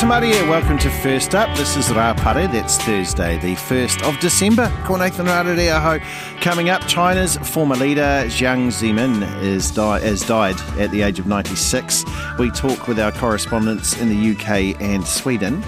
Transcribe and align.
Atamaria, 0.00 0.48
welcome 0.48 0.78
to 0.78 0.88
First 0.88 1.34
Up. 1.34 1.54
This 1.58 1.76
is 1.76 1.88
Rapare. 1.88 2.50
That's 2.50 2.78
Thursday, 2.78 3.36
the 3.36 3.54
1st 3.54 4.02
of 4.08 4.18
December. 4.18 4.72
Ko 4.84 4.96
Nathan 4.96 5.28
Aho. 5.28 5.98
Coming 6.40 6.70
up, 6.70 6.80
China's 6.88 7.36
former 7.36 7.76
leader 7.76 8.24
Jiang 8.24 8.68
Zemin 8.68 9.22
is 9.42 9.70
di- 9.70 10.00
has 10.00 10.22
died 10.22 10.58
at 10.78 10.90
the 10.90 11.02
age 11.02 11.18
of 11.18 11.26
96. 11.26 12.06
We 12.38 12.50
talk 12.50 12.88
with 12.88 12.98
our 12.98 13.12
correspondents 13.12 14.00
in 14.00 14.08
the 14.08 14.30
UK 14.30 14.80
and 14.80 15.06
Sweden. 15.06 15.62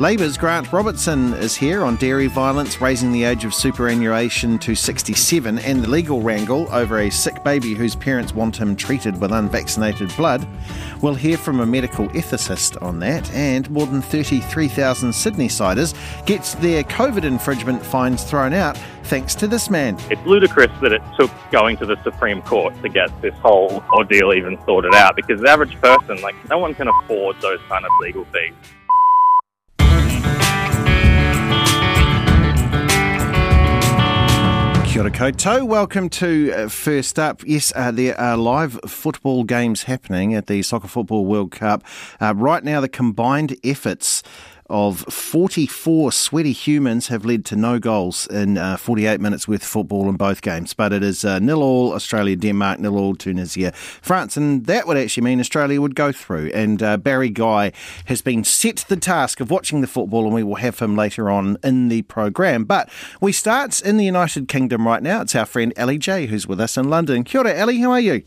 Labour's 0.00 0.38
Grant 0.38 0.72
Robertson 0.72 1.34
is 1.34 1.56
here 1.56 1.82
on 1.82 1.96
dairy 1.96 2.28
violence, 2.28 2.80
raising 2.80 3.10
the 3.10 3.24
age 3.24 3.44
of 3.44 3.52
superannuation 3.52 4.56
to 4.60 4.76
67, 4.76 5.58
and 5.58 5.82
the 5.82 5.90
legal 5.90 6.22
wrangle 6.22 6.72
over 6.72 7.00
a 7.00 7.10
sick 7.10 7.42
baby 7.42 7.74
whose 7.74 7.96
parents 7.96 8.32
want 8.32 8.56
him 8.56 8.76
treated 8.76 9.20
with 9.20 9.32
unvaccinated 9.32 10.14
blood. 10.16 10.46
We'll 11.02 11.16
hear 11.16 11.36
from 11.36 11.58
a 11.58 11.66
medical 11.66 12.06
ethicist 12.10 12.80
on 12.80 13.00
that, 13.00 13.28
and 13.32 13.68
more 13.72 13.86
than 13.86 14.00
33,000 14.00 15.12
Sydney 15.12 15.48
siders 15.48 15.94
gets 16.26 16.54
their 16.54 16.84
COVID 16.84 17.24
infringement 17.24 17.84
fines 17.84 18.22
thrown 18.22 18.52
out 18.52 18.78
thanks 19.02 19.34
to 19.34 19.48
this 19.48 19.68
man. 19.68 19.98
It's 20.10 20.24
ludicrous 20.24 20.70
that 20.80 20.92
it 20.92 21.02
took 21.18 21.32
going 21.50 21.76
to 21.78 21.86
the 21.86 22.00
Supreme 22.04 22.40
Court 22.42 22.72
to 22.82 22.88
get 22.88 23.10
this 23.20 23.34
whole 23.38 23.82
ordeal 23.92 24.32
even 24.32 24.64
sorted 24.64 24.94
out 24.94 25.16
because 25.16 25.40
the 25.40 25.48
average 25.48 25.74
person, 25.80 26.22
like, 26.22 26.36
no 26.48 26.58
one 26.58 26.72
can 26.76 26.86
afford 26.86 27.40
those 27.40 27.58
kind 27.68 27.84
of 27.84 27.90
legal 28.00 28.24
fees. 28.26 28.54
Kia 34.88 35.02
ora 35.02 35.10
koutou. 35.10 35.66
Welcome 35.66 36.08
to 36.08 36.50
uh, 36.56 36.68
First 36.70 37.18
Up. 37.18 37.42
Yes, 37.44 37.74
uh, 37.76 37.90
there 37.90 38.18
are 38.18 38.38
live 38.38 38.80
football 38.86 39.44
games 39.44 39.82
happening 39.82 40.32
at 40.34 40.46
the 40.46 40.62
Soccer 40.62 40.88
Football 40.88 41.26
World 41.26 41.50
Cup. 41.50 41.84
Uh, 42.22 42.32
right 42.34 42.64
now, 42.64 42.80
the 42.80 42.88
combined 42.88 43.54
efforts 43.62 44.22
of 44.68 45.00
44 45.00 46.12
sweaty 46.12 46.52
humans 46.52 47.08
have 47.08 47.24
led 47.24 47.44
to 47.46 47.56
no 47.56 47.78
goals 47.78 48.26
in 48.26 48.58
uh, 48.58 48.76
48 48.76 49.20
minutes 49.20 49.48
of 49.48 49.62
football 49.62 50.08
in 50.08 50.16
both 50.16 50.42
games. 50.42 50.74
But 50.74 50.92
it 50.92 51.02
is 51.02 51.24
uh, 51.24 51.38
nil 51.38 51.62
all 51.62 51.94
Australia, 51.94 52.36
Denmark, 52.36 52.80
nil 52.80 52.98
all 52.98 53.14
Tunisia, 53.14 53.72
France, 53.72 54.36
and 54.36 54.66
that 54.66 54.86
would 54.86 54.96
actually 54.96 55.24
mean 55.24 55.40
Australia 55.40 55.80
would 55.80 55.94
go 55.94 56.12
through. 56.12 56.50
And 56.54 56.82
uh, 56.82 56.96
Barry 56.98 57.30
Guy 57.30 57.72
has 58.06 58.20
been 58.20 58.44
set 58.44 58.84
the 58.88 58.96
task 58.96 59.40
of 59.40 59.50
watching 59.50 59.80
the 59.80 59.86
football, 59.86 60.24
and 60.26 60.34
we 60.34 60.42
will 60.42 60.56
have 60.56 60.78
him 60.78 60.96
later 60.96 61.30
on 61.30 61.56
in 61.64 61.88
the 61.88 62.02
program. 62.02 62.64
But 62.64 62.90
we 63.20 63.32
start 63.32 63.80
in 63.80 63.96
the 63.96 64.04
United 64.04 64.48
Kingdom 64.48 64.86
right 64.86 65.02
now. 65.02 65.22
It's 65.22 65.34
our 65.34 65.46
friend 65.46 65.72
Ali 65.78 65.98
J 65.98 66.26
who's 66.26 66.46
with 66.46 66.60
us 66.60 66.76
in 66.76 66.90
London. 66.90 67.24
Kia 67.24 67.40
ora. 67.40 67.56
How 67.58 67.92
are 67.92 68.00
you? 68.00 68.22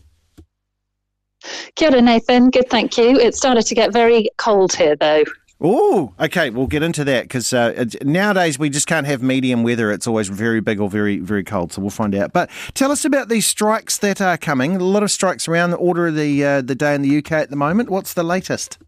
Kia 1.76 1.90
ora, 1.90 2.02
Nathan. 2.02 2.50
Good, 2.50 2.68
thank 2.70 2.96
you. 2.96 3.18
It 3.18 3.34
started 3.34 3.66
to 3.66 3.74
get 3.74 3.92
very 3.92 4.28
cold 4.38 4.74
here, 4.74 4.96
though. 4.96 5.24
Oh, 5.64 6.12
okay. 6.18 6.50
We'll 6.50 6.66
get 6.66 6.82
into 6.82 7.04
that 7.04 7.22
because 7.22 7.52
uh, 7.52 7.84
nowadays 8.02 8.58
we 8.58 8.68
just 8.68 8.88
can't 8.88 9.06
have 9.06 9.22
medium 9.22 9.62
weather. 9.62 9.92
It's 9.92 10.08
always 10.08 10.28
very 10.28 10.60
big 10.60 10.80
or 10.80 10.90
very, 10.90 11.18
very 11.18 11.44
cold. 11.44 11.72
So 11.72 11.80
we'll 11.80 11.90
find 11.90 12.16
out. 12.16 12.32
But 12.32 12.50
tell 12.74 12.90
us 12.90 13.04
about 13.04 13.28
these 13.28 13.46
strikes 13.46 13.98
that 13.98 14.20
are 14.20 14.36
coming. 14.36 14.74
A 14.74 14.80
lot 14.80 15.04
of 15.04 15.10
strikes 15.12 15.46
around 15.46 15.70
the 15.70 15.76
order 15.76 16.08
of 16.08 16.16
the 16.16 16.44
uh, 16.44 16.62
the 16.62 16.74
day 16.74 16.96
in 16.96 17.02
the 17.02 17.18
UK 17.18 17.32
at 17.32 17.50
the 17.50 17.56
moment. 17.56 17.90
What's 17.90 18.14
the 18.14 18.24
latest? 18.24 18.78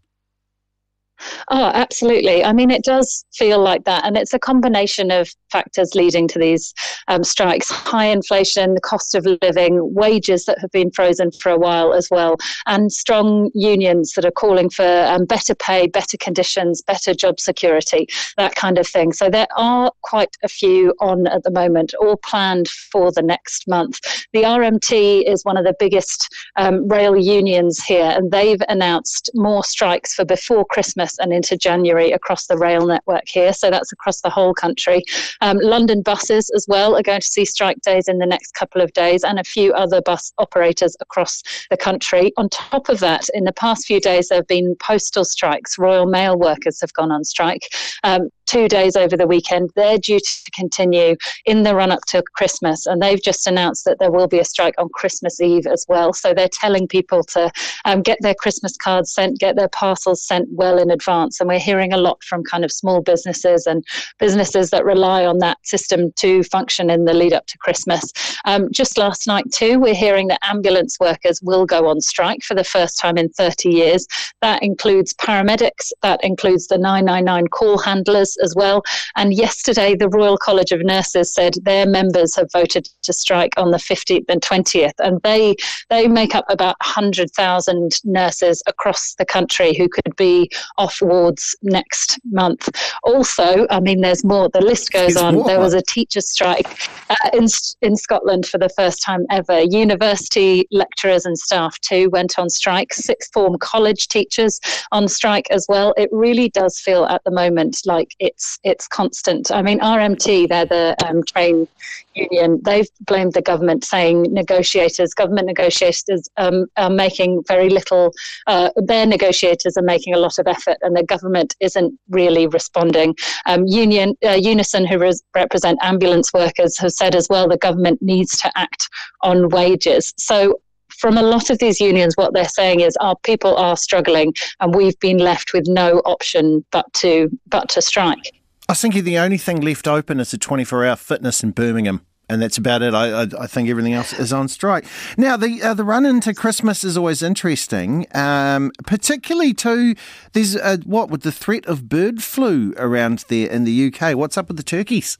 Oh, 1.49 1.71
absolutely. 1.73 2.43
I 2.43 2.51
mean, 2.51 2.71
it 2.71 2.83
does 2.83 3.25
feel 3.33 3.59
like 3.59 3.85
that. 3.85 4.03
And 4.05 4.17
it's 4.17 4.33
a 4.33 4.39
combination 4.39 5.11
of 5.11 5.33
factors 5.55 5.95
leading 5.95 6.27
to 6.27 6.37
these 6.37 6.73
um, 7.07 7.23
strikes 7.23 7.69
high 7.69 8.07
inflation, 8.07 8.73
the 8.73 8.81
cost 8.81 9.15
of 9.15 9.25
living, 9.41 9.93
wages 9.93 10.43
that 10.43 10.59
have 10.59 10.71
been 10.71 10.91
frozen 10.91 11.31
for 11.31 11.49
a 11.49 11.57
while 11.57 11.93
as 11.93 12.09
well, 12.11 12.35
and 12.65 12.91
strong 12.91 13.49
unions 13.53 14.11
that 14.13 14.25
are 14.25 14.31
calling 14.31 14.69
for 14.69 14.89
um, 15.07 15.23
better 15.23 15.55
pay, 15.55 15.87
better 15.87 16.17
conditions, 16.17 16.81
better 16.81 17.13
job 17.13 17.39
security, 17.39 18.05
that 18.35 18.53
kind 18.55 18.77
of 18.77 18.85
thing. 18.85 19.13
So 19.13 19.29
there 19.29 19.47
are 19.55 19.93
quite 20.01 20.35
a 20.43 20.49
few 20.49 20.93
on 20.99 21.25
at 21.27 21.43
the 21.43 21.51
moment, 21.51 21.93
all 22.01 22.17
planned 22.17 22.67
for 22.67 23.13
the 23.13 23.21
next 23.21 23.65
month. 23.65 24.01
The 24.33 24.43
RMT 24.43 25.23
is 25.25 25.45
one 25.45 25.55
of 25.55 25.63
the 25.63 25.75
biggest 25.79 26.27
um, 26.57 26.85
rail 26.89 27.15
unions 27.15 27.81
here, 27.81 28.11
and 28.13 28.29
they've 28.29 28.61
announced 28.67 29.29
more 29.33 29.63
strikes 29.63 30.15
for 30.15 30.25
before 30.25 30.65
Christmas 30.65 31.17
and 31.19 31.31
into 31.31 31.55
January 31.55 32.11
across 32.11 32.47
the 32.47 32.57
rail 32.57 32.85
network 32.85 33.27
here. 33.27 33.53
So 33.53 33.69
that's 33.71 33.93
across 33.93 34.19
the 34.19 34.29
whole 34.29 34.53
country. 34.53 35.03
Um, 35.45 35.59
London 35.59 36.01
buses 36.01 36.49
as 36.55 36.65
well 36.67 36.97
are 36.97 37.03
going 37.03 37.21
to 37.21 37.27
see 37.27 37.45
strike 37.45 37.79
days 37.81 38.07
in 38.07 38.17
the 38.17 38.25
next 38.25 38.55
couple 38.55 38.81
of 38.81 38.91
days, 38.93 39.23
and 39.23 39.37
a 39.37 39.43
few 39.43 39.73
other 39.73 40.01
bus 40.01 40.33
operators 40.39 40.97
across 41.01 41.43
the 41.69 41.77
country. 41.77 42.33
On 42.37 42.49
top 42.49 42.89
of 42.89 42.99
that, 43.01 43.29
in 43.35 43.43
the 43.43 43.53
past 43.53 43.85
few 43.85 43.99
days, 43.99 44.29
there 44.29 44.39
have 44.39 44.47
been 44.47 44.75
postal 44.79 45.23
strikes. 45.23 45.77
Royal 45.77 46.07
Mail 46.07 46.35
workers 46.35 46.81
have 46.81 46.91
gone 46.93 47.11
on 47.11 47.23
strike. 47.23 47.61
Um, 48.03 48.29
two 48.45 48.67
days 48.67 48.95
over 48.95 49.17
the 49.17 49.27
weekend. 49.27 49.71
They're 49.75 49.97
due 49.97 50.19
to 50.19 50.51
continue 50.53 51.15
in 51.45 51.63
the 51.63 51.75
run 51.75 51.91
up 51.91 52.01
to 52.07 52.23
Christmas, 52.33 52.85
and 52.85 53.01
they've 53.01 53.21
just 53.21 53.47
announced 53.47 53.85
that 53.85 53.99
there 53.99 54.11
will 54.11 54.27
be 54.27 54.39
a 54.39 54.45
strike 54.45 54.75
on 54.77 54.89
Christmas 54.89 55.41
Eve 55.41 55.67
as 55.67 55.85
well. 55.87 56.13
So 56.13 56.33
they're 56.33 56.49
telling 56.49 56.87
people 56.87 57.23
to 57.23 57.51
um, 57.85 58.01
get 58.01 58.17
their 58.21 58.35
Christmas 58.35 58.77
cards 58.77 59.11
sent, 59.11 59.39
get 59.39 59.55
their 59.55 59.69
parcels 59.69 60.21
sent 60.23 60.47
well 60.51 60.77
in 60.77 60.91
advance. 60.91 61.39
And 61.39 61.47
we're 61.47 61.59
hearing 61.59 61.93
a 61.93 61.97
lot 61.97 62.23
from 62.23 62.43
kind 62.43 62.63
of 62.63 62.71
small 62.71 63.01
businesses 63.01 63.65
and 63.65 63.83
businesses 64.19 64.69
that 64.69 64.85
rely 64.85 65.25
on 65.25 65.39
that 65.39 65.57
system 65.65 66.11
to 66.13 66.43
function 66.43 66.89
in 66.89 67.05
the 67.05 67.13
lead 67.13 67.33
up 67.33 67.45
to 67.47 67.57
Christmas. 67.57 68.11
Um, 68.45 68.71
just 68.71 68.97
last 68.97 69.27
night, 69.27 69.51
too, 69.51 69.79
we're 69.79 69.95
hearing 69.95 70.27
that 70.27 70.39
ambulance 70.43 70.99
workers 70.99 71.41
will 71.41 71.65
go 71.65 71.87
on 71.87 72.01
strike 72.01 72.43
for 72.43 72.55
the 72.55 72.63
first 72.63 72.97
time 72.99 73.17
in 73.17 73.29
30 73.29 73.69
years. 73.69 74.07
That 74.41 74.63
includes 74.63 75.13
paramedics, 75.13 75.91
that 76.01 76.23
includes 76.23 76.67
the 76.67 76.77
999 76.77 77.47
call 77.47 77.77
handlers 77.77 78.34
as 78.41 78.53
well. 78.55 78.83
And 79.15 79.33
yesterday, 79.33 79.95
the 79.95 80.09
Royal 80.09 80.37
College 80.37 80.71
of 80.71 80.81
Nurses 80.83 81.33
said 81.33 81.55
their 81.63 81.85
members 81.85 82.35
have 82.35 82.49
voted 82.51 82.87
to 83.03 83.13
strike 83.13 83.53
on 83.57 83.71
the 83.71 83.77
15th 83.77 84.25
and 84.29 84.41
20th, 84.41 84.93
and 84.99 85.21
they 85.23 85.55
they 85.89 86.07
make 86.07 86.35
up 86.35 86.45
about 86.49 86.75
100,000 86.81 88.01
nurses 88.03 88.61
across 88.67 89.15
the 89.15 89.25
country 89.25 89.73
who 89.73 89.87
could 89.87 90.15
be 90.15 90.49
off 90.77 91.01
wards 91.01 91.55
next 91.61 92.19
month. 92.25 92.69
Also, 93.03 93.67
I 93.69 93.79
mean, 93.79 94.01
there's 94.01 94.23
more. 94.23 94.49
The 94.49 94.61
list 94.61 94.91
goes 94.91 95.13
There's 95.13 95.23
on. 95.23 95.35
more. 95.35 95.45
There 95.45 95.59
was 95.59 95.73
a 95.73 95.81
teacher 95.81 96.21
strike 96.21 96.89
uh, 97.09 97.15
in 97.33 97.47
in 97.81 97.95
Scotland 97.95 98.45
for 98.45 98.57
the 98.57 98.69
first 98.69 99.01
time 99.03 99.25
ever. 99.29 99.61
University 99.61 100.67
lecturers 100.71 101.25
and 101.25 101.37
staff 101.37 101.79
too 101.81 102.09
went 102.11 102.37
on 102.39 102.49
strike. 102.49 102.93
Sixth 102.93 103.31
form 103.33 103.57
college 103.59 104.07
teachers 104.07 104.59
on 104.91 105.07
strike 105.07 105.47
as 105.51 105.65
well. 105.67 105.93
It 105.97 106.09
really 106.11 106.49
does 106.49 106.79
feel 106.79 107.05
at 107.05 107.23
the 107.23 107.31
moment 107.31 107.81
like 107.85 108.15
it's 108.25 108.59
it's 108.63 108.87
constant. 108.87 109.51
I 109.51 109.61
mean, 109.61 109.79
RMT, 109.79 110.49
they're 110.49 110.65
the 110.65 110.95
um, 111.05 111.23
train 111.23 111.67
union. 112.15 112.61
They've 112.63 112.89
blamed 113.01 113.33
the 113.33 113.41
government, 113.41 113.83
saying 113.83 114.23
negotiators, 114.33 115.13
government 115.13 115.47
negotiators, 115.47 116.29
um, 116.37 116.65
are 116.77 116.89
making 116.89 117.43
very 117.47 117.69
little. 117.69 118.13
Uh, 118.47 118.69
their 118.75 119.05
negotiators 119.05 119.77
are 119.77 119.83
making 119.83 120.13
a 120.13 120.17
lot 120.17 120.39
of 120.39 120.47
effort, 120.47 120.77
and 120.81 120.95
the 120.95 121.03
government 121.03 121.55
isn't 121.59 121.97
really 122.09 122.47
responding. 122.47 123.15
Um, 123.45 123.65
union 123.67 124.15
uh, 124.25 124.31
Unison, 124.31 124.85
who 124.85 124.97
res- 124.97 125.23
represent 125.35 125.77
ambulance 125.81 126.33
workers, 126.33 126.77
have 126.79 126.91
said 126.91 127.15
as 127.15 127.27
well 127.29 127.47
the 127.47 127.57
government 127.57 128.01
needs 128.01 128.37
to 128.37 128.51
act 128.55 128.89
on 129.21 129.49
wages. 129.49 130.13
So 130.17 130.59
from 130.97 131.17
a 131.17 131.21
lot 131.21 131.49
of 131.49 131.59
these 131.59 131.79
unions, 131.79 132.15
what 132.15 132.33
they're 132.33 132.49
saying 132.49 132.81
is 132.81 132.95
our 132.97 133.15
people 133.23 133.55
are 133.57 133.77
struggling, 133.77 134.33
and 134.59 134.73
we've 134.73 134.99
been 134.99 135.17
left 135.17 135.53
with 135.53 135.67
no 135.67 135.99
option 136.05 136.65
but 136.71 136.91
to 136.93 137.29
but 137.47 137.69
to 137.69 137.81
strike. 137.81 138.31
I 138.67 138.73
think 138.73 138.95
the 138.95 139.17
only 139.19 139.37
thing 139.37 139.61
left 139.61 139.87
open 139.87 140.19
is 140.19 140.31
the 140.31 140.37
24 140.37 140.85
hour 140.85 140.95
fitness 140.95 141.43
in 141.43 141.51
Birmingham. 141.51 142.01
And 142.27 142.41
that's 142.41 142.57
about 142.57 142.81
it. 142.81 142.95
I, 142.95 143.21
I, 143.21 143.27
I 143.41 143.45
think 143.45 143.69
everything 143.69 143.93
else 143.93 144.11
is 144.11 144.33
on 144.33 144.47
strike. 144.47 144.85
Now, 145.15 145.37
the 145.37 145.61
uh, 145.61 145.75
the 145.75 145.83
run 145.83 146.07
into 146.07 146.33
Christmas 146.33 146.83
is 146.83 146.97
always 146.97 147.21
interesting, 147.21 148.07
um, 148.15 148.71
particularly 148.87 149.53
to 149.53 149.93
There's 150.33 150.55
uh, 150.55 150.77
what 150.85 151.11
with 151.11 151.21
the 151.21 151.31
threat 151.31 151.67
of 151.67 151.87
bird 151.87 152.23
flu 152.23 152.73
around 152.77 153.25
there 153.27 153.47
in 153.47 153.63
the 153.63 153.93
UK. 153.93 154.17
What's 154.17 154.39
up 154.39 154.47
with 154.47 154.57
the 154.57 154.63
turkeys? 154.63 155.19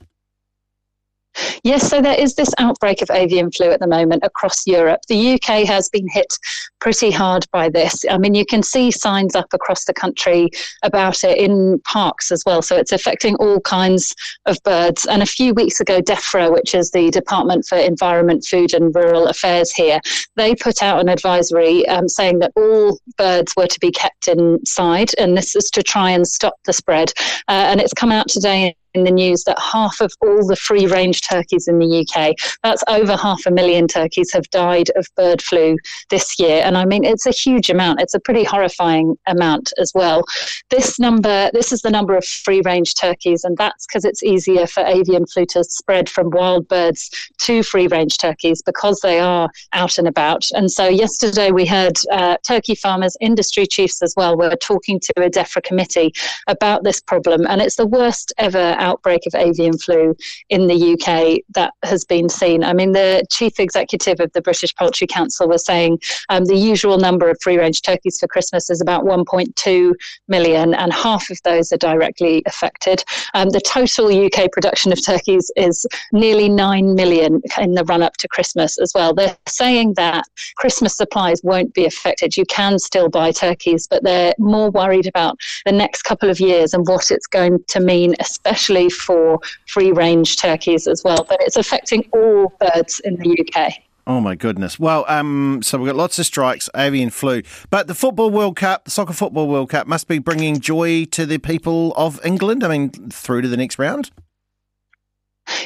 Yes, 1.62 1.88
so 1.88 2.00
there 2.00 2.18
is 2.18 2.34
this 2.34 2.52
outbreak 2.58 3.02
of 3.02 3.10
avian 3.10 3.50
flu 3.50 3.70
at 3.70 3.80
the 3.80 3.86
moment 3.86 4.22
across 4.24 4.66
Europe. 4.66 5.00
The 5.08 5.34
UK 5.34 5.66
has 5.66 5.88
been 5.88 6.08
hit 6.08 6.38
pretty 6.80 7.10
hard 7.10 7.46
by 7.52 7.68
this. 7.68 8.04
I 8.10 8.18
mean, 8.18 8.34
you 8.34 8.46
can 8.46 8.62
see 8.62 8.90
signs 8.90 9.34
up 9.34 9.46
across 9.52 9.84
the 9.84 9.94
country 9.94 10.50
about 10.82 11.24
it 11.24 11.38
in 11.38 11.80
parks 11.80 12.30
as 12.30 12.42
well. 12.46 12.62
So 12.62 12.76
it's 12.76 12.92
affecting 12.92 13.34
all 13.36 13.60
kinds 13.60 14.14
of 14.46 14.56
birds. 14.64 15.06
And 15.06 15.22
a 15.22 15.26
few 15.26 15.54
weeks 15.54 15.80
ago, 15.80 16.00
DEFRA, 16.00 16.52
which 16.52 16.74
is 16.74 16.90
the 16.90 17.10
Department 17.10 17.66
for 17.66 17.76
Environment, 17.76 18.44
Food 18.44 18.74
and 18.74 18.94
Rural 18.94 19.26
Affairs 19.26 19.72
here, 19.72 20.00
they 20.36 20.54
put 20.54 20.82
out 20.82 21.00
an 21.00 21.08
advisory 21.08 21.86
um, 21.88 22.08
saying 22.08 22.38
that 22.40 22.52
all 22.56 22.98
birds 23.18 23.54
were 23.56 23.66
to 23.66 23.80
be 23.80 23.90
kept 23.90 24.28
inside, 24.28 25.10
and 25.18 25.36
this 25.36 25.56
is 25.56 25.70
to 25.70 25.82
try 25.82 26.10
and 26.10 26.26
stop 26.26 26.54
the 26.64 26.72
spread. 26.72 27.12
Uh, 27.48 27.66
and 27.68 27.80
it's 27.80 27.94
come 27.94 28.12
out 28.12 28.28
today 28.28 28.76
in 28.96 29.04
the 29.04 29.10
news 29.10 29.44
that 29.44 29.58
half 29.58 30.00
of 30.00 30.12
all 30.22 30.46
the 30.46 30.56
free 30.56 30.86
range 30.86 31.20
turkeys 31.20 31.68
in 31.68 31.78
the 31.78 32.00
UK, 32.00 32.34
that's 32.62 32.82
over 32.88 33.16
half 33.16 33.44
a 33.46 33.50
million 33.50 33.86
turkeys, 33.86 34.32
have 34.32 34.48
died 34.50 34.90
of 34.96 35.06
bird 35.16 35.42
flu 35.42 35.76
this 36.10 36.38
year. 36.38 36.62
And 36.64 36.76
I 36.76 36.84
mean, 36.84 37.04
it's 37.04 37.26
a 37.26 37.30
huge 37.30 37.70
amount. 37.70 38.00
It's 38.00 38.14
a 38.14 38.20
pretty 38.20 38.44
horrifying 38.44 39.16
amount 39.26 39.72
as 39.78 39.92
well. 39.94 40.24
This 40.70 40.98
number, 40.98 41.50
this 41.52 41.72
is 41.72 41.82
the 41.82 41.90
number 41.90 42.16
of 42.16 42.24
free 42.24 42.62
range 42.64 42.94
turkeys, 42.94 43.44
and 43.44 43.56
that's 43.56 43.86
because 43.86 44.04
it's 44.04 44.22
easier 44.22 44.66
for 44.66 44.82
avian 44.84 45.26
flu 45.26 45.44
to 45.46 45.62
spread 45.64 46.08
from 46.08 46.30
wild 46.30 46.66
birds 46.68 47.10
to 47.38 47.62
free 47.62 47.86
range 47.86 48.18
turkeys 48.18 48.62
because 48.62 49.00
they 49.00 49.20
are 49.20 49.48
out 49.72 49.98
and 49.98 50.08
about. 50.08 50.46
And 50.52 50.70
so 50.70 50.88
yesterday 50.88 51.50
we 51.50 51.66
heard 51.66 51.98
uh, 52.10 52.36
turkey 52.42 52.74
farmers, 52.74 53.16
industry 53.20 53.66
chiefs 53.66 54.02
as 54.02 54.14
well, 54.16 54.36
were 54.36 54.56
talking 54.56 55.00
to 55.00 55.12
a 55.18 55.30
DEFRA 55.30 55.62
committee 55.62 56.12
about 56.46 56.84
this 56.84 57.00
problem. 57.00 57.46
And 57.46 57.60
it's 57.60 57.76
the 57.76 57.86
worst 57.86 58.32
ever 58.38 58.74
outbreak 58.86 59.22
of 59.26 59.34
avian 59.34 59.76
flu 59.78 60.14
in 60.48 60.66
the 60.66 60.78
UK 60.94 61.42
that 61.54 61.72
has 61.82 62.04
been 62.04 62.28
seen. 62.28 62.62
I 62.62 62.72
mean, 62.72 62.92
the 62.92 63.24
chief 63.30 63.58
executive 63.58 64.20
of 64.20 64.32
the 64.32 64.42
British 64.42 64.74
Poultry 64.76 65.06
Council 65.06 65.48
was 65.48 65.64
saying 65.64 65.98
um, 66.28 66.44
the 66.44 66.56
usual 66.56 66.98
number 66.98 67.28
of 67.30 67.38
free 67.42 67.58
range 67.58 67.82
turkeys 67.82 68.18
for 68.18 68.28
Christmas 68.28 68.70
is 68.70 68.80
about 68.80 69.04
1.2 69.04 69.92
million, 70.28 70.74
and 70.74 70.92
half 70.92 71.30
of 71.30 71.38
those 71.42 71.72
are 71.72 71.78
directly 71.78 72.42
affected. 72.46 73.02
Um, 73.34 73.50
the 73.50 73.60
total 73.60 74.06
UK 74.26 74.52
production 74.52 74.92
of 74.92 75.04
turkeys 75.04 75.50
is 75.56 75.86
nearly 76.12 76.48
9 76.48 76.94
million 76.94 77.40
in 77.58 77.74
the 77.74 77.84
run 77.84 78.02
up 78.02 78.16
to 78.18 78.28
Christmas 78.28 78.78
as 78.78 78.92
well. 78.94 79.14
They're 79.14 79.36
saying 79.48 79.94
that 79.94 80.24
Christmas 80.56 80.96
supplies 80.96 81.40
won't 81.42 81.74
be 81.74 81.86
affected. 81.86 82.36
You 82.36 82.44
can 82.46 82.78
still 82.78 83.08
buy 83.08 83.32
turkeys, 83.32 83.86
but 83.86 84.02
they're 84.02 84.34
more 84.38 84.70
worried 84.70 85.06
about 85.06 85.38
the 85.64 85.72
next 85.72 86.02
couple 86.02 86.30
of 86.30 86.40
years 86.40 86.74
and 86.74 86.86
what 86.86 87.10
it's 87.10 87.26
going 87.26 87.64
to 87.68 87.80
mean, 87.80 88.14
especially 88.20 88.75
for 88.88 89.40
free 89.66 89.92
range 89.92 90.36
turkeys 90.36 90.86
as 90.86 91.02
well. 91.04 91.24
But 91.28 91.38
it's 91.40 91.56
affecting 91.56 92.08
all 92.12 92.52
birds 92.60 93.00
in 93.00 93.16
the 93.16 93.44
UK. 93.44 93.72
Oh 94.08 94.20
my 94.20 94.36
goodness! 94.36 94.78
Well, 94.78 95.04
um, 95.08 95.60
so 95.64 95.78
we've 95.78 95.88
got 95.88 95.96
lots 95.96 96.20
of 96.20 96.26
strikes, 96.26 96.70
avian 96.76 97.10
flu, 97.10 97.42
but 97.70 97.88
the 97.88 97.94
football 97.94 98.30
World 98.30 98.54
Cup, 98.54 98.84
the 98.84 98.90
soccer 98.92 99.12
football 99.12 99.48
World 99.48 99.70
Cup, 99.70 99.88
must 99.88 100.06
be 100.06 100.20
bringing 100.20 100.60
joy 100.60 101.06
to 101.06 101.26
the 101.26 101.38
people 101.38 101.92
of 101.96 102.24
England. 102.24 102.62
I 102.62 102.68
mean, 102.68 102.90
through 103.10 103.42
to 103.42 103.48
the 103.48 103.56
next 103.56 103.80
round. 103.80 104.12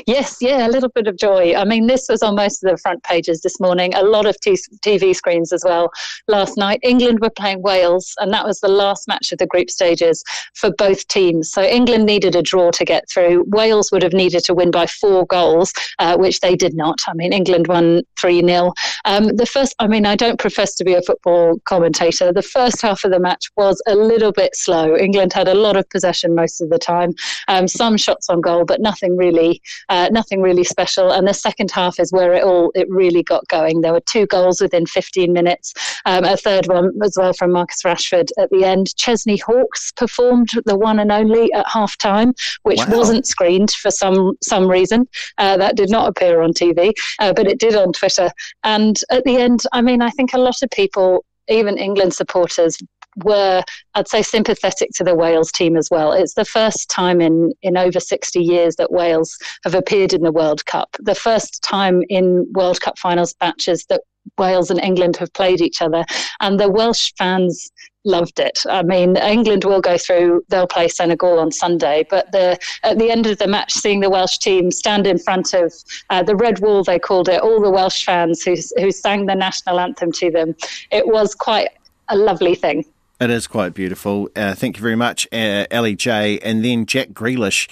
Yes, 0.06 0.38
yeah, 0.40 0.66
a 0.66 0.70
little 0.70 0.88
bit 0.88 1.06
of 1.06 1.16
joy. 1.16 1.54
I 1.54 1.64
mean, 1.64 1.86
this 1.86 2.06
was 2.08 2.22
on 2.22 2.34
most 2.34 2.62
of 2.62 2.70
the 2.70 2.76
front 2.76 3.02
pages 3.02 3.40
this 3.40 3.60
morning, 3.60 3.94
a 3.94 4.02
lot 4.02 4.26
of 4.26 4.38
t- 4.40 4.56
TV 4.82 5.14
screens 5.14 5.52
as 5.52 5.64
well 5.64 5.90
last 6.28 6.56
night. 6.56 6.80
England 6.82 7.20
were 7.20 7.30
playing 7.30 7.62
Wales, 7.62 8.14
and 8.18 8.32
that 8.32 8.44
was 8.44 8.60
the 8.60 8.68
last 8.68 9.08
match 9.08 9.32
of 9.32 9.38
the 9.38 9.46
group 9.46 9.70
stages 9.70 10.22
for 10.54 10.70
both 10.70 11.06
teams. 11.08 11.50
So 11.50 11.62
England 11.62 12.06
needed 12.06 12.34
a 12.36 12.42
draw 12.42 12.70
to 12.72 12.84
get 12.84 13.08
through. 13.08 13.44
Wales 13.48 13.90
would 13.92 14.02
have 14.02 14.12
needed 14.12 14.44
to 14.44 14.54
win 14.54 14.70
by 14.70 14.86
four 14.86 15.26
goals, 15.26 15.72
uh, 15.98 16.16
which 16.16 16.40
they 16.40 16.56
did 16.56 16.74
not. 16.74 17.00
I 17.06 17.14
mean, 17.14 17.32
England 17.32 17.68
won 17.68 18.02
3 18.18 18.42
0. 18.44 18.72
Um, 19.04 19.28
the 19.36 19.46
first, 19.46 19.74
I 19.78 19.86
mean, 19.86 20.06
I 20.06 20.16
don't 20.16 20.38
profess 20.38 20.74
to 20.76 20.84
be 20.84 20.94
a 20.94 21.02
football 21.02 21.58
commentator. 21.64 22.32
The 22.32 22.42
first 22.42 22.82
half 22.82 23.04
of 23.04 23.10
the 23.10 23.20
match 23.20 23.50
was 23.56 23.82
a 23.86 23.94
little 23.94 24.32
bit 24.32 24.54
slow. 24.54 24.96
England 24.96 25.32
had 25.32 25.48
a 25.48 25.54
lot 25.54 25.76
of 25.76 25.88
possession 25.90 26.34
most 26.34 26.60
of 26.60 26.70
the 26.70 26.78
time, 26.78 27.14
um, 27.48 27.66
some 27.66 27.96
shots 27.96 28.28
on 28.28 28.40
goal, 28.40 28.64
but 28.64 28.80
nothing 28.80 29.16
really 29.16 29.60
uh, 29.88 30.08
nothing 30.10 30.40
really 30.40 30.64
special. 30.64 31.10
And 31.10 31.26
the 31.26 31.34
second 31.34 31.70
half 31.70 31.98
is 31.98 32.12
where 32.12 32.32
it 32.34 32.44
all 32.44 32.70
it 32.74 32.88
really 32.90 33.22
got 33.22 33.46
going. 33.48 33.80
There 33.80 33.92
were 33.92 34.00
two 34.00 34.26
goals 34.26 34.60
within 34.60 34.86
15 34.86 35.32
minutes, 35.32 35.72
um, 36.06 36.24
a 36.24 36.36
third 36.36 36.66
one 36.66 36.92
as 37.02 37.16
well 37.16 37.32
from 37.32 37.52
Marcus 37.52 37.82
Rashford 37.82 38.30
at 38.38 38.50
the 38.50 38.64
end. 38.64 38.96
Chesney 38.96 39.36
Hawkes 39.38 39.92
performed 39.92 40.50
the 40.66 40.76
one 40.76 40.98
and 40.98 41.12
only 41.12 41.52
at 41.52 41.68
half 41.68 41.96
time, 41.96 42.34
which 42.62 42.78
wow. 42.78 42.98
wasn't 42.98 43.26
screened 43.26 43.70
for 43.70 43.90
some 43.90 44.36
some 44.42 44.68
reason. 44.68 45.08
Uh, 45.38 45.56
that 45.56 45.76
did 45.76 45.90
not 45.90 46.08
appear 46.08 46.40
on 46.42 46.52
TV, 46.52 46.92
uh, 47.18 47.32
but 47.32 47.46
it 47.46 47.58
did 47.58 47.74
on 47.74 47.92
Twitter. 47.92 48.30
And 48.64 49.00
at 49.10 49.24
the 49.24 49.36
end, 49.36 49.62
I 49.72 49.80
mean, 49.80 50.02
I 50.02 50.10
think 50.10 50.34
a 50.34 50.38
lot 50.38 50.62
of 50.62 50.70
people 50.70 51.24
even 51.48 51.78
England 51.78 52.14
supporters 52.14 52.78
were, 53.24 53.62
I'd 53.94 54.08
say, 54.08 54.22
sympathetic 54.22 54.90
to 54.94 55.04
the 55.04 55.14
Wales 55.14 55.52
team 55.52 55.76
as 55.76 55.88
well. 55.90 56.12
It's 56.12 56.34
the 56.34 56.44
first 56.44 56.88
time 56.88 57.20
in, 57.20 57.52
in 57.62 57.76
over 57.76 58.00
60 58.00 58.40
years 58.40 58.76
that 58.76 58.92
Wales 58.92 59.36
have 59.64 59.74
appeared 59.74 60.12
in 60.12 60.22
the 60.22 60.32
World 60.32 60.64
Cup. 60.66 60.96
The 61.00 61.14
first 61.14 61.62
time 61.62 62.02
in 62.08 62.46
World 62.52 62.80
Cup 62.80 62.98
finals 62.98 63.34
matches 63.40 63.86
that 63.88 64.02
Wales 64.38 64.70
and 64.70 64.80
England 64.80 65.16
have 65.16 65.32
played 65.32 65.60
each 65.60 65.82
other. 65.82 66.04
And 66.40 66.58
the 66.58 66.70
Welsh 66.70 67.12
fans 67.16 67.70
loved 68.04 68.38
it. 68.38 68.64
I 68.68 68.82
mean, 68.82 69.16
England 69.16 69.64
will 69.64 69.80
go 69.80 69.98
through, 69.98 70.42
they'll 70.48 70.66
play 70.66 70.88
Senegal 70.88 71.38
on 71.38 71.52
Sunday, 71.52 72.06
but 72.08 72.32
the, 72.32 72.58
at 72.82 72.98
the 72.98 73.10
end 73.10 73.26
of 73.26 73.38
the 73.38 73.46
match, 73.46 73.72
seeing 73.72 74.00
the 74.00 74.08
Welsh 74.08 74.38
team 74.38 74.70
stand 74.70 75.06
in 75.06 75.18
front 75.18 75.52
of 75.52 75.72
uh, 76.08 76.22
the 76.22 76.36
Red 76.36 76.60
Wall, 76.60 76.82
they 76.82 76.98
called 76.98 77.28
it, 77.28 77.40
all 77.40 77.60
the 77.60 77.70
Welsh 77.70 78.04
fans 78.04 78.42
who, 78.42 78.54
who 78.78 78.90
sang 78.90 79.26
the 79.26 79.34
national 79.34 79.78
anthem 79.78 80.12
to 80.12 80.30
them, 80.30 80.54
it 80.90 81.06
was 81.06 81.34
quite 81.34 81.68
a 82.08 82.16
lovely 82.16 82.54
thing. 82.54 82.84
It 83.20 83.28
is 83.28 83.46
quite 83.46 83.74
beautiful. 83.74 84.30
Uh, 84.34 84.54
thank 84.54 84.78
you 84.78 84.82
very 84.82 84.96
much, 84.96 85.28
uh, 85.30 85.66
Ellie 85.70 85.94
J. 85.94 86.38
And 86.38 86.64
then 86.64 86.86
Jack 86.86 87.10
Grealish 87.10 87.68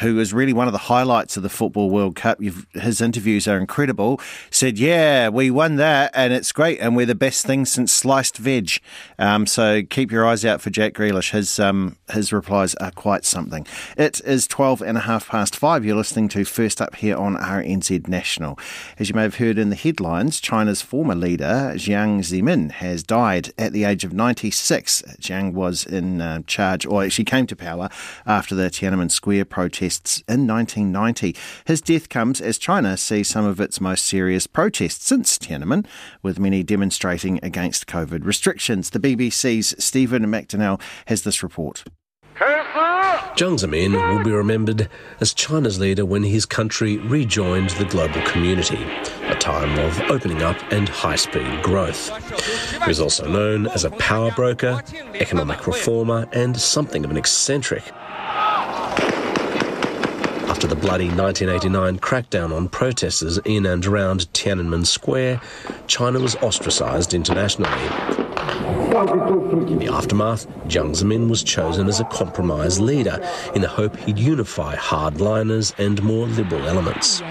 who 0.00 0.18
is 0.18 0.32
really 0.32 0.52
one 0.52 0.68
of 0.68 0.72
the 0.72 0.78
highlights 0.78 1.36
of 1.36 1.42
the 1.42 1.48
Football 1.48 1.90
World 1.90 2.14
Cup. 2.14 2.40
You've, 2.40 2.66
his 2.74 3.00
interviews 3.00 3.48
are 3.48 3.58
incredible. 3.58 4.20
Said, 4.50 4.78
"Yeah, 4.78 5.28
we 5.28 5.50
won 5.50 5.76
that, 5.76 6.10
and 6.14 6.32
it's 6.32 6.52
great, 6.52 6.78
and 6.80 6.96
we're 6.96 7.06
the 7.06 7.14
best 7.14 7.44
thing 7.44 7.64
since 7.64 7.92
sliced 7.92 8.38
veg." 8.38 8.80
Um, 9.18 9.46
so 9.46 9.82
keep 9.82 10.12
your 10.12 10.26
eyes 10.26 10.44
out 10.44 10.60
for 10.60 10.70
Jack 10.70 10.94
Grealish. 10.94 11.30
His 11.30 11.58
um, 11.58 11.96
his 12.12 12.32
replies 12.32 12.74
are 12.76 12.90
quite 12.90 13.24
something. 13.24 13.66
It 13.96 14.20
is 14.24 14.46
12 14.46 14.82
and 14.82 14.96
a 14.96 15.02
half 15.02 15.28
past 15.28 15.56
five. 15.56 15.84
You're 15.84 15.96
listening 15.96 16.28
to 16.30 16.44
First 16.44 16.80
Up 16.80 16.96
here 16.96 17.16
on 17.16 17.36
RNZ 17.36 18.08
National. 18.08 18.58
As 18.98 19.08
you 19.08 19.14
may 19.14 19.22
have 19.22 19.36
heard 19.36 19.58
in 19.58 19.70
the 19.70 19.76
headlines, 19.76 20.40
China's 20.40 20.82
former 20.82 21.14
leader 21.14 21.72
Jiang 21.74 22.20
Zemin 22.20 22.70
has 22.70 23.02
died 23.02 23.52
at 23.58 23.72
the 23.72 23.84
age 23.84 24.04
of 24.04 24.12
96. 24.12 25.02
Jiang 25.20 25.52
was 25.52 25.84
in 25.84 26.20
uh, 26.20 26.42
charge, 26.46 26.86
or 26.86 27.08
she 27.10 27.24
came 27.24 27.46
to 27.46 27.56
power 27.56 27.88
after 28.26 28.54
the 28.54 28.70
Tiananmen 28.70 29.10
Square 29.10 29.46
protest 29.46 29.87
protests 29.88 30.18
in 30.28 30.46
1990. 30.46 31.34
His 31.64 31.80
death 31.80 32.10
comes 32.10 32.42
as 32.42 32.58
China 32.58 32.96
sees 32.98 33.28
some 33.28 33.46
of 33.46 33.58
its 33.58 33.80
most 33.80 34.04
serious 34.04 34.46
protests 34.46 35.06
since 35.06 35.38
Tiananmen, 35.38 35.86
with 36.22 36.38
many 36.38 36.62
demonstrating 36.62 37.40
against 37.42 37.86
COVID 37.86 38.24
restrictions. 38.24 38.90
The 38.90 39.00
BBC's 39.00 39.82
Stephen 39.82 40.26
McDonnell 40.26 40.78
has 41.06 41.22
this 41.22 41.42
report. 41.42 41.84
Jiang 43.38 43.56
Zemin 43.56 43.92
will 43.92 44.22
be 44.22 44.30
remembered 44.30 44.90
as 45.20 45.32
China's 45.32 45.78
leader 45.78 46.04
when 46.04 46.22
his 46.22 46.44
country 46.44 46.98
rejoined 46.98 47.70
the 47.70 47.84
global 47.84 48.20
community, 48.22 48.84
a 49.22 49.34
time 49.36 49.78
of 49.78 50.10
opening 50.10 50.42
up 50.42 50.56
and 50.70 50.88
high 50.88 51.16
speed 51.16 51.62
growth. 51.62 52.10
He 52.82 52.88
was 52.88 53.00
also 53.00 53.26
known 53.26 53.68
as 53.68 53.84
a 53.84 53.90
power 53.92 54.32
broker, 54.32 54.82
economic 55.14 55.66
reformer, 55.66 56.28
and 56.32 56.60
something 56.60 57.04
of 57.04 57.10
an 57.10 57.16
eccentric 57.16 57.84
after 60.58 60.66
the 60.66 60.74
bloody 60.74 61.06
1989 61.06 62.00
crackdown 62.00 62.52
on 62.52 62.68
protesters 62.68 63.38
in 63.44 63.64
and 63.64 63.86
around 63.86 64.22
Tiananmen 64.32 64.84
Square, 64.84 65.40
China 65.86 66.18
was 66.18 66.34
ostracised 66.34 67.14
internationally. 67.14 68.27
In 68.68 69.78
the 69.78 69.88
aftermath, 69.90 70.46
Jiang 70.66 70.94
Zemin 70.94 71.30
was 71.30 71.42
chosen 71.42 71.88
as 71.88 72.00
a 72.00 72.04
compromise 72.04 72.78
leader 72.78 73.18
in 73.54 73.62
the 73.62 73.68
hope 73.68 73.96
he'd 73.96 74.18
unify 74.18 74.76
hardliners 74.76 75.72
and 75.78 76.02
more 76.02 76.26
liberal 76.26 76.66
elements. 76.66 77.20
He 77.20 77.24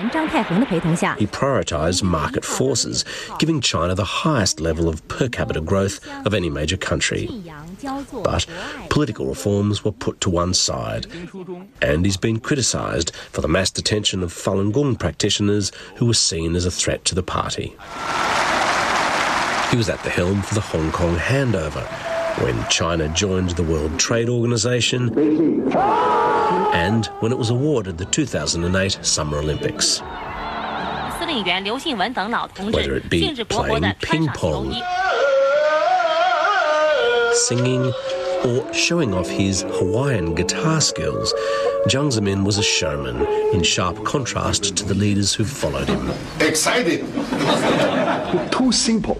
prioritised 1.28 2.02
market 2.02 2.44
forces, 2.44 3.06
giving 3.38 3.62
China 3.62 3.94
the 3.94 4.04
highest 4.04 4.60
level 4.60 4.90
of 4.90 5.08
per 5.08 5.30
capita 5.30 5.62
growth 5.62 6.00
of 6.26 6.34
any 6.34 6.50
major 6.50 6.78
country. 6.78 7.30
But 8.24 8.48
political 8.90 9.28
reforms 9.28 9.84
were 9.84 9.92
put 9.92 10.20
to 10.22 10.30
one 10.32 10.56
side, 10.56 11.06
and 11.82 12.06
he's 12.06 12.18
been 12.18 12.40
criticised 12.40 13.16
for 13.32 13.42
the 13.42 13.48
mass 13.48 13.70
detention 13.70 14.24
of 14.24 14.34
Falun 14.34 14.72
Gong 14.72 14.96
practitioners 14.96 15.72
who 15.98 16.08
were 16.08 16.14
seen 16.16 16.56
as 16.56 16.66
a 16.66 16.72
threat 16.72 17.06
to 17.06 17.16
the 17.16 17.24
party. 17.24 17.76
He 19.70 19.76
was 19.76 19.90
at 19.90 20.02
the 20.04 20.10
helm 20.10 20.42
for 20.42 20.56
the 20.56 20.62
Hong 20.62 20.94
Kong 20.94 21.18
handover 21.18 21.86
when 22.42 22.66
China 22.70 23.10
joined 23.10 23.50
the 23.52 23.64
World 23.64 24.00
Trade 24.00 24.30
Organization 24.30 25.10
and 26.74 27.06
when 27.20 27.34
it 27.34 27.38
was 27.38 27.50
awarded 27.50 27.98
the 27.98 28.06
2008 28.06 29.00
Summer 29.06 29.40
Olympics. 29.40 30.00
Whether 30.00 31.26
it 32.96 33.10
be 33.10 33.36
playing 33.44 33.94
ping 34.02 34.28
pong, 34.30 34.74
singing, 37.34 37.92
or 38.46 38.74
showing 38.74 39.14
off 39.14 39.28
his 39.28 39.64
Hawaiian 39.64 40.34
guitar 40.34 40.80
skills, 40.80 41.34
Jiang 41.88 42.10
Zemin 42.12 42.46
was 42.46 42.58
a 42.58 42.64
showman, 42.64 43.26
in 43.54 43.64
sharp 43.64 44.06
contrast 44.06 44.78
to 44.78 44.86
the 44.86 44.94
leaders 44.94 45.34
who 45.34 45.44
followed 45.44 45.90
him. 45.90 46.10
Excited! 46.40 47.06
Too 48.52 48.72
simple. 48.72 49.20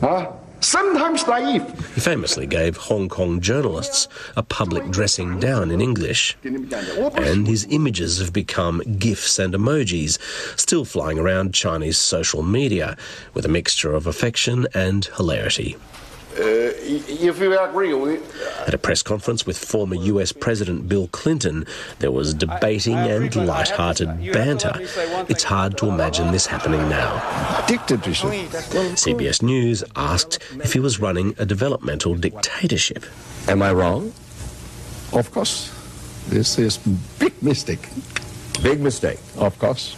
Huh? 0.00 0.32
sometimes 0.60 1.26
naive. 1.26 1.62
He 1.94 2.00
famously 2.00 2.46
gave 2.46 2.76
Hong 2.76 3.08
Kong 3.08 3.40
journalists 3.40 4.08
a 4.36 4.42
public 4.42 4.90
dressing 4.90 5.38
down 5.38 5.70
in 5.70 5.80
English. 5.80 6.36
And 6.42 7.46
his 7.46 7.66
images 7.70 8.18
have 8.18 8.32
become 8.32 8.82
GIFs 8.98 9.38
and 9.38 9.54
emojis, 9.54 10.18
still 10.58 10.84
flying 10.84 11.18
around 11.18 11.54
Chinese 11.54 11.98
social 11.98 12.42
media, 12.42 12.96
with 13.34 13.44
a 13.44 13.48
mixture 13.48 13.94
of 13.94 14.06
affection 14.06 14.66
and 14.74 15.04
hilarity. 15.16 15.76
Uh, 16.38 16.70
if 16.80 17.40
you 17.40 17.58
agree 17.58 17.92
with 17.94 18.22
At 18.66 18.72
a 18.72 18.78
press 18.78 19.02
conference 19.02 19.44
with 19.44 19.58
former 19.58 19.96
US 19.96 20.30
President 20.30 20.88
Bill 20.88 21.08
Clinton, 21.08 21.66
there 21.98 22.12
was 22.12 22.32
debating 22.32 22.94
and 22.94 23.34
light-hearted 23.34 24.32
banter. 24.32 24.72
It's 25.28 25.42
hard 25.42 25.76
to 25.78 25.88
imagine 25.88 26.30
this 26.30 26.46
happening 26.46 26.88
now. 26.88 27.64
dictatorship. 27.66 28.30
CBS 28.30 29.42
News 29.42 29.82
asked 29.96 30.38
if 30.62 30.72
he 30.72 30.78
was 30.78 31.00
running 31.00 31.34
a 31.38 31.44
developmental 31.44 32.14
dictatorship. 32.14 33.04
Am 33.48 33.60
I 33.60 33.72
wrong? 33.72 34.12
Of 35.12 35.32
course, 35.32 35.72
this 36.28 36.58
is 36.58 36.78
big 37.18 37.42
mistake. 37.42 37.88
Big 38.62 38.80
mistake. 38.80 39.18
Of 39.36 39.58
course. 39.58 39.96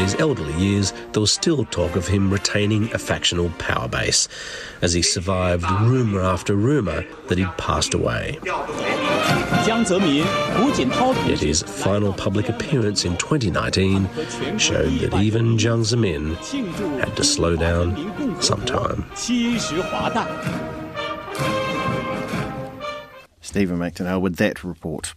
In 0.00 0.06
his 0.06 0.14
elderly 0.18 0.54
years, 0.54 0.94
there 1.12 1.20
was 1.20 1.30
still 1.30 1.66
talk 1.66 1.94
of 1.94 2.08
him 2.08 2.32
retaining 2.32 2.90
a 2.94 2.98
factional 2.98 3.50
power 3.58 3.86
base, 3.86 4.28
as 4.80 4.94
he 4.94 5.02
survived 5.02 5.70
rumour 5.82 6.22
after 6.22 6.54
rumour 6.54 7.04
that 7.28 7.36
he'd 7.36 7.54
passed 7.58 7.92
away. 7.92 8.38
Yet 11.26 11.40
his 11.40 11.62
final 11.62 12.14
public 12.14 12.48
appearance 12.48 13.04
in 13.04 13.18
2019 13.18 14.08
showed 14.58 15.00
that 15.00 15.20
even 15.20 15.58
Jiang 15.58 15.84
Zemin 15.84 16.34
had 16.98 17.14
to 17.18 17.22
slow 17.22 17.56
down 17.56 18.40
sometime. 18.40 19.04
Stephen 23.42 23.78
McDonnell 23.78 24.22
with 24.22 24.36
that 24.36 24.64
report. 24.64 25.12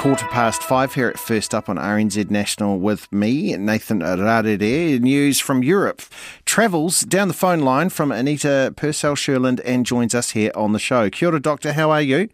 Quarter 0.00 0.24
past 0.28 0.62
five 0.62 0.94
here 0.94 1.08
at 1.08 1.18
First 1.18 1.54
Up 1.54 1.68
on 1.68 1.76
RNZ 1.76 2.30
National 2.30 2.78
with 2.78 3.12
me, 3.12 3.54
Nathan 3.58 4.00
Rarere. 4.00 4.98
News 4.98 5.40
from 5.40 5.62
Europe 5.62 6.00
travels 6.46 7.02
down 7.02 7.28
the 7.28 7.34
phone 7.34 7.60
line 7.60 7.90
from 7.90 8.10
Anita 8.10 8.72
Purcell 8.78 9.14
Sherland 9.14 9.60
and 9.60 9.84
joins 9.84 10.14
us 10.14 10.30
here 10.30 10.52
on 10.54 10.72
the 10.72 10.78
show. 10.78 11.10
Kia 11.10 11.28
ora, 11.28 11.38
Doctor. 11.38 11.74
How 11.74 11.90
are 11.90 12.00
you? 12.00 12.30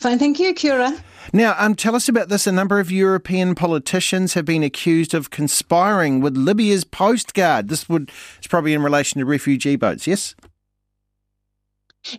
Fine, 0.00 0.18
thank 0.18 0.40
you, 0.40 0.52
Kira. 0.52 1.00
Now, 1.32 1.54
um, 1.56 1.76
tell 1.76 1.94
us 1.94 2.08
about 2.08 2.30
this. 2.30 2.48
A 2.48 2.52
number 2.52 2.80
of 2.80 2.90
European 2.90 3.54
politicians 3.54 4.34
have 4.34 4.44
been 4.44 4.64
accused 4.64 5.14
of 5.14 5.30
conspiring 5.30 6.20
with 6.20 6.36
Libya's 6.36 6.82
Coast 6.82 7.34
Guard. 7.34 7.68
This 7.68 7.88
would 7.88 8.10
it's 8.38 8.48
probably 8.48 8.74
in 8.74 8.82
relation 8.82 9.20
to 9.20 9.24
refugee 9.24 9.76
boats, 9.76 10.08
yes? 10.08 10.34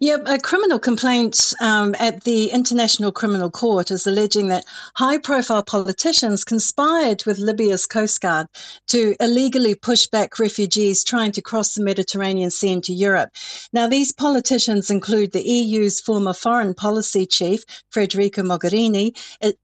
Yep, 0.01 0.23
a 0.25 0.39
criminal 0.39 0.79
complaint 0.79 1.53
um, 1.61 1.95
at 1.99 2.23
the 2.23 2.49
International 2.49 3.11
Criminal 3.11 3.51
Court 3.51 3.91
is 3.91 4.07
alleging 4.07 4.47
that 4.47 4.65
high 4.95 5.19
profile 5.19 5.61
politicians 5.61 6.43
conspired 6.43 7.23
with 7.25 7.37
Libya's 7.37 7.85
Coast 7.85 8.19
Guard 8.21 8.47
to 8.87 9.15
illegally 9.19 9.75
push 9.75 10.07
back 10.07 10.39
refugees 10.39 11.03
trying 11.03 11.31
to 11.33 11.41
cross 11.41 11.75
the 11.75 11.83
Mediterranean 11.83 12.49
Sea 12.49 12.71
into 12.71 12.93
Europe. 12.93 13.29
Now, 13.73 13.87
these 13.87 14.11
politicians 14.11 14.89
include 14.89 15.33
the 15.33 15.47
EU's 15.47 16.01
former 16.01 16.33
foreign 16.33 16.73
policy 16.73 17.27
chief, 17.27 17.63
Federica 17.93 18.43
Mogherini, 18.43 19.15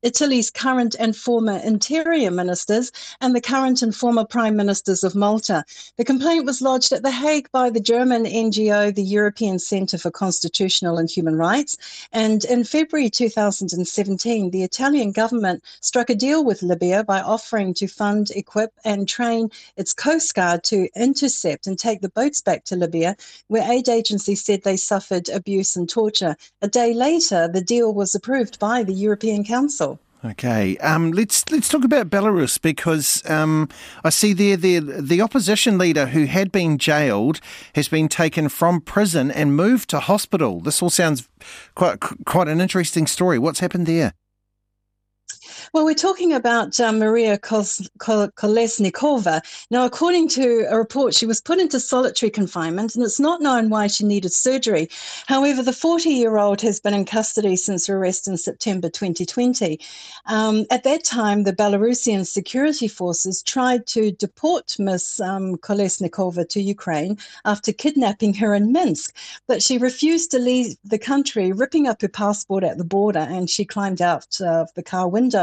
Italy's 0.04 0.52
current 0.52 0.96
and 1.00 1.16
former 1.16 1.58
interior 1.64 2.30
ministers, 2.30 2.92
and 3.22 3.36
the 3.36 3.42
current 3.42 3.82
and 3.82 3.96
former 3.96 4.26
prime 4.26 4.56
ministers 4.56 5.04
of 5.04 5.16
Malta. 5.16 5.64
The 5.98 6.06
complaint 6.06 6.46
was 6.46 6.62
lodged 6.62 6.92
at 6.92 7.02
The 7.02 7.12
Hague 7.12 7.50
by 7.52 7.72
the 7.72 7.80
German 7.80 8.26
NGO, 8.26 8.94
the 8.94 9.02
European 9.02 9.58
Centre 9.58 9.98
for 9.98 10.11
Constitutional 10.12 10.98
and 10.98 11.10
Human 11.10 11.36
Rights. 11.36 11.78
And 12.12 12.46
in 12.46 12.64
February 12.64 13.10
2017, 13.10 14.52
the 14.52 14.64
Italian 14.64 15.12
government 15.12 15.64
struck 15.80 16.10
a 16.10 16.16
deal 16.16 16.44
with 16.44 16.62
Libya 16.62 17.04
by 17.04 17.22
offering 17.22 17.74
to 17.76 17.88
fund, 17.88 18.32
equip, 18.32 18.74
and 18.86 19.08
train 19.08 19.50
its 19.78 19.94
Coast 19.94 20.36
Guard 20.36 20.64
to 20.66 20.90
intercept 20.96 21.68
and 21.68 21.78
take 21.78 22.02
the 22.02 22.10
boats 22.10 22.42
back 22.42 22.64
to 22.66 22.76
Libya, 22.76 23.16
where 23.48 23.72
aid 23.72 23.90
agencies 23.90 24.44
said 24.44 24.64
they 24.64 24.78
suffered 24.78 25.30
abuse 25.30 25.76
and 25.76 25.90
torture. 25.90 26.36
A 26.62 26.68
day 26.68 26.94
later, 26.94 27.48
the 27.48 27.62
deal 27.62 27.94
was 27.94 28.16
approved 28.16 28.60
by 28.60 28.84
the 28.84 28.94
European 28.94 29.44
Council. 29.44 30.00
Okay, 30.24 30.78
um, 30.78 31.12
let's 31.14 31.50
let's 31.50 31.68
talk 31.68 31.84
about 31.84 32.12
Belarus 32.12 32.62
because 32.62 33.28
um, 33.28 33.68
I 34.04 34.12
see 34.12 34.34
there 34.34 34.56
the 34.56 34.78
the 34.80 35.20
opposition 35.20 35.80
leader 35.80 36.06
who 36.08 36.26
had 36.26 36.52
been 36.52 36.78
jailed 36.78 37.40
has 37.74 37.88
been 37.88 38.08
taken 38.08 38.48
from 38.48 38.82
prison 38.82 39.32
and 39.32 39.56
moved 39.56 39.90
to 39.90 40.00
hospital. 40.00 40.62
This 40.62 40.80
all 40.80 40.92
sounds 40.92 41.28
quite 41.74 42.00
quite 42.26 42.48
an 42.48 42.62
interesting 42.62 43.08
story. 43.08 43.40
What's 43.40 43.62
happened 43.62 43.88
there? 43.88 44.14
Well, 45.74 45.86
we're 45.86 45.94
talking 45.94 46.34
about 46.34 46.80
uh, 46.80 46.92
Maria 46.92 47.38
Kos- 47.38 47.90
Kolesnikova. 48.00 49.42
Now, 49.70 49.86
according 49.86 50.28
to 50.30 50.66
a 50.70 50.78
report, 50.78 51.16
she 51.16 51.26
was 51.26 51.42
put 51.42 51.60
into 51.60 51.80
solitary 51.80 52.30
confinement, 52.30 52.96
and 52.96 53.04
it's 53.04 53.20
not 53.20 53.42
known 53.42 53.70
why 53.70 53.88
she 53.88 54.06
needed 54.06 54.34
surgery. 54.34 54.90
However, 55.28 55.64
the 55.64 55.74
40 55.74 56.10
year 56.10 56.38
old 56.38 56.62
has 56.62 56.80
been 56.80 56.94
in 56.94 57.06
custody 57.06 57.56
since 57.56 57.88
her 57.88 57.98
arrest 57.98 58.28
in 58.28 58.38
September 58.38 58.90
2020. 58.90 59.80
Um, 60.26 60.66
at 60.70 60.84
that 60.84 61.04
time, 61.04 61.44
the 61.44 61.54
Belarusian 61.54 62.26
security 62.28 62.88
forces 62.88 63.42
tried 63.42 63.88
to 63.88 64.12
deport 64.12 64.76
Ms. 64.78 65.22
Um, 65.24 65.56
Kolesnikova 65.58 66.48
to 66.50 66.62
Ukraine 66.62 67.18
after 67.46 67.72
kidnapping 67.72 68.34
her 68.36 68.54
in 68.54 68.72
Minsk, 68.72 69.16
but 69.48 69.64
she 69.64 69.78
refused 69.78 70.32
to 70.32 70.40
leave 70.40 70.76
the 70.84 71.00
country, 71.00 71.52
ripping 71.52 71.88
up 71.88 72.02
her 72.02 72.08
passport 72.08 72.64
at 72.64 72.78
the 72.78 72.84
border, 72.84 73.26
and 73.30 73.50
she 73.50 73.66
climbed 73.66 74.02
out 74.02 74.40
of 74.42 74.70
the 74.76 74.84
car 74.84 75.08
window. 75.08 75.41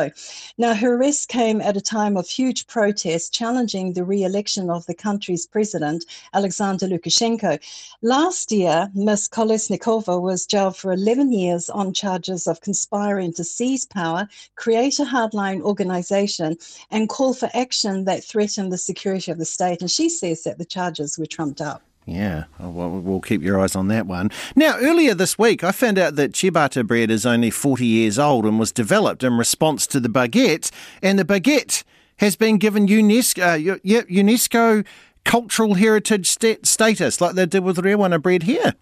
Now, 0.58 0.74
her 0.74 0.94
arrest 0.94 1.28
came 1.28 1.60
at 1.60 1.76
a 1.76 1.80
time 1.80 2.16
of 2.16 2.28
huge 2.28 2.66
protests 2.66 3.28
challenging 3.28 3.92
the 3.92 4.04
re 4.04 4.22
election 4.22 4.70
of 4.70 4.86
the 4.86 4.94
country's 4.94 5.46
president, 5.46 6.04
Alexander 6.34 6.86
Lukashenko. 6.86 7.58
Last 8.02 8.52
year, 8.52 8.90
Ms. 8.94 9.28
Kolesnikova 9.28 10.20
was 10.20 10.46
jailed 10.46 10.76
for 10.76 10.92
11 10.92 11.32
years 11.32 11.68
on 11.70 11.92
charges 11.92 12.46
of 12.46 12.60
conspiring 12.60 13.32
to 13.34 13.44
seize 13.44 13.84
power, 13.86 14.28
create 14.56 14.98
a 14.98 15.04
hardline 15.04 15.62
organization, 15.62 16.56
and 16.90 17.08
call 17.08 17.34
for 17.34 17.50
action 17.54 18.04
that 18.04 18.24
threatened 18.24 18.72
the 18.72 18.78
security 18.78 19.30
of 19.30 19.38
the 19.38 19.44
state. 19.44 19.80
And 19.80 19.90
she 19.90 20.08
says 20.08 20.44
that 20.44 20.58
the 20.58 20.64
charges 20.64 21.18
were 21.18 21.26
trumped 21.26 21.60
up. 21.60 21.82
Yeah, 22.08 22.44
well, 22.58 22.88
we'll 22.88 23.20
keep 23.20 23.42
your 23.42 23.60
eyes 23.60 23.76
on 23.76 23.88
that 23.88 24.06
one. 24.06 24.30
Now, 24.56 24.78
earlier 24.78 25.12
this 25.12 25.38
week, 25.38 25.62
I 25.62 25.72
found 25.72 25.98
out 25.98 26.16
that 26.16 26.32
ciabatta 26.32 26.86
bread 26.86 27.10
is 27.10 27.26
only 27.26 27.50
40 27.50 27.84
years 27.84 28.18
old 28.18 28.46
and 28.46 28.58
was 28.58 28.72
developed 28.72 29.22
in 29.22 29.36
response 29.36 29.86
to 29.88 30.00
the 30.00 30.08
baguette, 30.08 30.70
and 31.02 31.18
the 31.18 31.24
baguette 31.26 31.84
has 32.16 32.34
been 32.34 32.56
given 32.56 32.86
UNESCO, 32.86 33.42
uh, 33.42 33.78
UNESCO 33.84 34.86
cultural 35.26 35.74
heritage 35.74 36.30
st- 36.30 36.66
status, 36.66 37.20
like 37.20 37.34
they 37.34 37.44
did 37.44 37.62
with 37.62 37.76
Rewena 37.76 38.20
bread 38.22 38.44
here. 38.44 38.72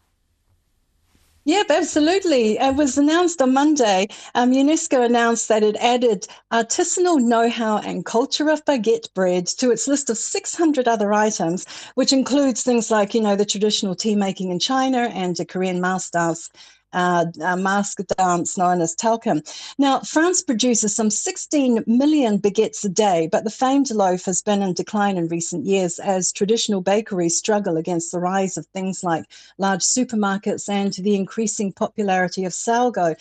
Yep, 1.46 1.70
absolutely. 1.70 2.58
It 2.58 2.74
was 2.74 2.98
announced 2.98 3.40
on 3.40 3.52
Monday. 3.54 4.08
Um, 4.34 4.50
UNESCO 4.52 5.04
announced 5.06 5.48
that 5.48 5.62
it 5.62 5.76
added 5.76 6.26
artisanal 6.52 7.22
know 7.22 7.48
how 7.48 7.78
and 7.78 8.04
culture 8.04 8.50
of 8.50 8.64
baguette 8.64 9.14
bread 9.14 9.46
to 9.58 9.70
its 9.70 9.86
list 9.86 10.10
of 10.10 10.18
600 10.18 10.88
other 10.88 11.12
items, 11.12 11.64
which 11.94 12.12
includes 12.12 12.64
things 12.64 12.90
like, 12.90 13.14
you 13.14 13.20
know, 13.20 13.36
the 13.36 13.44
traditional 13.46 13.94
tea 13.94 14.16
making 14.16 14.50
in 14.50 14.58
China 14.58 15.08
and 15.14 15.36
the 15.36 15.44
Korean 15.46 15.80
masters 15.80 16.50
uh, 16.93 17.26
uh, 17.43 17.57
mask 17.57 18.00
dance 18.16 18.57
known 18.57 18.81
as 18.81 18.95
talchum. 18.95 19.43
Now, 19.78 20.00
France 20.00 20.43
produces 20.43 20.95
some 20.95 21.11
16 21.11 21.85
million 21.87 22.38
baguettes 22.38 22.85
a 22.85 22.88
day, 22.88 23.28
but 23.31 23.45
the 23.45 23.50
famed 23.50 23.90
loaf 23.90 24.25
has 24.25 24.43
been 24.43 24.62
in 24.62 24.73
decline 24.73 25.16
in 25.16 25.28
recent 25.28 25.66
years 25.66 25.99
as 25.99 26.33
traditional 26.33 26.81
bakeries 26.81 27.37
struggle 27.37 27.76
against 27.76 28.12
the 28.12 28.21
rise 28.21 28.57
of 28.57 28.66
things 28.66 29.05
like 29.05 29.25
large 29.59 29.83
supermarkets 29.83 30.69
and 30.69 30.93
the 30.95 31.14
increasing 31.14 31.73
popularity 31.73 32.45
of 32.45 32.55
sourdough 32.55 33.16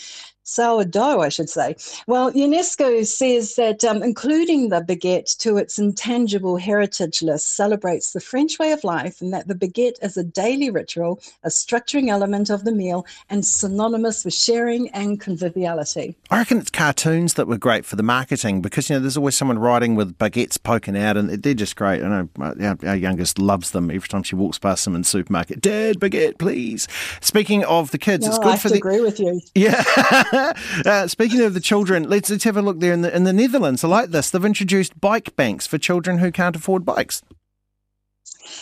sourdough, 0.45 1.21
I 1.21 1.29
should 1.29 1.49
say. 1.49 1.75
Well, 2.07 2.31
UNESCO 2.31 3.05
says 3.05 3.55
that 3.55 3.83
um, 3.83 4.01
including 4.03 4.69
the 4.69 4.81
baguette 4.81 5.37
to 5.39 5.57
its 5.57 5.77
intangible 5.77 6.57
heritage 6.57 7.21
list 7.21 7.55
celebrates 7.55 8.13
the 8.13 8.21
French 8.21 8.57
way 8.59 8.71
of 8.71 8.83
life 8.83 9.21
and 9.21 9.33
that 9.33 9.47
the 9.47 9.55
baguette 9.55 10.01
is 10.01 10.15
a 10.17 10.23
daily 10.23 10.69
ritual, 10.69 11.19
a 11.43 11.49
structuring 11.49 12.09
element 12.09 12.49
of 12.49 12.63
the 12.63 12.71
meal, 12.71 13.05
and 13.29 13.45
synonymous 13.45 14.23
with 14.23 14.33
sharing 14.33 14.87
and 14.89 15.19
conviviality. 15.19 16.15
I 16.29 16.37
reckon 16.37 16.59
it's 16.59 16.69
cartoons 16.69 17.33
that 17.33 17.47
were 17.47 17.57
great 17.57 17.85
for 17.85 17.95
the 17.95 18.03
marketing 18.03 18.61
because, 18.61 18.89
you 18.89 18.95
know, 18.95 18.99
there's 18.99 19.17
always 19.17 19.35
someone 19.35 19.59
riding 19.59 19.95
with 19.95 20.17
baguettes 20.17 20.61
poking 20.61 20.95
out 20.95 21.17
and 21.17 21.29
they're 21.29 21.53
just 21.53 21.75
great. 21.75 22.03
I 22.03 22.07
know 22.07 22.29
our, 22.39 22.77
our 22.85 22.95
youngest 22.95 23.39
loves 23.39 23.71
them 23.71 23.89
every 23.89 24.07
time 24.07 24.23
she 24.23 24.35
walks 24.35 24.59
past 24.59 24.85
them 24.85 24.95
in 24.95 25.01
the 25.01 25.07
supermarket. 25.07 25.61
Dad, 25.61 25.99
baguette, 25.99 26.37
please. 26.37 26.87
Speaking 27.21 27.63
of 27.65 27.89
the 27.91 27.97
kids, 27.97 28.25
no, 28.25 28.29
it's 28.29 28.39
good 28.39 28.53
I 28.53 28.57
for 28.57 28.69
the... 28.69 28.73
the. 28.73 28.79
agree 28.79 29.01
with 29.01 29.19
you. 29.19 29.41
Yeah. 29.55 29.83
uh, 30.85 31.07
speaking 31.07 31.41
of 31.41 31.53
the 31.53 31.59
children, 31.59 32.09
let's 32.09 32.29
let's 32.29 32.43
have 32.43 32.57
a 32.57 32.61
look 32.61 32.79
there 32.79 32.93
in 32.93 33.01
the 33.01 33.15
in 33.15 33.23
the 33.23 33.33
Netherlands. 33.33 33.83
I 33.83 33.87
like 33.87 34.09
this. 34.09 34.29
They've 34.29 34.43
introduced 34.43 34.99
bike 34.99 35.35
banks 35.35 35.67
for 35.67 35.77
children 35.77 36.19
who 36.19 36.31
can't 36.31 36.55
afford 36.55 36.85
bikes. 36.85 37.21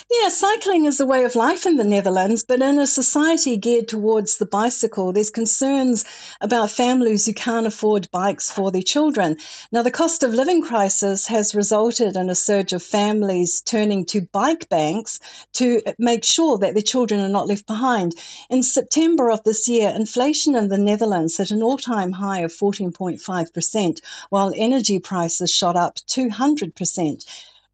Yeah, 0.10 0.30
cycling 0.30 0.86
is 0.86 1.00
a 1.00 1.06
way 1.06 1.26
of 1.26 1.36
life 1.36 1.66
in 1.66 1.76
the 1.76 1.84
Netherlands, 1.84 2.44
but 2.44 2.62
in 2.62 2.80
a 2.80 2.88
society 2.88 3.58
geared 3.58 3.88
towards 3.88 4.38
the 4.38 4.46
bicycle, 4.46 5.12
there's 5.12 5.30
concerns 5.30 6.06
about 6.40 6.72
families 6.72 7.26
who 7.26 7.34
can't 7.34 7.68
afford 7.68 8.10
bikes 8.12 8.50
for 8.50 8.72
their 8.72 8.82
children. 8.82 9.36
Now, 9.72 9.82
the 9.82 9.92
cost 9.92 10.24
of 10.24 10.34
living 10.34 10.62
crisis 10.62 11.28
has 11.28 11.54
resulted 11.54 12.16
in 12.16 12.30
a 12.30 12.36
surge 12.36 12.72
of 12.72 12.82
families 12.82 13.62
turning 13.62 14.06
to 14.06 14.22
bike 14.22 14.70
banks 14.70 15.20
to 15.54 15.82
make 15.98 16.24
sure 16.24 16.58
that 16.60 16.76
their 16.76 16.84
children 16.84 17.20
are 17.20 17.30
not 17.30 17.48
left 17.48 17.68
behind. 17.68 18.16
In 18.50 18.64
September 18.64 19.30
of 19.30 19.44
this 19.44 19.68
year, 19.68 19.90
inflation 19.90 20.56
in 20.56 20.70
the 20.70 20.78
Netherlands 20.78 21.38
hit 21.38 21.52
an 21.52 21.62
all 21.62 21.78
time 21.78 22.12
high 22.14 22.40
of 22.40 22.54
14.5%, 22.54 24.02
while 24.30 24.54
energy 24.56 25.00
prices 25.00 25.52
shot 25.52 25.76
up 25.76 25.96
200%. 26.08 27.26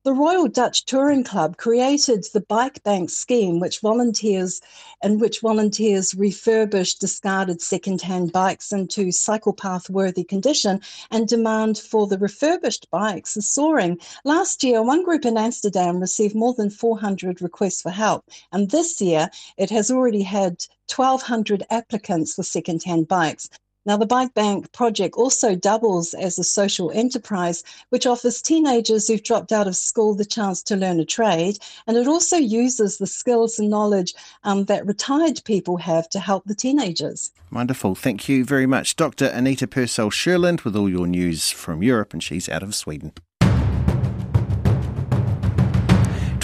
The 0.05 0.13
Royal 0.13 0.47
Dutch 0.47 0.85
Touring 0.85 1.25
Club 1.25 1.57
created 1.57 2.25
the 2.31 2.39
Bike 2.39 2.81
Bank 2.83 3.09
scheme, 3.09 3.59
which 3.59 3.81
volunteers 3.81 4.61
in 5.03 5.19
which 5.19 5.41
volunteers 5.41 6.13
refurbish 6.13 6.97
discarded 6.97 7.61
second-hand 7.61 8.31
bikes 8.31 8.71
into 8.71 9.11
cycle 9.11 9.51
path 9.51 9.89
worthy 9.89 10.23
condition, 10.23 10.79
and 11.11 11.27
demand 11.27 11.77
for 11.77 12.07
the 12.07 12.17
refurbished 12.17 12.89
bikes 12.91 13.35
is 13.35 13.49
soaring. 13.49 13.99
Last 14.23 14.63
year, 14.63 14.81
one 14.81 15.03
group 15.03 15.25
in 15.25 15.37
Amsterdam 15.37 15.99
received 15.99 16.33
more 16.33 16.53
than 16.53 16.69
400 16.69 17.41
requests 17.41 17.81
for 17.81 17.91
help, 17.91 18.23
and 18.53 18.71
this 18.71 19.01
year 19.01 19.29
it 19.57 19.69
has 19.69 19.91
already 19.91 20.23
had 20.23 20.63
1,200 20.95 21.65
applicants 21.69 22.35
for 22.35 22.43
second-hand 22.43 23.09
bikes. 23.09 23.49
Now, 23.85 23.97
the 23.97 24.05
Bike 24.05 24.33
Bank 24.33 24.71
project 24.71 25.15
also 25.15 25.55
doubles 25.55 26.13
as 26.13 26.37
a 26.37 26.43
social 26.43 26.91
enterprise, 26.91 27.63
which 27.89 28.05
offers 28.05 28.41
teenagers 28.41 29.07
who've 29.07 29.23
dropped 29.23 29.51
out 29.51 29.67
of 29.67 29.75
school 29.75 30.13
the 30.13 30.25
chance 30.25 30.61
to 30.63 30.75
learn 30.75 30.99
a 30.99 31.05
trade. 31.05 31.59
And 31.87 31.95
it 31.95 32.07
also 32.07 32.37
uses 32.37 32.97
the 32.97 33.07
skills 33.07 33.57
and 33.57 33.69
knowledge 33.69 34.13
um, 34.43 34.65
that 34.65 34.85
retired 34.85 35.41
people 35.45 35.77
have 35.77 36.09
to 36.09 36.19
help 36.19 36.43
the 36.45 36.55
teenagers. 36.55 37.31
Wonderful. 37.51 37.95
Thank 37.95 38.27
you 38.27 38.43
very 38.43 38.65
much. 38.65 38.95
Dr. 38.95 39.25
Anita 39.25 39.67
Purcell 39.67 40.09
Sherland 40.09 40.61
with 40.61 40.75
all 40.75 40.89
your 40.89 41.07
news 41.07 41.49
from 41.49 41.81
Europe, 41.81 42.13
and 42.13 42.21
she's 42.21 42.49
out 42.49 42.63
of 42.63 42.75
Sweden. 42.75 43.13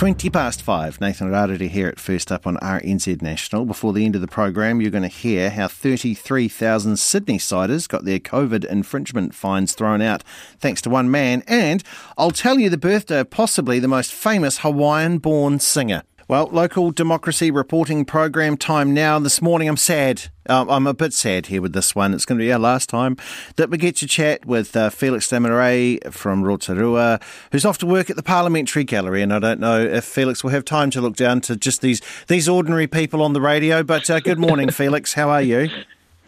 20 0.05 0.29
past 0.29 0.61
five. 0.61 1.01
Nathan 1.01 1.31
Rarere 1.31 1.67
here 1.67 1.87
at 1.87 1.99
First 1.99 2.31
Up 2.31 2.45
on 2.45 2.57
RNZ 2.57 3.23
National. 3.23 3.65
Before 3.65 3.91
the 3.91 4.05
end 4.05 4.13
of 4.13 4.21
the 4.21 4.27
program, 4.27 4.79
you're 4.79 4.91
going 4.91 5.01
to 5.01 5.07
hear 5.07 5.49
how 5.49 5.67
33,000 5.67 6.97
Sydney 6.97 7.39
siders 7.39 7.87
got 7.87 8.05
their 8.05 8.19
COVID 8.19 8.65
infringement 8.65 9.33
fines 9.33 9.73
thrown 9.73 10.03
out 10.03 10.21
thanks 10.59 10.79
to 10.83 10.91
one 10.91 11.09
man. 11.09 11.41
And 11.47 11.83
I'll 12.19 12.29
tell 12.29 12.59
you 12.59 12.69
the 12.69 12.77
birthday 12.77 13.21
of 13.21 13.31
possibly 13.31 13.79
the 13.79 13.87
most 13.87 14.13
famous 14.13 14.59
Hawaiian 14.59 15.17
born 15.17 15.59
singer. 15.59 16.03
Well, 16.27 16.49
local 16.51 16.89
democracy 16.89 17.51
reporting 17.51 18.03
program 18.03 18.57
time 18.57 18.95
now. 18.95 19.19
This 19.19 19.43
morning, 19.43 19.67
I'm 19.67 19.77
sad. 19.77 20.23
Uh, 20.49 20.65
I'm 20.67 20.87
a 20.87 20.93
bit 20.95 21.13
sad 21.13 21.45
here 21.45 21.61
with 21.61 21.73
this 21.73 21.93
one. 21.93 22.15
It's 22.15 22.25
going 22.25 22.39
to 22.39 22.43
be 22.43 22.51
our 22.51 22.57
last 22.57 22.89
time 22.89 23.15
that 23.57 23.69
we 23.69 23.77
get 23.77 23.97
to 23.97 24.07
chat 24.07 24.43
with 24.43 24.75
uh, 24.75 24.89
Felix 24.89 25.27
Desmarais 25.27 26.11
from 26.11 26.41
Rotorua, 26.41 27.19
who's 27.51 27.63
off 27.63 27.77
to 27.77 27.85
work 27.85 28.09
at 28.09 28.15
the 28.15 28.23
Parliamentary 28.23 28.83
Gallery. 28.83 29.21
And 29.21 29.31
I 29.31 29.37
don't 29.37 29.59
know 29.59 29.79
if 29.79 30.03
Felix 30.03 30.43
will 30.43 30.49
have 30.49 30.65
time 30.65 30.89
to 30.91 31.01
look 31.01 31.15
down 31.15 31.41
to 31.41 31.55
just 31.55 31.81
these 31.81 32.01
these 32.25 32.49
ordinary 32.49 32.87
people 32.87 33.21
on 33.21 33.33
the 33.33 33.41
radio. 33.41 33.83
But 33.83 34.09
uh, 34.09 34.19
good 34.19 34.39
morning, 34.39 34.69
Felix. 34.71 35.13
How 35.13 35.29
are 35.29 35.43
you? 35.43 35.69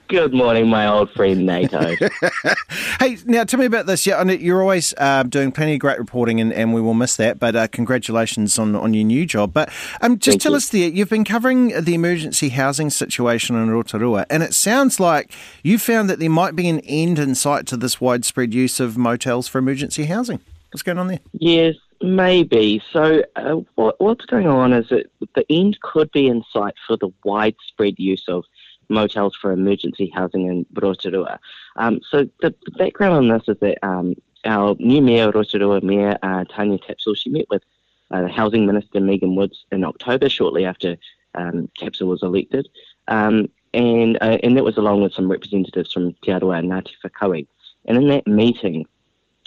Good 0.07 0.33
morning, 0.33 0.69
my 0.69 0.87
old 0.87 1.11
friend 1.11 1.45
NATO. 1.45 1.79
hey, 2.99 3.17
now 3.25 3.43
tell 3.43 3.59
me 3.59 3.65
about 3.65 3.87
this. 3.87 4.07
Yeah, 4.07 4.23
you're 4.23 4.61
always 4.61 4.93
uh, 4.97 5.23
doing 5.23 5.51
plenty 5.51 5.73
of 5.73 5.79
great 5.79 5.99
reporting, 5.99 6.39
and, 6.39 6.53
and 6.53 6.73
we 6.73 6.79
will 6.79 6.93
miss 6.93 7.17
that. 7.17 7.39
But 7.39 7.57
uh, 7.57 7.67
congratulations 7.67 8.57
on, 8.57 8.73
on 8.73 8.93
your 8.93 9.03
new 9.03 9.25
job. 9.25 9.51
But 9.51 9.69
um, 9.99 10.17
just 10.17 10.35
Thank 10.35 10.43
tell 10.43 10.51
you. 10.53 10.57
us 10.57 10.69
there, 10.69 10.87
you've 10.87 11.09
been 11.09 11.25
covering 11.25 11.81
the 11.81 11.93
emergency 11.93 12.49
housing 12.49 12.89
situation 12.89 13.57
in 13.57 13.69
Rotorua, 13.69 14.25
and 14.29 14.43
it 14.43 14.53
sounds 14.53 14.97
like 14.97 15.33
you 15.61 15.77
found 15.77 16.09
that 16.09 16.19
there 16.19 16.29
might 16.29 16.55
be 16.55 16.69
an 16.69 16.79
end 16.81 17.19
in 17.19 17.35
sight 17.35 17.65
to 17.67 17.75
this 17.75 17.99
widespread 17.99 18.53
use 18.53 18.79
of 18.79 18.97
motels 18.97 19.49
for 19.49 19.57
emergency 19.57 20.05
housing. 20.05 20.39
What's 20.71 20.83
going 20.83 20.99
on 20.99 21.07
there? 21.07 21.19
yes, 21.33 21.75
maybe. 22.01 22.81
So, 22.93 23.23
uh, 23.35 23.55
what, 23.75 23.99
what's 23.99 24.25
going 24.25 24.47
on 24.47 24.71
is 24.71 24.87
that 24.87 25.09
the 25.35 25.45
end 25.49 25.79
could 25.81 26.11
be 26.11 26.27
in 26.27 26.43
sight 26.53 26.75
for 26.87 26.95
the 26.95 27.09
widespread 27.25 27.95
use 27.97 28.23
of 28.29 28.45
motels 28.89 29.35
for 29.35 29.51
emergency 29.51 30.11
housing 30.13 30.47
in 30.47 30.65
Rotorua. 30.73 31.39
Um, 31.75 31.99
so, 32.09 32.29
the, 32.41 32.53
the 32.65 32.71
background 32.71 33.15
on 33.15 33.27
this 33.27 33.47
is 33.47 33.57
that 33.59 33.77
um, 33.85 34.15
our 34.45 34.75
new 34.79 35.01
mayor, 35.01 35.31
Rotorua 35.31 35.81
Mayor 35.81 36.17
uh, 36.23 36.45
Tania 36.45 36.77
Tapsell, 36.79 37.17
she 37.17 37.29
met 37.29 37.49
with 37.49 37.63
uh, 38.11 38.21
the 38.21 38.29
Housing 38.29 38.65
Minister 38.65 38.99
Megan 38.99 39.35
Woods 39.35 39.65
in 39.71 39.83
October, 39.83 40.29
shortly 40.29 40.65
after 40.65 40.97
um, 41.35 41.69
was 42.01 42.23
elected. 42.23 42.67
Um, 43.07 43.49
and, 43.73 44.17
uh, 44.21 44.37
and 44.43 44.57
that 44.57 44.63
was 44.63 44.77
along 44.77 45.03
with 45.03 45.13
some 45.13 45.29
representatives 45.29 45.93
from 45.93 46.13
Te 46.23 46.31
and 46.31 46.41
Ngāti 46.41 46.93
Whakaui. 47.05 47.47
And 47.85 47.97
in 47.97 48.07
that 48.09 48.27
meeting, 48.27 48.85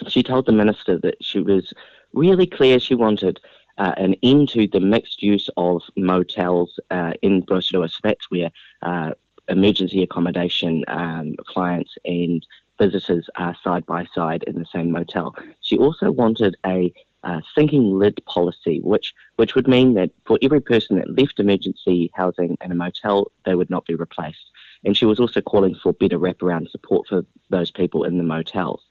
she 0.07 0.23
told 0.23 0.45
the 0.45 0.51
minister 0.51 0.97
that 0.99 1.15
she 1.21 1.39
was 1.39 1.73
really 2.13 2.47
clear 2.47 2.79
she 2.79 2.95
wanted 2.95 3.39
uh, 3.77 3.93
an 3.97 4.15
end 4.23 4.49
to 4.49 4.67
the 4.67 4.79
mixed 4.79 5.21
use 5.21 5.49
of 5.57 5.81
motels 5.95 6.79
uh, 6.91 7.13
in 7.21 7.43
Rotorua. 7.49 7.89
So 7.89 7.99
that's 8.03 8.29
where 8.29 8.51
uh, 8.81 9.11
emergency 9.51 10.01
accommodation 10.03 10.83
um, 10.87 11.35
clients 11.45 11.95
and 12.05 12.45
visitors 12.79 13.29
are 13.35 13.55
side 13.63 13.85
by 13.85 14.05
side 14.15 14.43
in 14.43 14.55
the 14.55 14.65
same 14.65 14.91
motel. 14.91 15.35
She 15.61 15.77
also 15.77 16.11
wanted 16.11 16.55
a 16.65 16.91
uh, 17.23 17.41
sinking 17.53 17.99
lid 17.99 18.19
policy, 18.25 18.79
which 18.81 19.13
which 19.35 19.53
would 19.53 19.67
mean 19.67 19.93
that 19.93 20.09
for 20.25 20.39
every 20.41 20.59
person 20.59 20.97
that 20.97 21.15
left 21.15 21.39
emergency 21.39 22.09
housing 22.15 22.57
in 22.63 22.71
a 22.71 22.75
motel, 22.75 23.31
they 23.45 23.53
would 23.53 23.69
not 23.69 23.85
be 23.85 23.93
replaced. 23.93 24.49
And 24.83 24.97
she 24.97 25.05
was 25.05 25.19
also 25.19 25.41
calling 25.41 25.75
for 25.75 25.93
better 25.93 26.17
wraparound 26.17 26.71
support 26.71 27.07
for 27.07 27.23
those 27.49 27.69
people 27.69 28.03
in 28.03 28.17
the 28.17 28.23
motels. 28.23 28.81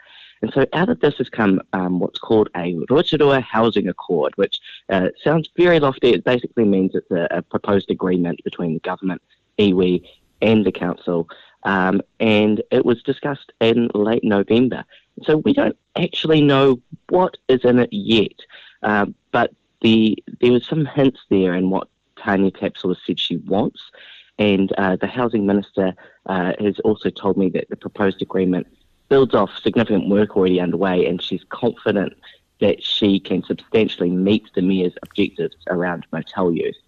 And 0.43 0.53
so 0.55 0.65
out 0.73 0.89
of 0.89 1.01
this 1.01 1.19
has 1.19 1.29
come 1.29 1.61
um, 1.73 1.99
what's 1.99 2.19
called 2.19 2.49
a 2.57 2.79
Rotorua 2.89 3.41
Housing 3.41 3.89
Accord, 3.89 4.33
which 4.37 4.61
uh, 4.89 5.09
sounds 5.23 5.51
very 5.57 5.81
lofty. 5.81 6.11
It 6.11 6.25
basically 6.25 6.65
means 6.65 6.95
it's 6.95 7.11
a, 7.11 7.27
a 7.31 7.43
proposed 7.43 7.91
agreement 7.91 8.43
between 8.45 8.75
the 8.75 8.81
government, 8.81 9.21
iwi, 9.59 10.03
and 10.43 10.65
the 10.65 10.73
council. 10.73 11.29
Um, 11.65 12.01
and 12.19 12.63
it 12.71 12.85
was 12.85 13.03
discussed 13.03 13.53
in 13.61 13.91
late 13.95 14.25
November. 14.25 14.85
So 15.25 15.39
we 15.39 15.53
don't 15.53 15.77
actually 15.97 16.41
know 16.41 16.81
what 17.09 17.37
is 17.49 17.65
in 17.65 17.79
it 17.79 17.93
yet. 17.93 18.33
Um, 18.83 19.15
but 19.33 19.53
the 19.83 20.23
there 20.41 20.53
was 20.53 20.67
some 20.67 20.87
hints 20.87 21.21
there 21.29 21.55
in 21.55 21.71
what 21.71 21.89
Tanya 22.17 22.51
has 22.61 22.73
said 23.07 23.21
she 23.21 23.37
wants. 23.39 23.81
And 24.39 24.73
uh, 24.79 24.97
the 24.97 25.07
housing 25.07 25.45
minister 25.45 25.95
uh, 26.27 26.53
has 26.59 26.79
also 26.81 27.11
told 27.11 27.37
me 27.37 27.51
that 27.51 27.69
the 27.69 27.77
proposed 27.77 28.23
agreement 28.23 28.67
builds 29.11 29.35
off 29.35 29.51
significant 29.63 30.09
work 30.09 30.37
already 30.37 30.61
underway, 30.61 31.05
and 31.05 31.21
she's 31.21 31.45
confident 31.51 32.15
that 32.61 32.83
she 32.83 33.21
can 33.21 33.43
substantially 33.43 34.11
meet 34.11 34.45
the 34.55 34.63
mayor's 34.63 34.95
objectives 35.03 35.57
around 35.69 36.07
motel 36.13 36.53
use. 36.53 36.79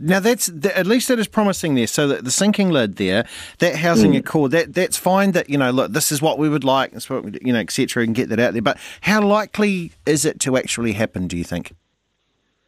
Now 0.00 0.20
that's 0.20 0.46
th- 0.48 0.74
at 0.74 0.86
least 0.86 1.08
that 1.08 1.18
is 1.18 1.26
promising 1.28 1.74
there. 1.74 1.86
So 1.88 2.06
that 2.08 2.24
the 2.24 2.30
sinking 2.30 2.70
lid 2.70 2.96
there, 2.96 3.26
that 3.58 3.76
housing 3.76 4.12
Mm. 4.12 4.18
accord, 4.18 4.52
that 4.52 4.74
that's 4.74 4.96
fine. 4.96 5.32
That 5.32 5.50
you 5.50 5.58
know, 5.58 5.70
look, 5.70 5.92
this 5.92 6.12
is 6.12 6.22
what 6.22 6.38
we 6.38 6.48
would 6.48 6.64
like, 6.64 6.92
this 6.92 7.04
is 7.04 7.10
what 7.10 7.24
we- 7.24 7.38
you 7.42 7.52
know, 7.52 7.58
etc. 7.58 8.04
And 8.04 8.14
get 8.14 8.28
that 8.28 8.38
out 8.38 8.52
there. 8.52 8.62
But 8.62 8.78
how 9.02 9.20
likely 9.20 9.92
is 10.06 10.24
it 10.24 10.38
to 10.40 10.56
actually 10.56 10.92
happen? 10.92 11.26
Do 11.26 11.36
you 11.36 11.44
think? 11.44 11.72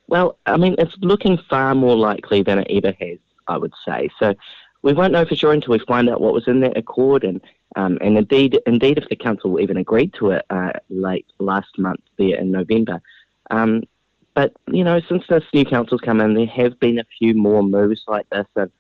Well, 0.09 0.37
I 0.47 0.57
mean, 0.57 0.75
it's 0.79 0.97
looking 1.01 1.39
far 1.49 1.75
more 1.75 1.97
likely 1.97 2.43
than 2.43 2.59
it 2.59 2.67
ever 2.71 2.95
has, 3.01 3.19
I 3.47 3.57
would 3.59 3.73
say. 3.87 4.11
So 4.19 4.35
we 4.83 4.93
won't 4.93 5.13
know 5.13 5.25
for 5.25 5.37
sure 5.37 5.53
until 5.53 5.71
we 5.73 5.79
find 5.87 6.09
out 6.11 6.21
what 6.21 6.35
was 6.35 6.49
in 6.49 6.61
that 6.61 6.77
accord, 6.77 7.23
and 7.23 7.41
um, 7.77 7.97
and 8.01 8.19
indeed, 8.19 8.59
indeed, 8.67 8.99
if 8.99 9.09
the 9.09 9.15
council 9.15 9.61
even 9.61 9.77
agreed 9.77 10.13
to 10.15 10.31
it 10.33 10.45
uh, 10.51 10.73
late 10.89 11.27
last 11.39 11.79
month 11.79 12.01
there 12.19 12.37
in 12.37 12.51
November. 12.51 13.01
Um, 13.53 13.85
but 14.35 14.53
you 14.69 14.85
know, 14.85 15.01
since 15.09 15.27
this 15.29 15.45
new 15.53 15.65
council's 15.65 16.01
come 16.01 16.21
in, 16.21 16.35
there 16.35 16.47
have 16.47 16.79
been 16.81 16.99
a 16.99 17.07
few 17.19 17.35
more 17.35 17.63
moves 17.63 18.05
like 18.07 18.29
this, 18.31 18.47
and 18.57 18.71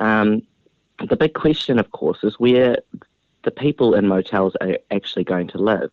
um, 0.00 0.42
the 1.08 1.16
big 1.16 1.34
question, 1.34 1.78
of 1.78 1.90
course, 1.90 2.18
is 2.22 2.38
where 2.38 2.78
the 3.44 3.50
people 3.50 3.94
in 3.94 4.08
motels 4.08 4.54
are 4.60 4.78
actually 4.90 5.24
going 5.24 5.48
to 5.48 5.58
live. 5.58 5.90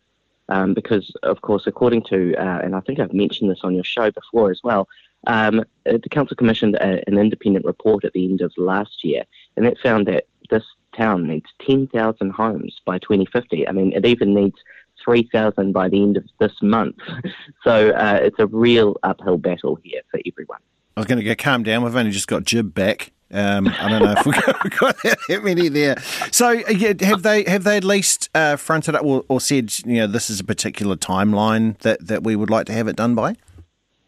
Um, 0.48 0.74
because, 0.74 1.10
of 1.22 1.40
course, 1.40 1.66
according 1.66 2.02
to, 2.04 2.34
uh, 2.36 2.60
and 2.62 2.74
I 2.74 2.80
think 2.80 2.98
I've 2.98 3.12
mentioned 3.12 3.50
this 3.50 3.60
on 3.62 3.74
your 3.74 3.84
show 3.84 4.10
before 4.10 4.50
as 4.50 4.60
well, 4.62 4.88
um, 5.26 5.60
uh, 5.60 5.98
the 6.02 6.08
council 6.10 6.36
commissioned 6.36 6.74
a, 6.76 7.02
an 7.06 7.16
independent 7.16 7.64
report 7.64 8.04
at 8.04 8.12
the 8.12 8.24
end 8.24 8.40
of 8.40 8.52
last 8.56 9.04
year, 9.04 9.24
and 9.56 9.66
it 9.66 9.78
found 9.78 10.06
that 10.08 10.24
this 10.50 10.64
town 10.96 11.26
needs 11.26 11.48
10,000 11.66 12.30
homes 12.30 12.80
by 12.84 12.98
2050. 12.98 13.66
I 13.68 13.72
mean, 13.72 13.92
it 13.92 14.04
even 14.04 14.34
needs 14.34 14.56
3,000 15.04 15.72
by 15.72 15.88
the 15.88 16.02
end 16.02 16.16
of 16.16 16.24
this 16.38 16.52
month. 16.62 16.96
so 17.64 17.90
uh, 17.90 18.18
it's 18.22 18.38
a 18.38 18.46
real 18.46 18.96
uphill 19.02 19.38
battle 19.38 19.78
here 19.82 20.02
for 20.10 20.20
everyone. 20.26 20.60
I 20.96 21.00
was 21.00 21.06
going 21.06 21.18
to 21.18 21.24
go 21.24 21.34
calm 21.34 21.62
down. 21.62 21.82
We've 21.82 21.96
only 21.96 22.10
just 22.10 22.28
got 22.28 22.44
Jib 22.44 22.74
back. 22.74 23.12
Um, 23.32 23.68
I 23.68 23.88
don't 23.88 24.02
know 24.02 24.14
if 24.16 24.26
we've 24.26 24.34
got, 24.46 24.62
we've 24.62 24.78
got 24.78 24.96
that 25.02 25.42
many 25.42 25.68
there. 25.68 25.98
So 26.30 26.50
yeah, 26.50 26.92
have 27.00 27.22
they 27.22 27.44
have 27.44 27.64
they 27.64 27.78
at 27.78 27.84
least 27.84 28.28
uh, 28.34 28.56
fronted 28.56 28.94
up 28.94 29.04
or, 29.04 29.24
or 29.28 29.40
said 29.40 29.72
you 29.86 29.96
know 29.96 30.06
this 30.06 30.28
is 30.28 30.38
a 30.38 30.44
particular 30.44 30.96
timeline 30.96 31.78
that, 31.78 32.06
that 32.06 32.22
we 32.22 32.36
would 32.36 32.50
like 32.50 32.66
to 32.66 32.72
have 32.74 32.88
it 32.88 32.96
done 32.96 33.14
by? 33.14 33.36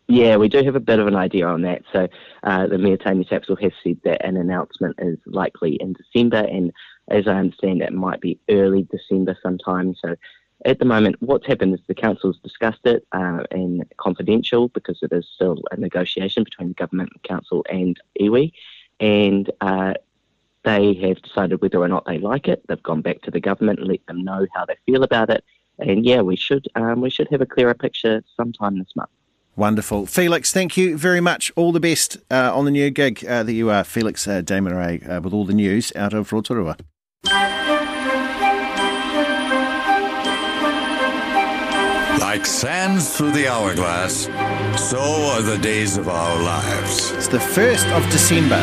Yeah, 0.08 0.36
we 0.36 0.50
do 0.50 0.62
have 0.62 0.76
a 0.76 0.80
bit 0.80 0.98
of 0.98 1.06
an 1.06 1.16
idea 1.16 1.46
on 1.46 1.62
that. 1.62 1.82
So 1.90 2.08
uh, 2.42 2.66
the 2.66 2.76
Mayor 2.76 2.98
Tania 2.98 3.24
Tapsell 3.24 3.60
has 3.62 3.72
said 3.82 3.96
that 4.04 4.22
an 4.22 4.36
announcement 4.36 4.96
is 4.98 5.16
likely 5.24 5.76
in 5.80 5.94
December, 5.94 6.46
and 6.46 6.70
as 7.08 7.26
I 7.26 7.36
understand, 7.36 7.80
it 7.80 7.92
might 7.94 8.20
be 8.20 8.38
early 8.50 8.86
December 8.90 9.36
sometime. 9.42 9.94
So 10.04 10.16
at 10.64 10.78
the 10.78 10.84
moment, 10.84 11.16
what's 11.20 11.46
happened 11.46 11.74
is 11.74 11.80
the 11.86 11.94
council's 11.94 12.38
discussed 12.38 12.86
it 12.86 13.06
uh, 13.12 13.44
in 13.50 13.84
confidential 13.98 14.68
because 14.68 14.98
it 15.02 15.12
is 15.12 15.28
still 15.34 15.58
a 15.70 15.76
negotiation 15.76 16.44
between 16.44 16.68
the 16.68 16.74
government, 16.74 17.10
council, 17.22 17.64
and 17.68 18.00
iwi, 18.20 18.52
and 19.00 19.50
uh, 19.60 19.94
they 20.64 20.94
have 20.94 21.20
decided 21.22 21.60
whether 21.60 21.78
or 21.78 21.88
not 21.88 22.06
they 22.06 22.18
like 22.18 22.48
it. 22.48 22.62
They've 22.66 22.82
gone 22.82 23.02
back 23.02 23.20
to 23.22 23.30
the 23.30 23.40
government 23.40 23.80
and 23.80 23.88
let 23.88 24.06
them 24.06 24.24
know 24.24 24.46
how 24.54 24.64
they 24.64 24.76
feel 24.86 25.02
about 25.02 25.28
it, 25.28 25.44
and 25.78 26.04
yeah, 26.04 26.22
we 26.22 26.36
should 26.36 26.66
um, 26.76 27.00
we 27.00 27.10
should 27.10 27.28
have 27.30 27.40
a 27.40 27.46
clearer 27.46 27.74
picture 27.74 28.22
sometime 28.36 28.78
this 28.78 28.94
month. 28.96 29.10
Wonderful. 29.56 30.06
Felix, 30.06 30.52
thank 30.52 30.76
you 30.76 30.98
very 30.98 31.20
much. 31.20 31.52
All 31.54 31.70
the 31.70 31.78
best 31.78 32.16
uh, 32.30 32.56
on 32.56 32.64
the 32.64 32.72
new 32.72 32.90
gig 32.90 33.24
uh, 33.24 33.44
that 33.44 33.52
you 33.52 33.70
are. 33.70 33.84
Felix 33.84 34.26
uh, 34.26 34.42
uh, 34.48 35.20
with 35.22 35.32
all 35.32 35.44
the 35.44 35.54
news 35.54 35.92
out 35.94 36.12
of 36.12 36.32
Rotorua. 36.32 36.76
Like 42.34 42.46
sands 42.46 43.16
through 43.16 43.30
the 43.30 43.46
hourglass, 43.46 44.24
so 44.90 44.98
are 44.98 45.40
the 45.40 45.56
days 45.56 45.96
of 45.96 46.08
our 46.08 46.42
lives. 46.42 47.12
It's 47.12 47.28
the 47.28 47.38
1st 47.38 47.96
of 47.96 48.02
December. 48.10 48.60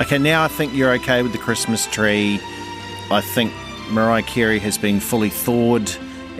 Okay, 0.00 0.18
now 0.18 0.42
I 0.42 0.48
think 0.48 0.74
you're 0.74 0.92
okay 0.94 1.22
with 1.22 1.30
the 1.30 1.38
Christmas 1.38 1.86
tree. 1.86 2.40
I 3.12 3.20
think 3.20 3.52
Mariah 3.92 4.24
Carey 4.24 4.58
has 4.58 4.76
been 4.76 4.98
fully 4.98 5.30
thawed 5.30 5.88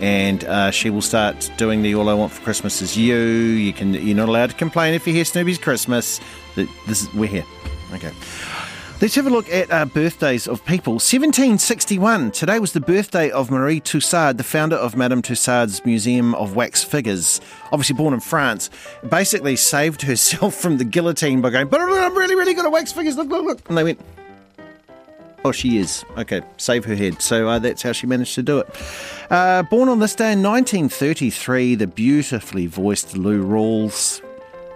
and 0.01 0.43
uh, 0.43 0.71
she 0.71 0.89
will 0.89 1.01
start 1.01 1.49
doing 1.55 1.83
the 1.83 1.95
"All 1.95 2.09
I 2.09 2.13
Want 2.15 2.33
for 2.33 2.41
Christmas 2.41 2.81
Is 2.81 2.97
You." 2.97 3.15
You 3.15 3.71
can 3.71 3.93
you're 3.93 4.17
not 4.17 4.27
allowed 4.27 4.49
to 4.49 4.57
complain 4.57 4.95
if 4.95 5.07
you 5.07 5.13
hear 5.13 5.23
Snoopy's 5.23 5.57
Christmas. 5.57 6.19
This 6.55 7.03
is, 7.03 7.13
we're 7.13 7.29
here. 7.29 7.45
Okay. 7.93 8.11
Let's 9.01 9.15
have 9.15 9.27
a 9.27 9.29
look 9.29 9.49
at 9.49 9.71
our 9.71 9.85
birthdays 9.85 10.45
of 10.45 10.65
people. 10.65 10.95
1761. 10.95 12.31
Today 12.31 12.59
was 12.59 12.73
the 12.73 12.81
birthday 12.81 13.31
of 13.31 13.49
Marie 13.49 13.79
Tussaud, 13.79 14.33
the 14.33 14.43
founder 14.43 14.75
of 14.75 14.97
Madame 14.97 15.21
Tussaud's 15.21 15.85
Museum 15.85 16.35
of 16.35 16.57
Wax 16.57 16.83
Figures. 16.83 17.39
Obviously 17.71 17.95
born 17.95 18.13
in 18.13 18.19
France, 18.19 18.69
basically 19.07 19.55
saved 19.55 20.01
herself 20.01 20.53
from 20.53 20.79
the 20.79 20.83
guillotine 20.83 21.39
by 21.39 21.49
going, 21.49 21.67
"But 21.67 21.79
I'm 21.79 22.17
really, 22.17 22.35
really 22.35 22.53
good 22.53 22.65
at 22.65 22.73
wax 22.73 22.91
figures. 22.91 23.15
Look, 23.15 23.29
look, 23.29 23.45
look!" 23.45 23.69
And 23.69 23.77
they 23.77 23.85
went, 23.85 24.01
Oh, 25.45 25.53
she 25.53 25.77
is. 25.77 26.03
Okay, 26.17 26.41
save 26.57 26.83
her 26.83 26.95
head. 26.95 27.21
So 27.21 27.47
uh, 27.47 27.59
that's 27.59 27.81
how 27.81 27.93
she 27.93 28.05
managed 28.05 28.35
to 28.35 28.43
do 28.43 28.59
it. 28.59 28.67
Uh, 29.29 29.63
born 29.63 29.87
on 29.87 29.99
this 29.99 30.13
day 30.13 30.33
in 30.33 30.43
1933, 30.43 31.75
the 31.75 31.87
beautifully 31.87 32.65
voiced 32.65 33.15
Lou 33.15 33.45
Rawls 33.45 34.21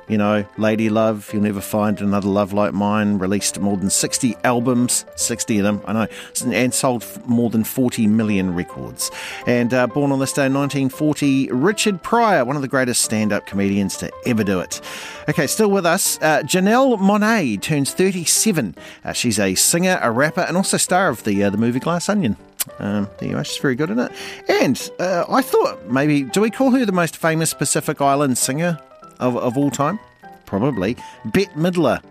you 0.08 0.18
know, 0.18 0.46
Lady 0.58 0.90
Love, 0.90 1.30
You'll 1.34 1.44
Never 1.44 1.62
Find 1.62 2.00
Another 2.02 2.28
Love 2.28 2.54
Like 2.54 2.74
Mine, 2.74 3.20
released 3.20 3.60
more 3.60 3.78
than 3.78 3.90
60 3.90 4.36
albums, 4.44 5.06
60 5.16 5.60
of 5.60 5.64
them, 5.64 5.82
I 5.86 5.94
know, 5.94 6.08
and 6.52 6.74
sold 6.74 7.06
more 7.26 7.50
than 7.50 7.64
40 7.64 8.08
million 8.08 8.54
records. 8.54 9.12
And 9.48 9.74
uh, 9.74 9.88
born 9.88 10.12
on 10.12 10.20
this 10.20 10.34
day 10.34 10.46
in 10.46 10.54
1940, 10.54 11.52
Richard 11.52 12.02
Pryor, 12.04 12.46
one 12.46 12.56
of 12.56 12.62
the 12.62 12.68
greatest 12.68 13.04
stand 13.04 13.32
up 13.32 13.46
comedians 13.46 13.98
to 13.98 14.12
ever 14.26 14.44
do 14.44 14.60
it. 14.60 14.82
Okay, 15.30 15.48
still 15.48 15.72
with 15.72 15.86
us, 15.86 16.18
uh, 16.22 16.42
Janelle 16.44 16.98
Monáe 17.00 17.62
turns 17.62 17.94
37. 17.94 18.76
Uh, 19.04 19.14
she's 19.14 19.40
a 19.40 19.56
singer, 19.56 20.00
a 20.02 20.12
rapper, 20.12 20.42
and 20.42 20.58
also 20.58 20.78
star 20.78 21.10
of 21.10 21.24
the, 21.24 21.44
uh, 21.44 21.50
the 21.50 21.58
movie 21.58 21.80
Glass 21.80 22.10
Onion. 22.10 22.36
Um, 22.80 23.10
there 23.20 23.30
you 23.30 23.38
are. 23.38 23.44
She's 23.44 23.58
very 23.58 23.76
good 23.76 23.90
in 23.90 24.00
it. 24.00 24.12
And 24.48 24.92
uh, 25.00 25.26
I 25.30 25.42
thought 25.42 25.86
maybe, 25.90 26.24
do 26.24 26.42
we 26.42 26.50
call 26.50 26.72
her 26.72 26.86
the 26.86 26.92
most 26.92 27.18
famous 27.18 27.54
Pacific 27.54 28.02
Island 28.02 28.38
singer 28.38 28.80
of, 29.24 29.38
of 29.38 29.58
all 29.58 29.72
time? 29.72 30.00
Probably. 30.46 30.96
Bette 31.26 31.52
Midler 31.54 32.04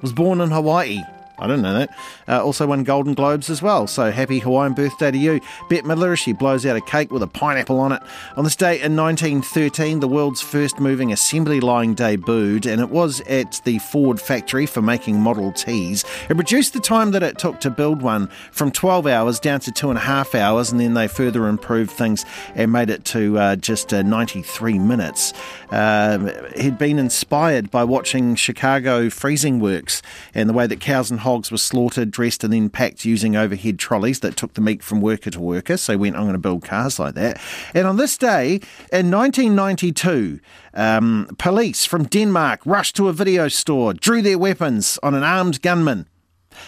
was 0.00 0.12
born 0.12 0.40
in 0.40 0.50
Hawaii. 0.50 1.02
I 1.38 1.46
don't 1.46 1.60
know 1.62 1.74
that. 1.74 1.90
Uh, 2.26 2.42
also 2.42 2.66
won 2.66 2.82
Golden 2.82 3.14
Globes 3.14 3.50
as 3.50 3.60
well. 3.60 3.86
So 3.86 4.10
happy 4.10 4.38
Hawaiian 4.38 4.72
birthday 4.72 5.10
to 5.10 5.18
you. 5.18 5.40
Bette 5.68 5.82
Midler, 5.82 6.16
she 6.16 6.32
blows 6.32 6.64
out 6.64 6.76
a 6.76 6.80
cake 6.80 7.10
with 7.10 7.22
a 7.22 7.26
pineapple 7.26 7.78
on 7.78 7.92
it. 7.92 8.02
On 8.36 8.44
this 8.44 8.56
day 8.56 8.80
in 8.80 8.96
1913, 8.96 10.00
the 10.00 10.08
world's 10.08 10.40
first 10.40 10.80
moving 10.80 11.12
assembly 11.12 11.60
line 11.60 11.94
debuted, 11.94 12.66
and 12.66 12.80
it 12.80 12.88
was 12.88 13.20
at 13.22 13.60
the 13.64 13.78
Ford 13.78 14.20
factory 14.20 14.66
for 14.66 14.80
making 14.80 15.20
Model 15.20 15.52
Ts. 15.52 16.04
It 16.30 16.36
reduced 16.36 16.72
the 16.72 16.80
time 16.80 17.10
that 17.10 17.22
it 17.22 17.38
took 17.38 17.60
to 17.60 17.70
build 17.70 18.00
one 18.02 18.28
from 18.50 18.70
12 18.70 19.06
hours 19.06 19.38
down 19.38 19.60
to 19.60 19.72
two 19.72 19.90
and 19.90 19.98
a 19.98 20.02
half 20.02 20.34
hours, 20.34 20.72
and 20.72 20.80
then 20.80 20.94
they 20.94 21.08
further 21.08 21.48
improved 21.48 21.90
things 21.90 22.24
and 22.54 22.72
made 22.72 22.88
it 22.90 23.04
to 23.06 23.38
uh, 23.38 23.56
just 23.56 23.92
uh, 23.92 24.02
93 24.02 24.78
minutes. 24.78 25.32
Um, 25.70 26.30
he'd 26.56 26.78
been 26.78 26.98
inspired 26.98 27.70
by 27.70 27.84
watching 27.84 28.36
Chicago 28.36 29.10
freezing 29.10 29.60
works 29.60 30.02
and 30.34 30.48
the 30.48 30.52
way 30.52 30.66
that 30.66 30.80
cows 30.80 31.10
and 31.10 31.20
hogs 31.26 31.50
were 31.50 31.58
slaughtered, 31.58 32.12
dressed, 32.12 32.44
and 32.44 32.52
then 32.52 32.70
packed 32.70 33.04
using 33.04 33.34
overhead 33.34 33.80
trolleys 33.80 34.20
that 34.20 34.36
took 34.36 34.54
the 34.54 34.60
meat 34.60 34.80
from 34.80 35.00
worker 35.00 35.28
to 35.28 35.40
worker. 35.40 35.76
So 35.76 35.98
went, 35.98 36.14
I'm 36.14 36.22
going 36.22 36.34
to 36.34 36.38
build 36.38 36.62
cars 36.62 37.00
like 37.00 37.16
that. 37.16 37.40
And 37.74 37.84
on 37.84 37.96
this 37.96 38.16
day 38.16 38.60
in 38.92 39.10
1992, 39.10 40.38
um, 40.74 41.28
police 41.36 41.84
from 41.84 42.04
Denmark 42.04 42.60
rushed 42.64 42.94
to 42.96 43.08
a 43.08 43.12
video 43.12 43.48
store, 43.48 43.92
drew 43.92 44.22
their 44.22 44.38
weapons 44.38 45.00
on 45.02 45.14
an 45.14 45.24
armed 45.24 45.60
gunman. 45.62 46.06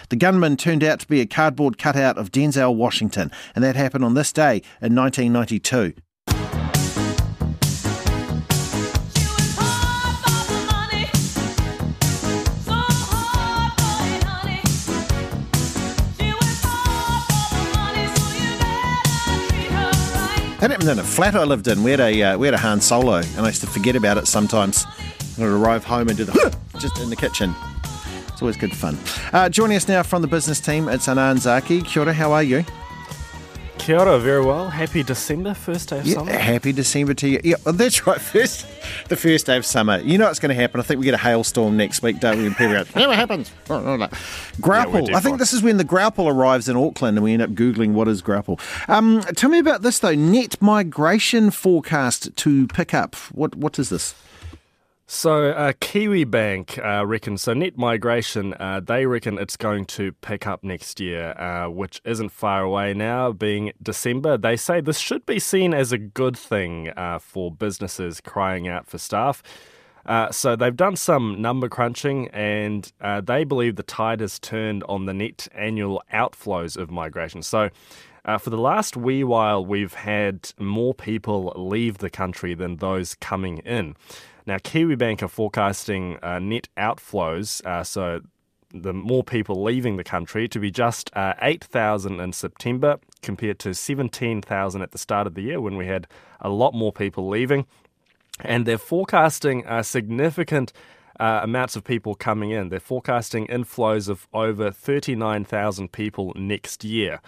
The 0.08 0.16
gunman 0.16 0.56
turned 0.56 0.82
out 0.82 0.98
to 1.00 1.06
be 1.06 1.20
a 1.20 1.26
cardboard 1.26 1.78
cutout 1.78 2.18
of 2.18 2.32
Denzel 2.32 2.74
Washington, 2.74 3.30
and 3.54 3.62
that 3.62 3.76
happened 3.76 4.04
on 4.04 4.14
this 4.14 4.32
day 4.32 4.56
in 4.82 4.96
1992. 4.96 5.94
That 20.60 20.72
happened 20.72 20.88
in 20.90 20.98
a 20.98 21.04
flat 21.04 21.36
I 21.36 21.44
lived 21.44 21.68
in. 21.68 21.84
We 21.84 21.92
had 21.92 22.00
a 22.00 22.22
uh, 22.22 22.36
we 22.38 22.48
had 22.48 22.54
a 22.54 22.58
Han 22.58 22.80
Solo, 22.80 23.18
and 23.18 23.40
I 23.40 23.46
used 23.46 23.60
to 23.60 23.68
forget 23.68 23.94
about 23.94 24.18
it 24.18 24.26
sometimes. 24.26 24.86
I 25.38 25.42
would 25.42 25.52
arrive 25.52 25.84
home 25.84 26.08
and 26.08 26.16
do 26.16 26.24
the 26.24 26.58
just 26.80 26.98
in 26.98 27.10
the 27.10 27.16
kitchen. 27.16 27.54
It's 28.26 28.42
always 28.42 28.56
good 28.56 28.74
fun. 28.74 28.98
Uh, 29.32 29.48
joining 29.48 29.76
us 29.76 29.86
now 29.86 30.02
from 30.02 30.20
the 30.20 30.26
business 30.26 30.60
team, 30.60 30.88
it's 30.88 31.06
Anan 31.06 31.38
Zaki. 31.38 31.82
Kia 31.82 32.02
ora, 32.02 32.12
how 32.12 32.32
are 32.32 32.42
you? 32.42 32.64
Kia 33.88 33.98
ora, 33.98 34.18
very 34.18 34.44
well. 34.44 34.68
Happy 34.68 35.02
December, 35.02 35.54
first 35.54 35.88
day 35.88 36.00
of 36.00 36.06
yeah, 36.06 36.16
summer. 36.16 36.30
Happy 36.30 36.72
December 36.72 37.14
to 37.14 37.26
you. 37.26 37.40
Yeah, 37.42 37.56
well, 37.64 37.72
that's 37.72 38.06
right. 38.06 38.20
First, 38.20 38.66
the 39.08 39.16
first 39.16 39.46
day 39.46 39.56
of 39.56 39.64
summer. 39.64 39.98
You 40.00 40.18
know 40.18 40.26
what's 40.26 40.38
going 40.38 40.54
to 40.54 40.60
happen. 40.60 40.78
I 40.78 40.82
think 40.82 40.98
we 40.98 41.06
get 41.06 41.14
a 41.14 41.16
hailstorm 41.16 41.78
next 41.78 42.02
week, 42.02 42.20
don't 42.20 42.36
we? 42.36 42.44
And 42.44 42.54
people 42.54 42.74
go, 42.74 42.84
never 42.94 43.14
happens. 43.14 43.50
Graupel. 43.64 45.08
Yeah, 45.08 45.16
I 45.16 45.20
think 45.20 45.38
this 45.38 45.54
is 45.54 45.62
when 45.62 45.78
the 45.78 45.86
Graupel 45.86 46.30
arrives 46.30 46.68
in 46.68 46.76
Auckland 46.76 47.16
and 47.16 47.24
we 47.24 47.32
end 47.32 47.40
up 47.40 47.52
Googling 47.52 47.92
what 47.92 48.08
is 48.08 48.20
Graupel. 48.20 48.60
Um, 48.90 49.22
tell 49.22 49.48
me 49.48 49.58
about 49.58 49.80
this, 49.80 50.00
though. 50.00 50.14
Net 50.14 50.60
migration 50.60 51.50
forecast 51.50 52.36
to 52.36 52.66
pick 52.66 52.92
up. 52.92 53.14
What 53.32 53.54
What 53.54 53.78
is 53.78 53.88
this? 53.88 54.14
So, 55.10 55.52
uh, 55.52 55.72
Kiwibank 55.72 56.84
uh, 56.84 57.06
reckons, 57.06 57.40
so 57.40 57.54
net 57.54 57.78
migration, 57.78 58.52
uh, 58.60 58.80
they 58.84 59.06
reckon 59.06 59.38
it's 59.38 59.56
going 59.56 59.86
to 59.86 60.12
pick 60.12 60.46
up 60.46 60.62
next 60.62 61.00
year, 61.00 61.30
uh, 61.40 61.70
which 61.70 62.02
isn't 62.04 62.28
far 62.28 62.60
away 62.60 62.92
now, 62.92 63.32
being 63.32 63.72
December. 63.82 64.36
They 64.36 64.54
say 64.54 64.82
this 64.82 64.98
should 64.98 65.24
be 65.24 65.38
seen 65.38 65.72
as 65.72 65.92
a 65.92 65.98
good 65.98 66.36
thing 66.36 66.90
uh, 66.90 67.20
for 67.20 67.50
businesses 67.50 68.20
crying 68.20 68.68
out 68.68 68.86
for 68.86 68.98
staff. 68.98 69.42
Uh, 70.04 70.30
so, 70.30 70.54
they've 70.54 70.76
done 70.76 70.94
some 70.94 71.40
number 71.40 71.70
crunching 71.70 72.28
and 72.28 72.92
they 73.24 73.44
believe 73.44 73.76
the 73.76 73.82
tide 73.82 74.20
has 74.20 74.38
turned 74.38 74.84
on 74.90 75.06
the 75.06 75.14
net 75.14 75.48
annual 75.54 76.02
outflows 76.12 76.76
of 76.76 76.90
migration. 76.90 77.42
So, 77.42 77.70
for 78.38 78.50
the 78.50 78.58
last 78.58 78.94
wee 78.94 79.24
while, 79.24 79.64
we've 79.64 79.94
had 79.94 80.52
more 80.58 80.92
people 80.92 81.54
leave 81.56 81.96
the 81.96 82.10
country 82.10 82.52
than 82.52 82.76
those 82.76 83.14
coming 83.14 83.58
in. 83.60 83.96
Now, 84.48 84.56
Kiwibank 84.56 85.22
are 85.22 85.28
forecasting 85.28 86.16
uh, 86.22 86.38
net 86.38 86.68
outflows, 86.78 87.62
uh, 87.66 87.84
so 87.84 88.22
the 88.72 88.94
more 88.94 89.22
people 89.22 89.62
leaving 89.62 89.98
the 89.98 90.04
country, 90.04 90.48
to 90.48 90.58
be 90.58 90.70
just 90.70 91.14
uh, 91.14 91.34
8,000 91.42 92.18
in 92.18 92.32
September 92.32 92.98
compared 93.20 93.58
to 93.58 93.74
17,000 93.74 94.80
at 94.80 94.92
the 94.92 94.96
start 94.96 95.26
of 95.26 95.34
the 95.34 95.42
year 95.42 95.60
when 95.60 95.76
we 95.76 95.86
had 95.86 96.06
a 96.40 96.48
lot 96.48 96.72
more 96.72 96.94
people 96.94 97.28
leaving. 97.28 97.66
And 98.40 98.64
they're 98.64 98.78
forecasting 98.78 99.66
uh, 99.66 99.82
significant 99.82 100.72
uh, 101.20 101.40
amounts 101.42 101.76
of 101.76 101.84
people 101.84 102.14
coming 102.14 102.50
in. 102.50 102.70
They're 102.70 102.80
forecasting 102.80 103.48
inflows 103.48 104.08
of 104.08 104.26
over 104.32 104.70
39,000 104.70 105.92
people 105.92 106.32
next 106.36 106.84
year. 106.84 107.20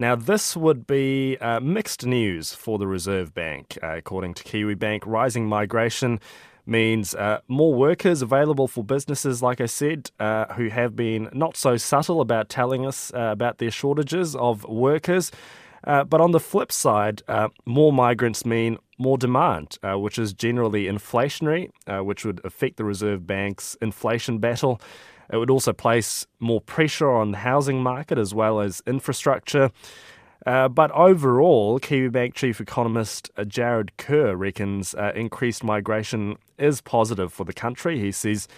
Now, 0.00 0.14
this 0.14 0.56
would 0.56 0.86
be 0.86 1.36
uh, 1.40 1.58
mixed 1.58 2.06
news 2.06 2.54
for 2.54 2.78
the 2.78 2.86
Reserve 2.86 3.34
Bank. 3.34 3.76
Uh, 3.82 3.96
according 3.96 4.34
to 4.34 4.44
Kiwibank, 4.44 5.02
rising 5.04 5.48
migration 5.48 6.20
means 6.64 7.16
uh, 7.16 7.40
more 7.48 7.74
workers 7.74 8.22
available 8.22 8.68
for 8.68 8.84
businesses, 8.84 9.42
like 9.42 9.60
I 9.60 9.66
said, 9.66 10.12
uh, 10.20 10.54
who 10.54 10.68
have 10.68 10.94
been 10.94 11.28
not 11.32 11.56
so 11.56 11.76
subtle 11.76 12.20
about 12.20 12.48
telling 12.48 12.86
us 12.86 13.12
uh, 13.12 13.30
about 13.32 13.58
their 13.58 13.72
shortages 13.72 14.36
of 14.36 14.62
workers. 14.68 15.32
Uh, 15.82 16.04
but 16.04 16.20
on 16.20 16.30
the 16.30 16.40
flip 16.40 16.70
side, 16.70 17.22
more 17.64 17.92
migrants 17.92 18.46
mean 18.46 18.78
more 18.98 19.18
demand, 19.18 19.78
which 19.82 20.16
is 20.16 20.32
generally 20.32 20.84
inflationary, 20.84 21.70
which 22.04 22.24
would 22.24 22.40
affect 22.44 22.76
the 22.76 22.84
Reserve 22.84 23.26
Bank's 23.26 23.76
inflation 23.80 24.38
battle. 24.38 24.80
It 25.30 25.36
would 25.36 25.50
also 25.50 25.72
place 25.72 26.26
more 26.40 26.60
pressure 26.60 27.10
on 27.10 27.32
the 27.32 27.38
housing 27.38 27.82
market 27.82 28.18
as 28.18 28.34
well 28.34 28.60
as 28.60 28.82
infrastructure. 28.86 29.70
Uh, 30.46 30.68
but 30.68 30.90
overall, 30.92 31.78
Kiwibank 31.78 32.34
chief 32.34 32.60
economist 32.60 33.30
Jarrod 33.36 33.90
Kerr 33.98 34.34
reckons 34.36 34.94
uh, 34.94 35.12
increased 35.14 35.62
migration 35.62 36.36
is 36.56 36.80
positive 36.80 37.32
for 37.32 37.44
the 37.44 37.52
country. 37.52 37.98
He 37.98 38.12
says 38.12 38.48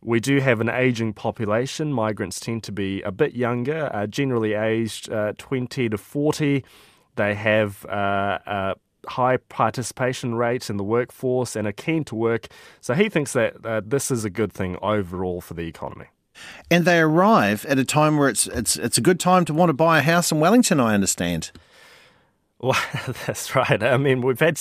we 0.00 0.20
do 0.20 0.38
have 0.40 0.60
an 0.60 0.68
aging 0.68 1.14
population. 1.14 1.92
Migrants 1.92 2.38
tend 2.38 2.62
to 2.64 2.72
be 2.72 3.00
a 3.02 3.10
bit 3.10 3.34
younger, 3.34 3.90
uh, 3.92 4.06
generally 4.06 4.52
aged 4.52 5.10
uh, 5.10 5.32
20 5.38 5.88
to 5.88 5.98
40. 5.98 6.64
They 7.16 7.34
have 7.34 7.86
uh, 7.86 8.74
high 9.08 9.36
participation 9.36 10.34
rate 10.34 10.70
in 10.70 10.76
the 10.76 10.84
workforce 10.84 11.56
and 11.56 11.66
are 11.66 11.72
keen 11.72 12.04
to 12.04 12.14
work. 12.14 12.48
So 12.80 12.94
he 12.94 13.08
thinks 13.08 13.32
that 13.32 13.84
this 13.88 14.10
is 14.10 14.24
a 14.24 14.30
good 14.30 14.52
thing 14.52 14.76
overall 14.82 15.40
for 15.40 15.54
the 15.54 15.66
economy. 15.66 16.06
And 16.70 16.84
they 16.84 16.98
arrive 16.98 17.64
at 17.66 17.78
a 17.78 17.84
time 17.84 18.16
where 18.16 18.28
it's 18.28 18.46
it's 18.46 18.76
it's 18.76 18.98
a 18.98 19.00
good 19.00 19.20
time 19.20 19.44
to 19.46 19.54
want 19.54 19.68
to 19.68 19.74
buy 19.74 19.98
a 19.98 20.02
house 20.02 20.32
in 20.32 20.40
Wellington. 20.40 20.80
I 20.80 20.94
understand. 20.94 21.50
Well, 22.60 22.80
that's 23.26 23.54
right. 23.54 23.82
I 23.82 23.98
mean, 23.98 24.22
we've 24.22 24.40
had. 24.40 24.58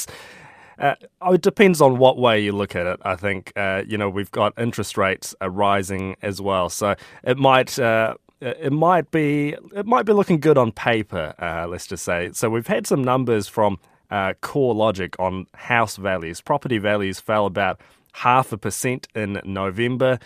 Uh, 0.77 0.95
oh, 1.21 1.33
it 1.33 1.41
depends 1.41 1.79
on 1.79 1.99
what 1.99 2.17
way 2.17 2.43
you 2.43 2.51
look 2.51 2.75
at 2.75 2.85
it. 2.85 2.99
I 3.03 3.15
think 3.15 3.53
uh, 3.55 3.83
you 3.87 3.97
know 3.97 4.09
we've 4.09 4.31
got 4.31 4.51
interest 4.57 4.97
rates 4.97 5.33
rising 5.41 6.17
as 6.21 6.41
well, 6.41 6.67
so 6.67 6.95
it 7.23 7.37
might 7.37 7.79
uh, 7.79 8.15
it 8.41 8.73
might 8.73 9.09
be 9.11 9.55
it 9.73 9.85
might 9.85 10.05
be 10.05 10.11
looking 10.11 10.41
good 10.41 10.57
on 10.57 10.73
paper. 10.73 11.33
Uh, 11.39 11.65
let's 11.67 11.87
just 11.87 12.03
say. 12.03 12.31
So 12.33 12.49
we've 12.49 12.67
had 12.67 12.85
some 12.85 13.03
numbers 13.03 13.47
from 13.47 13.79
uh, 14.13 14.33
CoreLogic 14.43 15.15
on 15.19 15.47
house 15.55 15.97
values. 15.97 16.39
Property 16.39 16.77
values 16.77 17.19
fell 17.19 17.47
about 17.47 17.81
half 18.13 18.51
a 18.53 18.57
percent 18.57 19.07
in 19.15 19.41
November. 19.43 20.19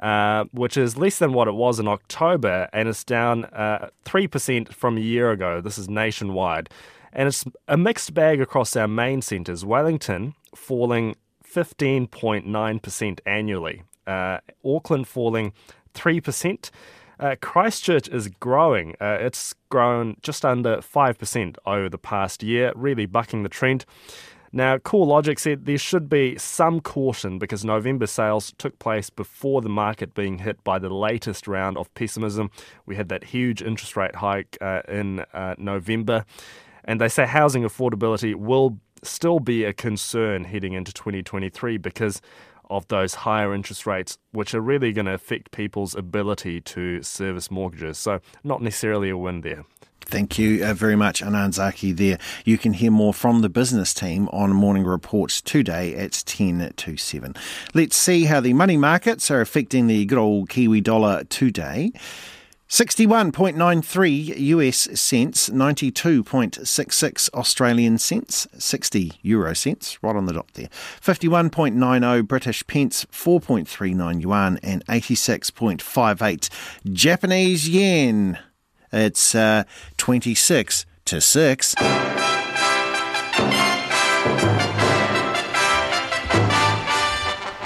Uh, 0.00 0.44
which 0.52 0.76
is 0.76 0.98
less 0.98 1.18
than 1.18 1.32
what 1.32 1.46
it 1.46 1.54
was 1.54 1.78
in 1.78 1.86
October, 1.86 2.68
and 2.72 2.88
it's 2.88 3.04
down 3.04 3.44
uh, 3.46 3.88
3% 4.04 4.74
from 4.74 4.98
a 4.98 5.00
year 5.00 5.30
ago. 5.30 5.60
This 5.60 5.78
is 5.78 5.88
nationwide. 5.88 6.68
And 7.12 7.28
it's 7.28 7.44
a 7.68 7.76
mixed 7.76 8.12
bag 8.12 8.40
across 8.40 8.74
our 8.74 8.88
main 8.88 9.22
centres. 9.22 9.64
Wellington 9.64 10.34
falling 10.54 11.14
15.9% 11.48 13.20
annually, 13.24 13.82
uh, 14.06 14.38
Auckland 14.64 15.06
falling 15.06 15.52
3%. 15.94 16.70
Uh, 17.18 17.36
Christchurch 17.40 18.08
is 18.08 18.28
growing. 18.28 18.94
Uh, 19.00 19.18
it's 19.20 19.54
grown 19.68 20.16
just 20.22 20.44
under 20.44 20.78
5% 20.78 21.56
over 21.66 21.88
the 21.88 21.98
past 21.98 22.42
year, 22.42 22.72
really 22.74 23.06
bucking 23.06 23.42
the 23.42 23.48
trend. 23.48 23.84
Now, 24.56 24.78
CoreLogic 24.78 25.40
said 25.40 25.66
there 25.66 25.76
should 25.78 26.08
be 26.08 26.38
some 26.38 26.80
caution 26.80 27.40
because 27.40 27.64
November 27.64 28.06
sales 28.06 28.52
took 28.56 28.78
place 28.78 29.10
before 29.10 29.60
the 29.60 29.68
market 29.68 30.14
being 30.14 30.38
hit 30.38 30.62
by 30.62 30.78
the 30.78 30.90
latest 30.90 31.48
round 31.48 31.76
of 31.76 31.92
pessimism. 31.94 32.52
We 32.86 32.94
had 32.94 33.08
that 33.08 33.24
huge 33.24 33.62
interest 33.62 33.96
rate 33.96 34.14
hike 34.14 34.56
uh, 34.60 34.82
in 34.88 35.24
uh, 35.32 35.56
November. 35.58 36.24
And 36.84 37.00
they 37.00 37.08
say 37.08 37.26
housing 37.26 37.64
affordability 37.64 38.36
will 38.36 38.78
still 39.02 39.40
be 39.40 39.64
a 39.64 39.72
concern 39.72 40.44
heading 40.44 40.72
into 40.72 40.92
2023 40.92 41.78
because 41.78 42.20
of 42.70 42.88
those 42.88 43.14
higher 43.14 43.54
interest 43.54 43.86
rates, 43.86 44.18
which 44.32 44.54
are 44.54 44.60
really 44.60 44.92
going 44.92 45.06
to 45.06 45.14
affect 45.14 45.50
people's 45.50 45.94
ability 45.94 46.60
to 46.60 47.02
service 47.02 47.50
mortgages. 47.50 47.98
So, 47.98 48.20
not 48.42 48.62
necessarily 48.62 49.10
a 49.10 49.16
win 49.16 49.42
there. 49.42 49.64
Thank 50.06 50.38
you 50.38 50.64
uh, 50.64 50.74
very 50.74 50.96
much, 50.96 51.22
Anan 51.22 51.52
Zaki. 51.52 51.92
There, 51.92 52.18
you 52.44 52.58
can 52.58 52.74
hear 52.74 52.90
more 52.90 53.14
from 53.14 53.40
the 53.40 53.48
business 53.48 53.94
team 53.94 54.28
on 54.32 54.50
Morning 54.50 54.84
Reports 54.84 55.40
today 55.40 55.94
at 55.94 56.12
10 56.26 56.74
to 56.76 56.96
7. 56.96 57.34
Let's 57.72 57.96
see 57.96 58.24
how 58.24 58.40
the 58.40 58.52
money 58.52 58.76
markets 58.76 59.30
are 59.30 59.40
affecting 59.40 59.86
the 59.86 60.04
good 60.04 60.18
old 60.18 60.50
Kiwi 60.50 60.82
dollar 60.82 61.24
today. 61.24 61.92
61.93 62.68 64.38
US 64.38 65.00
cents, 65.00 65.48
92.66 65.50 67.30
Australian 67.34 67.98
cents, 67.98 68.48
60 68.58 69.12
euro 69.22 69.54
cents, 69.54 69.98
right 70.02 70.16
on 70.16 70.26
the 70.26 70.32
dot 70.32 70.48
there. 70.54 70.68
51.90 71.00 72.26
British 72.26 72.66
pence, 72.66 73.04
4.39 73.06 74.22
yuan, 74.22 74.58
and 74.62 74.84
86.58 74.86 76.50
Japanese 76.92 77.68
yen. 77.68 78.38
It's 78.92 79.34
uh, 79.34 79.64
26 79.98 80.86
to 81.04 81.20
6. 81.20 81.74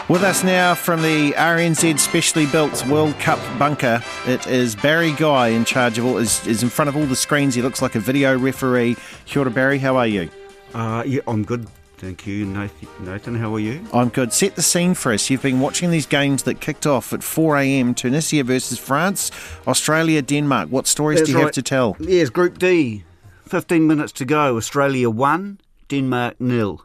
With 0.08 0.22
us 0.22 0.42
now 0.42 0.74
from 0.74 1.02
the 1.02 1.32
RNZ 1.32 1.98
specially 1.98 2.46
built 2.46 2.86
World 2.86 3.18
Cup 3.18 3.38
bunker, 3.58 4.02
it 4.26 4.46
is 4.46 4.74
Barry 4.74 5.12
Guy 5.12 5.48
in 5.48 5.66
charge 5.66 5.98
of 5.98 6.06
all, 6.06 6.16
is, 6.16 6.46
is 6.46 6.62
in 6.62 6.70
front 6.70 6.88
of 6.88 6.96
all 6.96 7.04
the 7.04 7.14
screens. 7.14 7.54
He 7.54 7.60
looks 7.60 7.82
like 7.82 7.94
a 7.94 8.00
video 8.00 8.34
referee. 8.38 8.96
Kia 9.26 9.42
ora, 9.42 9.50
Barry, 9.50 9.78
how 9.78 9.96
are 9.98 10.06
you? 10.06 10.30
Uh, 10.72 11.02
yeah, 11.06 11.20
I'm 11.26 11.44
good. 11.44 11.66
Thank 11.98 12.26
you, 12.26 12.46
Nathan. 12.46 13.34
How 13.34 13.54
are 13.54 13.60
you? 13.60 13.84
I'm 13.92 14.08
good. 14.08 14.32
Set 14.32 14.56
the 14.56 14.62
scene 14.62 14.94
for 14.94 15.12
us. 15.12 15.28
You've 15.28 15.42
been 15.42 15.60
watching 15.60 15.90
these 15.90 16.06
games 16.06 16.44
that 16.44 16.58
kicked 16.62 16.86
off 16.86 17.12
at 17.12 17.22
4 17.22 17.58
a.m. 17.58 17.94
Tunisia 17.94 18.42
versus 18.44 18.78
France, 18.78 19.30
Australia, 19.66 20.22
Denmark. 20.22 20.70
What 20.70 20.86
stories 20.86 21.18
That's 21.18 21.26
do 21.26 21.32
you 21.32 21.38
right. 21.38 21.44
have 21.48 21.54
to 21.54 21.62
tell? 21.62 21.96
Yes, 22.00 22.30
Group 22.30 22.56
D. 22.56 23.04
15 23.44 23.86
minutes 23.86 24.12
to 24.12 24.24
go. 24.24 24.56
Australia 24.56 25.10
1, 25.10 25.60
Denmark 25.90 26.40
nil. 26.40 26.82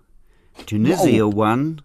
Tunisia 0.65 1.25
1, 1.25 1.79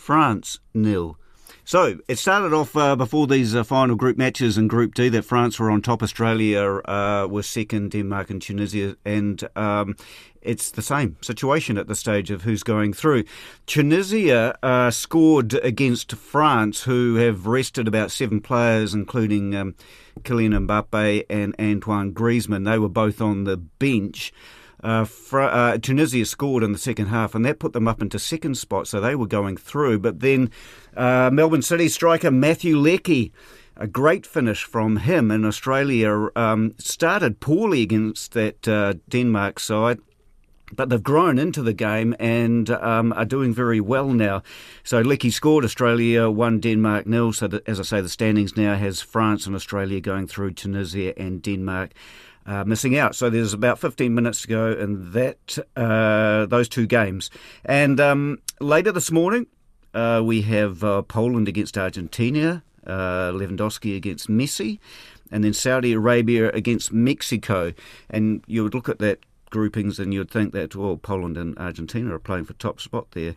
France 0.00 0.58
nil. 0.72 1.16
So 1.64 1.98
it 2.08 2.18
started 2.18 2.54
off 2.54 2.74
uh, 2.74 2.96
before 2.96 3.26
these 3.26 3.54
uh, 3.54 3.62
final 3.62 3.96
group 3.96 4.16
matches 4.16 4.56
in 4.56 4.66
Group 4.66 4.94
D 4.94 5.10
that 5.10 5.24
France 5.24 5.60
were 5.60 5.70
on 5.70 5.82
top, 5.82 6.02
Australia 6.02 6.80
uh, 6.86 7.42
second, 7.42 7.90
Denmark 7.90 8.30
and 8.30 8.40
Tunisia, 8.40 8.96
and 9.04 9.46
um, 9.56 9.94
it's 10.40 10.70
the 10.70 10.82
same 10.82 11.16
situation 11.20 11.76
at 11.76 11.86
the 11.86 11.94
stage 11.94 12.30
of 12.30 12.42
who's 12.42 12.62
going 12.62 12.94
through. 12.94 13.24
Tunisia 13.66 14.58
uh, 14.62 14.90
scored 14.90 15.52
against 15.62 16.12
France, 16.12 16.84
who 16.84 17.16
have 17.16 17.46
rested 17.46 17.86
about 17.86 18.10
seven 18.10 18.40
players, 18.40 18.94
including 18.94 19.54
um, 19.54 19.74
Kylian 20.22 20.66
Mbappe 20.66 21.26
and 21.28 21.54
Antoine 21.60 22.14
Griezmann. 22.14 22.64
They 22.64 22.78
were 22.78 22.88
both 22.88 23.20
on 23.20 23.44
the 23.44 23.58
bench. 23.58 24.32
Uh, 24.82 25.06
uh, 25.32 25.78
Tunisia 25.78 26.24
scored 26.24 26.62
in 26.62 26.72
the 26.72 26.78
second 26.78 27.06
half, 27.06 27.34
and 27.34 27.44
that 27.44 27.58
put 27.58 27.72
them 27.72 27.88
up 27.88 28.00
into 28.00 28.18
second 28.18 28.56
spot, 28.56 28.86
so 28.86 29.00
they 29.00 29.14
were 29.14 29.26
going 29.26 29.56
through. 29.56 29.98
But 29.98 30.20
then 30.20 30.50
uh, 30.96 31.30
Melbourne 31.32 31.62
City 31.62 31.88
striker 31.88 32.30
Matthew 32.30 32.76
Leckie 32.76 33.32
a 33.80 33.86
great 33.86 34.26
finish 34.26 34.62
from 34.62 34.98
him 34.98 35.30
in 35.30 35.44
Australia. 35.44 36.28
Um, 36.36 36.74
started 36.78 37.40
poorly 37.40 37.80
against 37.80 38.32
that 38.32 38.68
uh, 38.68 38.94
Denmark 39.08 39.58
side, 39.58 39.98
but 40.72 40.90
they've 40.90 41.02
grown 41.02 41.38
into 41.38 41.62
the 41.62 41.72
game 41.72 42.14
and 42.20 42.68
um, 42.70 43.12
are 43.14 43.24
doing 43.24 43.54
very 43.54 43.80
well 43.80 44.08
now. 44.10 44.42
So 44.84 45.00
Leckie 45.00 45.30
scored 45.30 45.64
Australia, 45.64 46.28
one 46.28 46.60
Denmark 46.60 47.06
nil. 47.06 47.32
So 47.32 47.48
as 47.66 47.80
I 47.80 47.82
say, 47.82 48.00
the 48.02 48.10
standings 48.10 48.54
now 48.54 48.76
has 48.76 49.00
France 49.00 49.46
and 49.46 49.56
Australia 49.56 50.00
going 50.00 50.26
through 50.26 50.52
Tunisia 50.52 51.18
and 51.18 51.42
Denmark. 51.42 51.92
Uh, 52.50 52.64
missing 52.64 52.98
out. 52.98 53.14
So 53.14 53.30
there's 53.30 53.52
about 53.52 53.78
15 53.78 54.12
minutes 54.12 54.42
to 54.42 54.48
go 54.48 54.72
in 54.72 55.12
that 55.12 55.56
uh, 55.76 56.46
those 56.46 56.68
two 56.68 56.84
games. 56.84 57.30
And 57.64 58.00
um, 58.00 58.40
later 58.58 58.90
this 58.90 59.12
morning, 59.12 59.46
uh, 59.94 60.20
we 60.24 60.42
have 60.42 60.82
uh, 60.82 61.02
Poland 61.02 61.46
against 61.46 61.78
Argentina, 61.78 62.64
uh, 62.84 63.30
Lewandowski 63.30 63.96
against 63.96 64.28
Messi, 64.28 64.80
and 65.30 65.44
then 65.44 65.52
Saudi 65.52 65.92
Arabia 65.92 66.50
against 66.50 66.92
Mexico. 66.92 67.72
And 68.10 68.42
you 68.48 68.64
would 68.64 68.74
look 68.74 68.88
at 68.88 68.98
that 68.98 69.20
groupings, 69.50 70.00
and 70.00 70.12
you'd 70.12 70.32
think 70.32 70.52
that 70.52 70.74
well, 70.74 70.96
Poland 70.96 71.36
and 71.36 71.56
Argentina 71.56 72.12
are 72.12 72.18
playing 72.18 72.46
for 72.46 72.54
top 72.54 72.80
spot 72.80 73.12
there. 73.12 73.36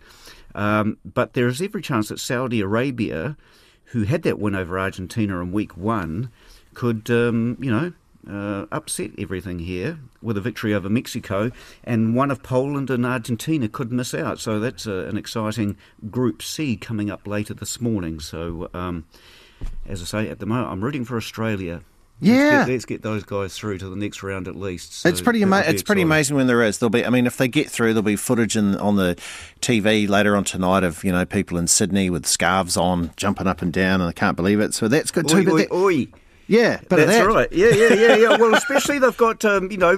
Um, 0.55 0.97
but 1.05 1.33
there 1.33 1.45
is 1.45 1.61
every 1.61 1.83
chance 1.83 2.09
that 2.09 2.19
Saudi 2.19 2.61
Arabia, 2.61 3.37
who 3.85 4.05
had 4.05 4.23
that 4.23 4.39
win 4.39 4.55
over 4.55 4.79
Argentina 4.79 5.39
in 5.39 5.51
week 5.51 5.77
one, 5.77 6.31
could 6.73 7.11
um, 7.11 7.57
you 7.59 7.69
know 7.69 7.93
uh, 8.29 8.65
upset 8.71 9.11
everything 9.17 9.59
here 9.59 9.99
with 10.21 10.37
a 10.37 10.41
victory 10.41 10.73
over 10.73 10.89
Mexico, 10.89 11.51
and 11.83 12.15
one 12.15 12.31
of 12.31 12.41
Poland 12.43 12.89
and 12.89 13.05
Argentina 13.05 13.67
could 13.67 13.91
miss 13.91 14.13
out. 14.13 14.39
So 14.39 14.59
that's 14.59 14.85
a, 14.85 15.07
an 15.07 15.17
exciting 15.17 15.77
Group 16.09 16.41
C 16.41 16.75
coming 16.77 17.09
up 17.09 17.27
later 17.27 17.53
this 17.53 17.81
morning. 17.81 18.19
So, 18.19 18.69
um, 18.73 19.05
as 19.85 20.01
I 20.01 20.05
say, 20.05 20.29
at 20.29 20.39
the 20.39 20.45
moment, 20.45 20.69
I'm 20.71 20.83
rooting 20.83 21.05
for 21.05 21.17
Australia 21.17 21.81
Yeah, 22.19 22.35
let's 22.35 22.65
get, 22.65 22.71
let's 22.71 22.85
get, 22.85 23.01
those 23.01 23.23
guys 23.23 23.57
through 23.57 23.79
to 23.79 23.89
the 23.89 23.95
next 23.95 24.23
round 24.23 24.47
at 24.47 24.55
least. 24.55 24.93
So 24.93 25.09
it's 25.09 25.21
pretty 25.21 25.41
ama- 25.41 25.63
It's 25.65 25.83
pretty 25.83 26.01
amazing 26.01 26.35
when 26.37 26.47
there 26.47 26.61
is. 26.63 26.77
There'll 26.79 26.89
be. 26.89 27.05
I 27.05 27.09
mean, 27.09 27.25
if 27.27 27.37
they 27.37 27.47
get 27.49 27.69
through, 27.69 27.93
there'll 27.93 28.03
be 28.03 28.15
footage 28.15 28.55
in, 28.55 28.75
on 28.77 28.95
the 28.95 29.15
TV 29.61 30.07
later 30.07 30.35
on 30.37 30.43
tonight 30.45 30.83
of 30.83 31.03
you 31.03 31.11
know 31.11 31.25
people 31.25 31.57
in 31.57 31.67
Sydney 31.67 32.09
with 32.09 32.25
scarves 32.25 32.77
on, 32.77 33.11
jumping 33.17 33.47
up 33.47 33.61
and 33.61 33.73
down, 33.73 33.99
and 33.99 34.09
I 34.09 34.13
can't 34.13 34.37
believe 34.37 34.59
it. 34.61 34.73
So 34.73 34.87
that's 34.87 35.11
good 35.11 35.27
too. 35.27 35.37
Oi, 35.37 35.53
oi, 35.53 35.57
that, 35.57 35.71
oi. 35.73 36.07
Yeah, 36.47 36.79
but 36.89 36.97
that's 36.97 37.11
that. 37.11 37.27
right. 37.27 37.51
Yeah, 37.51 37.69
yeah, 37.69 37.93
yeah, 37.93 38.15
yeah. 38.15 38.37
well, 38.37 38.53
especially 38.53 38.99
they've 38.99 39.17
got 39.17 39.43
um, 39.45 39.71
you 39.71 39.77
know 39.77 39.97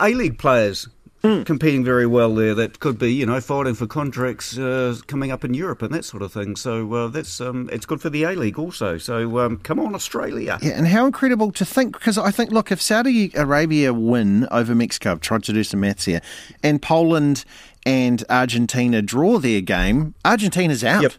A 0.00 0.14
League 0.14 0.38
players 0.38 0.88
Mm. 1.24 1.44
competing 1.44 1.84
very 1.84 2.06
well 2.06 2.32
there. 2.32 2.54
That 2.54 2.78
could 2.78 2.96
be, 2.96 3.12
you 3.12 3.26
know, 3.26 3.40
fighting 3.40 3.74
for 3.74 3.88
contracts 3.88 4.56
uh, 4.56 4.96
coming 5.08 5.32
up 5.32 5.44
in 5.44 5.52
Europe 5.52 5.82
and 5.82 5.92
that 5.92 6.04
sort 6.04 6.22
of 6.22 6.32
thing. 6.32 6.54
So 6.54 6.94
uh, 6.94 7.08
that's 7.08 7.40
um, 7.40 7.68
it's 7.72 7.86
good 7.86 8.00
for 8.00 8.08
the 8.08 8.22
A 8.22 8.36
League 8.36 8.56
also. 8.56 8.98
So 8.98 9.40
um, 9.40 9.56
come 9.58 9.80
on, 9.80 9.96
Australia! 9.96 10.58
Yeah, 10.62 10.78
and 10.78 10.86
how 10.86 11.06
incredible 11.06 11.50
to 11.52 11.64
think 11.64 11.94
because 11.94 12.18
I 12.18 12.30
think, 12.30 12.52
look, 12.52 12.70
if 12.70 12.80
Saudi 12.80 13.32
Arabia 13.34 13.92
win 13.92 14.46
over 14.52 14.76
Mexico, 14.76 15.10
I've 15.10 15.20
tried 15.20 15.42
to 15.44 15.52
do 15.52 15.64
some 15.64 15.80
maths 15.80 16.04
here, 16.04 16.20
and 16.62 16.80
Poland 16.80 17.44
and 17.84 18.22
Argentina 18.30 19.02
draw 19.02 19.40
their 19.40 19.60
game, 19.60 20.14
Argentina's 20.24 20.84
out. 20.84 21.02
Yep 21.02 21.12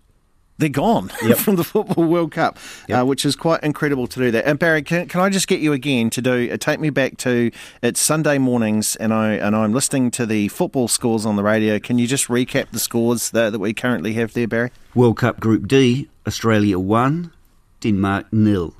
they're 0.59 0.69
gone 0.69 1.09
yep. 1.23 1.37
from 1.37 1.55
the 1.55 1.63
Football 1.63 2.03
World 2.03 2.31
Cup, 2.33 2.59
yep. 2.87 3.01
uh, 3.01 3.05
which 3.05 3.25
is 3.25 3.35
quite 3.35 3.63
incredible 3.63 4.07
to 4.07 4.19
do 4.19 4.29
that. 4.31 4.45
And 4.45 4.59
Barry, 4.59 4.83
can, 4.83 5.07
can 5.07 5.21
I 5.21 5.29
just 5.29 5.47
get 5.47 5.61
you 5.61 5.73
again 5.73 6.09
to 6.11 6.21
do 6.21 6.51
uh, 6.51 6.57
take 6.57 6.79
me 6.79 6.89
back 6.89 7.17
to 7.17 7.49
it's 7.81 7.99
Sunday 7.99 8.37
mornings, 8.37 8.95
and 8.97 9.13
I 9.13 9.33
and 9.33 9.55
I'm 9.55 9.73
listening 9.73 10.11
to 10.11 10.25
the 10.25 10.49
football 10.49 10.87
scores 10.87 11.25
on 11.25 11.37
the 11.37 11.43
radio. 11.43 11.79
Can 11.79 11.97
you 11.97 12.05
just 12.05 12.27
recap 12.27 12.69
the 12.71 12.79
scores 12.79 13.31
that, 13.31 13.51
that 13.51 13.59
we 13.59 13.73
currently 13.73 14.13
have 14.13 14.33
there, 14.33 14.47
Barry? 14.47 14.71
World 14.93 15.17
Cup 15.17 15.39
Group 15.39 15.67
D: 15.67 16.09
Australia 16.27 16.77
one, 16.77 17.31
Denmark 17.79 18.31
nil, 18.31 18.75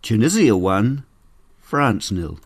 Tunisia 0.00 0.56
one, 0.56 1.04
France 1.60 2.10
nil. 2.10 2.40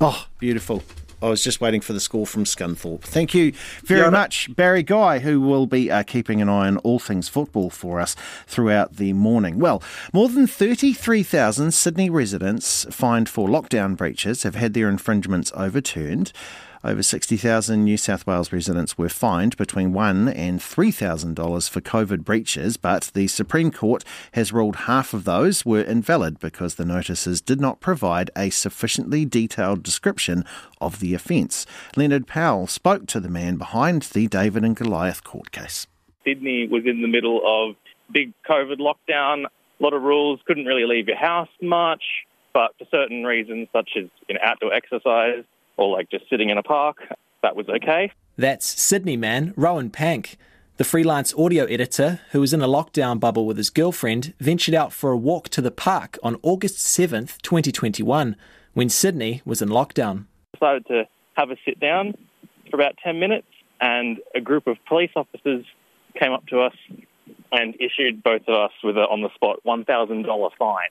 Oh, 0.00 0.26
beautiful. 0.38 0.82
I 1.22 1.28
was 1.28 1.42
just 1.44 1.60
waiting 1.60 1.80
for 1.80 1.92
the 1.92 2.00
score 2.00 2.26
from 2.26 2.44
Scunthorpe. 2.44 3.02
Thank 3.02 3.32
you 3.32 3.52
very 3.84 4.10
much, 4.10 4.54
Barry 4.56 4.82
Guy, 4.82 5.20
who 5.20 5.40
will 5.40 5.66
be 5.66 5.88
uh, 5.88 6.02
keeping 6.02 6.42
an 6.42 6.48
eye 6.48 6.66
on 6.66 6.78
all 6.78 6.98
things 6.98 7.28
football 7.28 7.70
for 7.70 8.00
us 8.00 8.16
throughout 8.48 8.96
the 8.96 9.12
morning. 9.12 9.60
Well, 9.60 9.82
more 10.12 10.28
than 10.28 10.48
33,000 10.48 11.70
Sydney 11.72 12.10
residents 12.10 12.86
fined 12.90 13.28
for 13.28 13.48
lockdown 13.48 13.96
breaches 13.96 14.42
have 14.42 14.56
had 14.56 14.74
their 14.74 14.88
infringements 14.88 15.52
overturned. 15.54 16.32
Over 16.84 17.02
60,000 17.02 17.84
New 17.84 17.96
South 17.96 18.26
Wales 18.26 18.52
residents 18.52 18.98
were 18.98 19.08
fined 19.08 19.56
between 19.56 19.92
$1 19.92 20.32
and 20.34 20.58
$3,000 20.58 21.70
for 21.70 21.80
COVID 21.80 22.24
breaches, 22.24 22.76
but 22.76 23.12
the 23.14 23.28
Supreme 23.28 23.70
Court 23.70 24.02
has 24.32 24.52
ruled 24.52 24.74
half 24.74 25.14
of 25.14 25.22
those 25.22 25.64
were 25.64 25.82
invalid 25.82 26.40
because 26.40 26.74
the 26.74 26.84
notices 26.84 27.40
did 27.40 27.60
not 27.60 27.78
provide 27.78 28.32
a 28.36 28.50
sufficiently 28.50 29.24
detailed 29.24 29.84
description 29.84 30.44
of 30.80 30.98
the 30.98 31.14
offence. 31.14 31.66
Leonard 31.94 32.26
Powell 32.26 32.66
spoke 32.66 33.06
to 33.06 33.20
the 33.20 33.28
man 33.28 33.58
behind 33.58 34.02
the 34.12 34.26
David 34.26 34.64
and 34.64 34.74
Goliath 34.74 35.22
court 35.22 35.52
case. 35.52 35.86
Sydney 36.24 36.66
was 36.68 36.82
in 36.84 37.00
the 37.00 37.08
middle 37.08 37.40
of 37.46 37.76
big 38.12 38.32
COVID 38.50 38.78
lockdown, 38.80 39.44
a 39.44 39.82
lot 39.82 39.94
of 39.94 40.02
rules, 40.02 40.40
couldn't 40.46 40.66
really 40.66 40.84
leave 40.84 41.06
your 41.06 41.16
house 41.16 41.48
much, 41.60 42.02
but 42.52 42.72
for 42.76 42.86
certain 42.90 43.22
reasons, 43.22 43.68
such 43.72 43.90
as 43.96 44.04
you 44.28 44.34
know, 44.34 44.40
outdoor 44.42 44.74
exercise, 44.74 45.44
or 45.76 45.90
like 45.90 46.10
just 46.10 46.28
sitting 46.28 46.50
in 46.50 46.58
a 46.58 46.62
park, 46.62 46.98
that 47.42 47.56
was 47.56 47.68
okay. 47.68 48.12
That's 48.36 48.66
Sydney 48.66 49.16
man 49.16 49.52
Rowan 49.56 49.90
Pank. 49.90 50.36
The 50.78 50.84
freelance 50.84 51.34
audio 51.34 51.64
editor, 51.66 52.20
who 52.30 52.40
was 52.40 52.54
in 52.54 52.62
a 52.62 52.66
lockdown 52.66 53.20
bubble 53.20 53.46
with 53.46 53.58
his 53.58 53.68
girlfriend, 53.68 54.32
ventured 54.40 54.74
out 54.74 54.92
for 54.92 55.12
a 55.12 55.16
walk 55.16 55.50
to 55.50 55.60
the 55.60 55.70
park 55.70 56.18
on 56.22 56.38
August 56.42 56.76
7th, 56.76 57.40
2021, 57.42 58.36
when 58.72 58.88
Sydney 58.88 59.42
was 59.44 59.60
in 59.60 59.68
lockdown. 59.68 60.24
Decided 60.54 60.86
to 60.86 61.04
have 61.34 61.50
a 61.50 61.56
sit 61.64 61.78
down 61.78 62.14
for 62.70 62.76
about 62.76 62.96
10 63.04 63.20
minutes, 63.20 63.46
and 63.80 64.18
a 64.34 64.40
group 64.40 64.66
of 64.66 64.78
police 64.88 65.10
officers 65.14 65.64
came 66.18 66.32
up 66.32 66.46
to 66.46 66.60
us 66.60 66.74
and 67.52 67.76
issued 67.78 68.22
both 68.22 68.42
of 68.48 68.54
us 68.54 68.72
with 68.82 68.96
an 68.96 69.04
on 69.04 69.20
the 69.20 69.32
spot 69.34 69.60
$1,000 69.66 70.50
fine. 70.58 70.88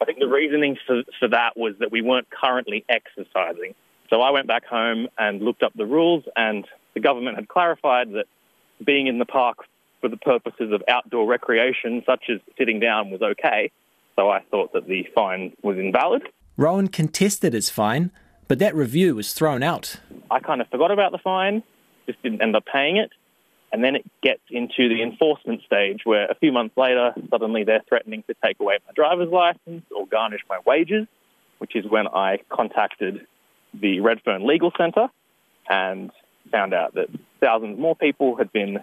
I 0.00 0.04
think 0.06 0.18
the 0.18 0.28
reasoning 0.28 0.78
for, 0.86 1.02
for 1.18 1.28
that 1.28 1.56
was 1.56 1.74
that 1.80 1.92
we 1.92 2.00
weren't 2.00 2.28
currently 2.30 2.84
exercising. 2.88 3.74
So 4.10 4.20
I 4.20 4.30
went 4.30 4.48
back 4.48 4.66
home 4.66 5.08
and 5.18 5.40
looked 5.40 5.62
up 5.62 5.72
the 5.74 5.86
rules, 5.86 6.24
and 6.36 6.66
the 6.94 7.00
government 7.00 7.36
had 7.36 7.48
clarified 7.48 8.12
that 8.12 8.26
being 8.84 9.06
in 9.06 9.18
the 9.18 9.24
park 9.24 9.58
for 10.00 10.08
the 10.08 10.16
purposes 10.16 10.72
of 10.72 10.82
outdoor 10.88 11.26
recreation, 11.26 12.02
such 12.04 12.24
as 12.28 12.40
sitting 12.58 12.80
down, 12.80 13.10
was 13.10 13.22
okay. 13.22 13.70
So 14.16 14.28
I 14.28 14.40
thought 14.50 14.72
that 14.72 14.88
the 14.88 15.06
fine 15.14 15.52
was 15.62 15.78
invalid. 15.78 16.22
Rowan 16.56 16.88
contested 16.88 17.52
his 17.52 17.70
fine, 17.70 18.10
but 18.48 18.58
that 18.58 18.74
review 18.74 19.14
was 19.14 19.32
thrown 19.32 19.62
out. 19.62 19.96
I 20.30 20.40
kind 20.40 20.60
of 20.60 20.68
forgot 20.68 20.90
about 20.90 21.12
the 21.12 21.18
fine, 21.18 21.62
just 22.06 22.20
didn't 22.22 22.42
end 22.42 22.56
up 22.56 22.64
paying 22.70 22.96
it. 22.96 23.12
And 23.72 23.84
then 23.84 23.94
it 23.94 24.04
gets 24.20 24.42
into 24.50 24.88
the 24.88 25.00
enforcement 25.00 25.62
stage 25.64 26.00
where 26.02 26.26
a 26.26 26.34
few 26.34 26.50
months 26.50 26.76
later, 26.76 27.14
suddenly 27.30 27.62
they're 27.62 27.84
threatening 27.88 28.24
to 28.26 28.34
take 28.44 28.58
away 28.58 28.78
my 28.84 28.92
driver's 28.94 29.28
license 29.28 29.84
or 29.94 30.08
garnish 30.08 30.40
my 30.48 30.58
wages, 30.66 31.06
which 31.58 31.76
is 31.76 31.84
when 31.88 32.08
I 32.08 32.38
contacted 32.48 33.26
the 33.74 34.00
Redfern 34.00 34.46
Legal 34.46 34.72
Centre 34.76 35.08
and 35.68 36.10
found 36.50 36.74
out 36.74 36.94
that 36.94 37.08
thousands 37.40 37.78
more 37.78 37.96
people 37.96 38.36
had 38.36 38.52
been 38.52 38.78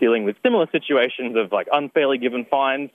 dealing 0.00 0.24
with 0.24 0.36
similar 0.42 0.66
situations 0.70 1.36
of 1.36 1.52
like 1.52 1.68
unfairly 1.72 2.18
given 2.18 2.44
fines 2.44 2.90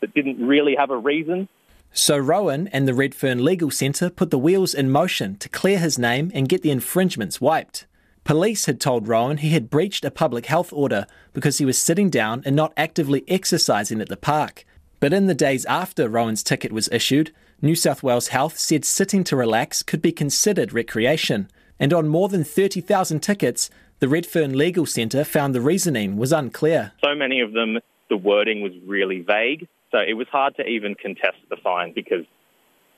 that 0.00 0.14
didn't 0.14 0.44
really 0.44 0.76
have 0.76 0.90
a 0.90 0.96
reason. 0.96 1.48
So 1.92 2.18
Rowan 2.18 2.68
and 2.68 2.86
the 2.86 2.94
Redfern 2.94 3.44
Legal 3.44 3.70
Centre 3.70 4.10
put 4.10 4.30
the 4.30 4.38
wheels 4.38 4.74
in 4.74 4.90
motion 4.90 5.36
to 5.38 5.48
clear 5.48 5.78
his 5.78 5.98
name 5.98 6.30
and 6.34 6.48
get 6.48 6.62
the 6.62 6.70
infringements 6.70 7.40
wiped. 7.40 7.86
Police 8.22 8.66
had 8.66 8.80
told 8.80 9.08
Rowan 9.08 9.38
he 9.38 9.50
had 9.50 9.70
breached 9.70 10.04
a 10.04 10.10
public 10.10 10.46
health 10.46 10.72
order 10.72 11.06
because 11.32 11.58
he 11.58 11.64
was 11.64 11.78
sitting 11.78 12.10
down 12.10 12.42
and 12.44 12.56
not 12.56 12.72
actively 12.76 13.24
exercising 13.28 14.00
at 14.00 14.08
the 14.08 14.16
park. 14.16 14.64
But 15.00 15.12
in 15.12 15.26
the 15.26 15.34
days 15.34 15.64
after 15.66 16.08
Rowan's 16.08 16.42
ticket 16.42 16.72
was 16.72 16.88
issued, 16.90 17.32
New 17.62 17.74
South 17.74 18.02
Wales 18.02 18.28
Health 18.28 18.58
said 18.58 18.84
sitting 18.84 19.24
to 19.24 19.34
relax 19.34 19.82
could 19.82 20.02
be 20.02 20.12
considered 20.12 20.74
recreation, 20.74 21.48
and 21.80 21.92
on 21.92 22.06
more 22.06 22.28
than 22.28 22.44
30,000 22.44 23.20
tickets, 23.20 23.70
the 23.98 24.08
Redfern 24.08 24.58
Legal 24.58 24.84
Centre 24.84 25.24
found 25.24 25.54
the 25.54 25.60
reasoning 25.62 26.18
was 26.18 26.32
unclear. 26.32 26.92
So 27.02 27.14
many 27.14 27.40
of 27.40 27.52
them, 27.52 27.78
the 28.10 28.16
wording 28.18 28.60
was 28.60 28.72
really 28.84 29.20
vague, 29.20 29.66
so 29.90 29.98
it 29.98 30.12
was 30.14 30.26
hard 30.28 30.54
to 30.56 30.66
even 30.66 30.94
contest 30.94 31.38
the 31.48 31.56
fine 31.56 31.92
because 31.94 32.26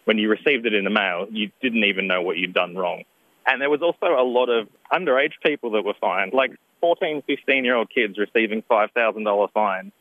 when 0.07 0.19
you 0.19 0.29
received 0.29 0.67
it 0.67 0.75
in 0.75 0.83
the 0.83 0.91
mail, 0.91 1.29
you 1.31 1.53
didn't 1.63 1.85
even 1.85 2.09
know 2.09 2.23
what 2.23 2.37
you'd 2.37 2.55
done 2.55 2.75
wrong. 2.75 3.05
And 3.47 3.63
there 3.63 3.71
was 3.71 3.81
also 3.81 4.07
a 4.07 4.27
lot 4.27 4.49
of 4.49 4.69
underage 4.93 5.35
people 5.45 5.71
that 5.73 5.85
were 5.85 5.95
fined, 6.01 6.33
like 6.33 6.51
14, 6.81 7.23
15 7.29 7.65
year 7.65 7.77
old 7.77 7.91
kids 7.95 8.19
receiving 8.19 8.63
$5,000 8.63 9.53
fines 9.53 9.93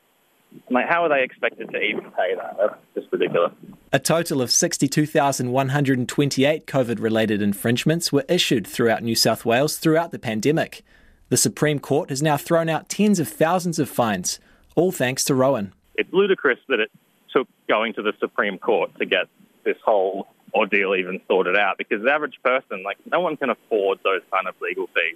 like, 0.70 0.88
how 0.88 1.04
are 1.04 1.10
they 1.10 1.24
expected 1.24 1.70
to 1.72 1.80
even 1.80 2.12
pay 2.12 2.36
that? 2.36 2.58
That's 2.58 2.76
just 2.96 3.08
ridiculous. 3.12 3.54
A 3.94 4.00
total 4.00 4.42
of 4.42 4.52
62,128 4.52 6.68
COVID 6.68 7.02
related 7.02 7.42
infringements 7.42 8.12
were 8.12 8.26
issued 8.28 8.68
throughout 8.68 9.02
New 9.02 9.16
South 9.16 9.46
Wales 9.46 9.78
throughout 9.78 10.12
the 10.12 10.20
pandemic. 10.20 10.84
The 11.30 11.38
Supreme 11.38 11.80
Court 11.80 12.10
has 12.10 12.22
now 12.22 12.36
thrown 12.36 12.68
out 12.68 12.90
tens 12.90 13.18
of 13.20 13.30
thousands 13.30 13.80
of 13.80 13.90
fines, 13.90 14.40
all 14.76 14.92
thanks 14.92 15.24
to 15.26 15.36
Rowan. 15.36 15.74
It's 15.96 16.12
ludicrous 16.12 16.60
that 16.68 16.82
it 16.82 16.92
took 17.32 17.48
going 17.70 17.94
to 17.94 18.02
the 18.02 18.12
Supreme 18.20 18.58
Court 18.58 18.92
to 19.00 19.06
get 19.06 19.28
this 19.64 19.78
whole 19.86 20.28
ordeal 20.54 20.96
even 20.96 21.22
sorted 21.28 21.56
out 21.56 21.78
because 21.78 22.04
the 22.04 22.12
average 22.12 22.40
person, 22.44 22.84
like, 22.84 22.98
no 23.10 23.22
one 23.22 23.38
can 23.38 23.50
afford 23.50 24.00
those 24.04 24.22
kind 24.32 24.48
of 24.48 24.56
legal 24.62 24.88
fees 24.88 25.16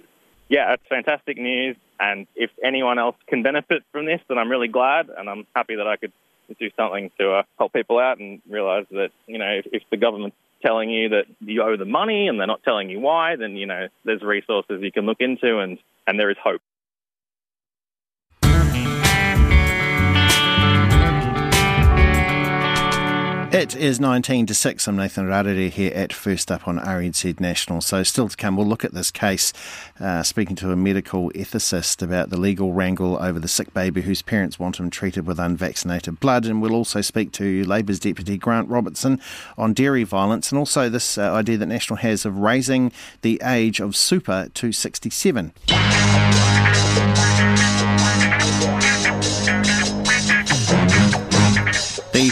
yeah, 0.52 0.74
it's 0.74 0.86
fantastic 0.86 1.38
news. 1.38 1.76
And 1.98 2.26
if 2.36 2.50
anyone 2.62 2.98
else 2.98 3.16
can 3.26 3.42
benefit 3.42 3.84
from 3.90 4.04
this, 4.04 4.20
then 4.28 4.36
I'm 4.36 4.50
really 4.50 4.68
glad. 4.68 5.08
And 5.08 5.30
I'm 5.30 5.46
happy 5.56 5.76
that 5.76 5.86
I 5.86 5.96
could 5.96 6.12
do 6.58 6.70
something 6.76 7.10
to 7.18 7.32
uh, 7.32 7.42
help 7.58 7.72
people 7.72 7.98
out 7.98 8.18
and 8.18 8.40
realize 8.48 8.86
that, 8.90 9.10
you 9.26 9.38
know, 9.38 9.48
if, 9.48 9.66
if 9.72 9.82
the 9.90 9.96
government's 9.96 10.36
telling 10.62 10.90
you 10.90 11.08
that 11.10 11.24
you 11.40 11.62
owe 11.62 11.76
the 11.76 11.84
money 11.84 12.28
and 12.28 12.38
they're 12.38 12.46
not 12.46 12.62
telling 12.62 12.88
you 12.88 13.00
why, 13.00 13.36
then, 13.36 13.56
you 13.56 13.66
know, 13.66 13.88
there's 14.04 14.22
resources 14.22 14.80
you 14.80 14.92
can 14.92 15.06
look 15.06 15.20
into 15.20 15.58
and, 15.58 15.78
and 16.06 16.18
there 16.18 16.30
is 16.30 16.36
hope. 16.42 16.60
It 23.52 23.76
is 23.76 24.00
19 24.00 24.46
to 24.46 24.54
6. 24.54 24.88
I'm 24.88 24.96
Nathan 24.96 25.26
Rarere 25.26 25.68
here 25.68 25.92
at 25.94 26.10
First 26.10 26.50
Up 26.50 26.66
on 26.66 26.78
RNZ 26.78 27.38
National. 27.38 27.82
So, 27.82 28.02
still 28.02 28.30
to 28.30 28.34
come, 28.34 28.56
we'll 28.56 28.66
look 28.66 28.82
at 28.82 28.94
this 28.94 29.10
case, 29.10 29.52
uh, 30.00 30.22
speaking 30.22 30.56
to 30.56 30.72
a 30.72 30.76
medical 30.76 31.30
ethicist 31.32 32.00
about 32.00 32.30
the 32.30 32.40
legal 32.40 32.72
wrangle 32.72 33.18
over 33.22 33.38
the 33.38 33.48
sick 33.48 33.74
baby 33.74 34.00
whose 34.00 34.22
parents 34.22 34.58
want 34.58 34.80
him 34.80 34.88
treated 34.88 35.26
with 35.26 35.38
unvaccinated 35.38 36.18
blood. 36.18 36.46
And 36.46 36.62
we'll 36.62 36.74
also 36.74 37.02
speak 37.02 37.30
to 37.32 37.62
Labour's 37.64 38.00
Deputy 38.00 38.38
Grant 38.38 38.70
Robertson 38.70 39.20
on 39.58 39.74
dairy 39.74 40.04
violence 40.04 40.50
and 40.50 40.58
also 40.58 40.88
this 40.88 41.18
uh, 41.18 41.30
idea 41.34 41.58
that 41.58 41.66
National 41.66 41.98
has 41.98 42.24
of 42.24 42.38
raising 42.38 42.90
the 43.20 43.38
age 43.44 43.80
of 43.80 43.94
super 43.94 44.48
to 44.54 44.72
67. 44.72 45.52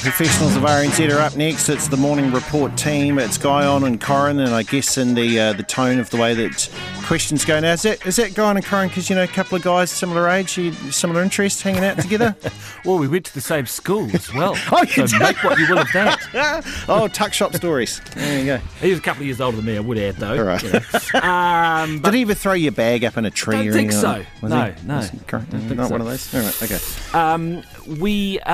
Professionals 0.00 0.56
of 0.56 0.62
RNZ 0.62 1.14
are 1.14 1.20
up 1.20 1.36
next. 1.36 1.68
It's 1.68 1.88
the 1.88 1.96
morning 1.96 2.32
report 2.32 2.76
team. 2.76 3.18
It's 3.18 3.36
Guyon 3.36 3.84
and 3.84 4.00
Corin, 4.00 4.40
and 4.40 4.54
I 4.54 4.62
guess 4.62 4.96
in 4.96 5.14
the 5.14 5.38
uh, 5.38 5.52
the 5.52 5.62
tone 5.62 5.98
of 5.98 6.08
the 6.08 6.16
way 6.16 6.32
that 6.34 6.70
questions 7.10 7.44
going 7.44 7.62
now. 7.62 7.72
Is 7.72 7.82
that 7.82 8.06
is 8.06 8.14
that 8.16 8.34
Guyon 8.34 8.56
and 8.56 8.64
Corin 8.64 8.86
because 8.86 9.10
you 9.10 9.16
know 9.16 9.24
a 9.24 9.26
couple 9.26 9.56
of 9.56 9.64
guys 9.64 9.90
similar 9.90 10.28
age, 10.28 10.56
you, 10.56 10.70
similar 10.92 11.24
interests, 11.24 11.60
hanging 11.60 11.82
out 11.82 11.98
together? 11.98 12.36
well, 12.84 12.98
we 12.98 13.08
went 13.08 13.24
to 13.24 13.34
the 13.34 13.40
same 13.40 13.66
school 13.66 14.08
as 14.14 14.32
well. 14.32 14.52
oh, 14.70 14.84
so 14.84 15.06
did? 15.08 15.18
make 15.18 15.42
what 15.42 15.58
you 15.58 15.66
will 15.68 15.80
of 15.80 15.88
that. 15.92 16.84
oh, 16.88 17.08
tuck 17.08 17.32
shop 17.32 17.52
stories. 17.56 18.00
There 18.14 18.38
you 18.38 18.44
go. 18.46 18.56
He 18.80 18.90
was 18.90 19.00
a 19.00 19.02
couple 19.02 19.22
of 19.22 19.26
years 19.26 19.40
older 19.40 19.56
than 19.56 19.66
me. 19.66 19.76
I 19.76 19.80
would 19.80 19.98
add 19.98 20.18
though. 20.18 20.38
All 20.38 20.44
right. 20.44 20.62
You 20.62 20.70
know. 20.70 21.20
um, 21.20 21.98
Did 21.98 22.14
he 22.14 22.22
ever 22.22 22.34
throw 22.34 22.52
your 22.52 22.70
bag 22.70 23.04
up 23.04 23.16
in 23.16 23.24
a 23.24 23.30
tree? 23.32 23.56
Don't 23.56 23.68
or 23.68 23.72
think 23.72 23.90
so. 23.90 24.24
Was 24.40 24.52
No, 24.52 24.66
he? 24.70 24.86
no. 24.86 24.96
Was 24.98 25.10
he 25.10 25.18
correct? 25.26 25.50
Don't 25.50 25.68
so. 25.68 25.88
one 25.88 26.00
of 26.00 26.06
those. 26.06 26.32
All 26.32 26.42
right. 26.42 26.62
Okay. 26.62 26.78
Um, 27.12 27.64
we 28.00 28.38
uh, 28.38 28.52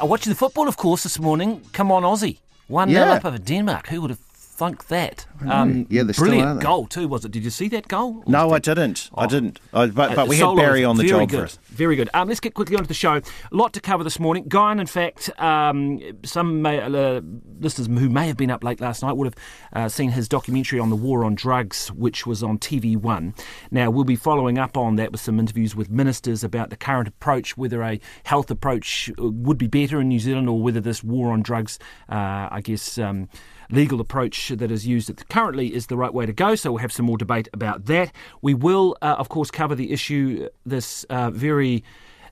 are 0.00 0.06
watching 0.06 0.30
the 0.30 0.38
football, 0.38 0.66
of 0.66 0.78
course, 0.78 1.02
this 1.02 1.18
morning. 1.18 1.60
Come 1.74 1.92
on, 1.92 2.04
Aussie. 2.04 2.38
1 2.68 2.88
0 2.88 3.04
Yeah. 3.04 3.12
up 3.12 3.26
over 3.26 3.36
Denmark. 3.36 3.88
Who 3.88 4.00
would 4.00 4.08
have 4.10 4.31
thunk 4.62 4.86
that? 4.86 5.26
Um, 5.44 5.86
Yeah, 5.90 6.04
they're 6.04 6.14
Brilliant 6.14 6.60
goal, 6.60 6.86
too, 6.86 7.08
was 7.08 7.24
it? 7.24 7.32
Did 7.32 7.42
you 7.42 7.50
see 7.50 7.66
that 7.70 7.88
goal? 7.88 8.22
No, 8.28 8.52
I 8.52 8.60
didn't. 8.60 9.10
I 9.12 9.26
didn't. 9.26 9.58
I, 9.72 9.86
but 9.86 10.12
Uh, 10.12 10.14
but 10.14 10.28
we 10.28 10.36
had 10.36 10.54
Barry 10.54 10.84
on 10.84 10.96
the 10.96 11.02
job 11.02 11.28
good, 11.28 11.38
for 11.38 11.44
us. 11.46 11.58
Very 11.64 11.96
good. 11.96 12.08
Um, 12.14 12.28
let's 12.28 12.38
get 12.38 12.54
quickly 12.54 12.76
onto 12.76 12.86
the 12.86 12.94
show. 12.94 13.14
A 13.14 13.22
lot 13.50 13.72
to 13.72 13.80
cover 13.80 14.04
this 14.04 14.20
morning. 14.20 14.44
Guyon, 14.46 14.78
in 14.78 14.86
fact, 14.86 15.30
um, 15.40 16.00
some 16.24 16.62
may, 16.62 16.80
uh, 16.80 17.20
listeners 17.58 17.88
who 17.88 18.08
may 18.08 18.28
have 18.28 18.36
been 18.36 18.52
up 18.52 18.62
late 18.62 18.80
last 18.80 19.02
night 19.02 19.16
would 19.16 19.34
have 19.34 19.34
uh, 19.72 19.88
seen 19.88 20.10
his 20.10 20.28
documentary 20.28 20.78
on 20.78 20.90
the 20.90 20.96
war 20.96 21.24
on 21.24 21.34
drugs, 21.34 21.90
which 21.90 22.24
was 22.24 22.44
on 22.44 22.58
TV1. 22.58 23.36
Now, 23.72 23.90
we'll 23.90 24.04
be 24.04 24.16
following 24.16 24.58
up 24.58 24.76
on 24.76 24.94
that 24.96 25.10
with 25.10 25.20
some 25.20 25.40
interviews 25.40 25.74
with 25.74 25.90
ministers 25.90 26.44
about 26.44 26.70
the 26.70 26.76
current 26.76 27.08
approach, 27.08 27.56
whether 27.56 27.82
a 27.82 27.98
health 28.24 28.48
approach 28.48 29.10
uh, 29.18 29.28
would 29.28 29.58
be 29.58 29.66
better 29.66 30.00
in 30.00 30.08
New 30.08 30.20
Zealand 30.20 30.48
or 30.48 30.62
whether 30.62 30.80
this 30.80 31.02
war 31.02 31.32
on 31.32 31.42
drugs, 31.42 31.80
uh, 32.08 32.46
I 32.52 32.60
guess. 32.62 32.96
Um, 32.96 33.28
legal 33.72 34.00
approach 34.00 34.48
that 34.50 34.70
is 34.70 34.86
used 34.86 35.10
currently 35.28 35.74
is 35.74 35.86
the 35.86 35.96
right 35.96 36.12
way 36.12 36.26
to 36.26 36.32
go. 36.32 36.54
So 36.54 36.72
we'll 36.72 36.78
have 36.78 36.92
some 36.92 37.06
more 37.06 37.18
debate 37.18 37.48
about 37.52 37.86
that. 37.86 38.12
We 38.42 38.54
will, 38.54 38.96
uh, 39.02 39.16
of 39.18 39.28
course, 39.28 39.50
cover 39.50 39.74
the 39.74 39.92
issue, 39.92 40.48
this 40.64 41.04
uh, 41.04 41.30
very 41.30 41.82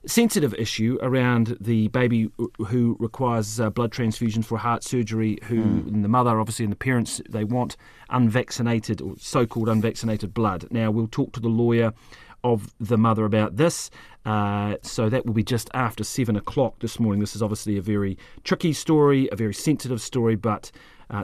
sensitive 0.05 0.53
issue 0.55 0.97
around 1.01 1.57
the 1.61 1.87
baby 1.89 2.31
who 2.67 2.95
requires 2.99 3.59
uh, 3.59 3.69
blood 3.69 3.91
transfusions 3.91 4.45
for 4.45 4.57
heart 4.57 4.83
surgery, 4.83 5.37
who 5.43 5.61
and 5.61 6.03
the 6.03 6.09
mother, 6.09 6.39
obviously, 6.39 6.65
and 6.65 6.71
the 6.71 6.77
parents, 6.77 7.21
they 7.29 7.43
want 7.43 7.77
unvaccinated 8.09 9.01
or 9.01 9.13
so-called 9.19 9.69
unvaccinated 9.69 10.33
blood. 10.33 10.67
Now 10.71 10.89
we'll 10.89 11.07
talk 11.07 11.33
to 11.33 11.39
the 11.39 11.49
lawyer 11.49 11.93
of 12.43 12.73
the 12.79 12.97
mother 12.97 13.25
about 13.25 13.57
this. 13.57 13.91
Uh, 14.25 14.77
so 14.81 15.09
that 15.09 15.25
will 15.25 15.33
be 15.33 15.43
just 15.43 15.69
after 15.73 16.03
seven 16.03 16.35
o'clock 16.35 16.79
this 16.79 16.99
morning. 16.99 17.19
This 17.19 17.35
is 17.35 17.43
obviously 17.43 17.77
a 17.77 17.81
very 17.81 18.17
tricky 18.43 18.73
story, 18.73 19.29
a 19.31 19.35
very 19.35 19.53
sensitive 19.53 20.01
story, 20.01 20.35
but 20.35 20.71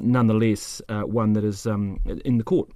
nonetheless 0.01 0.81
uh, 0.89 1.01
one 1.01 1.33
that 1.33 1.43
is 1.43 1.65
um, 1.65 1.99
in 2.25 2.37
the 2.37 2.43
court. 2.43 2.69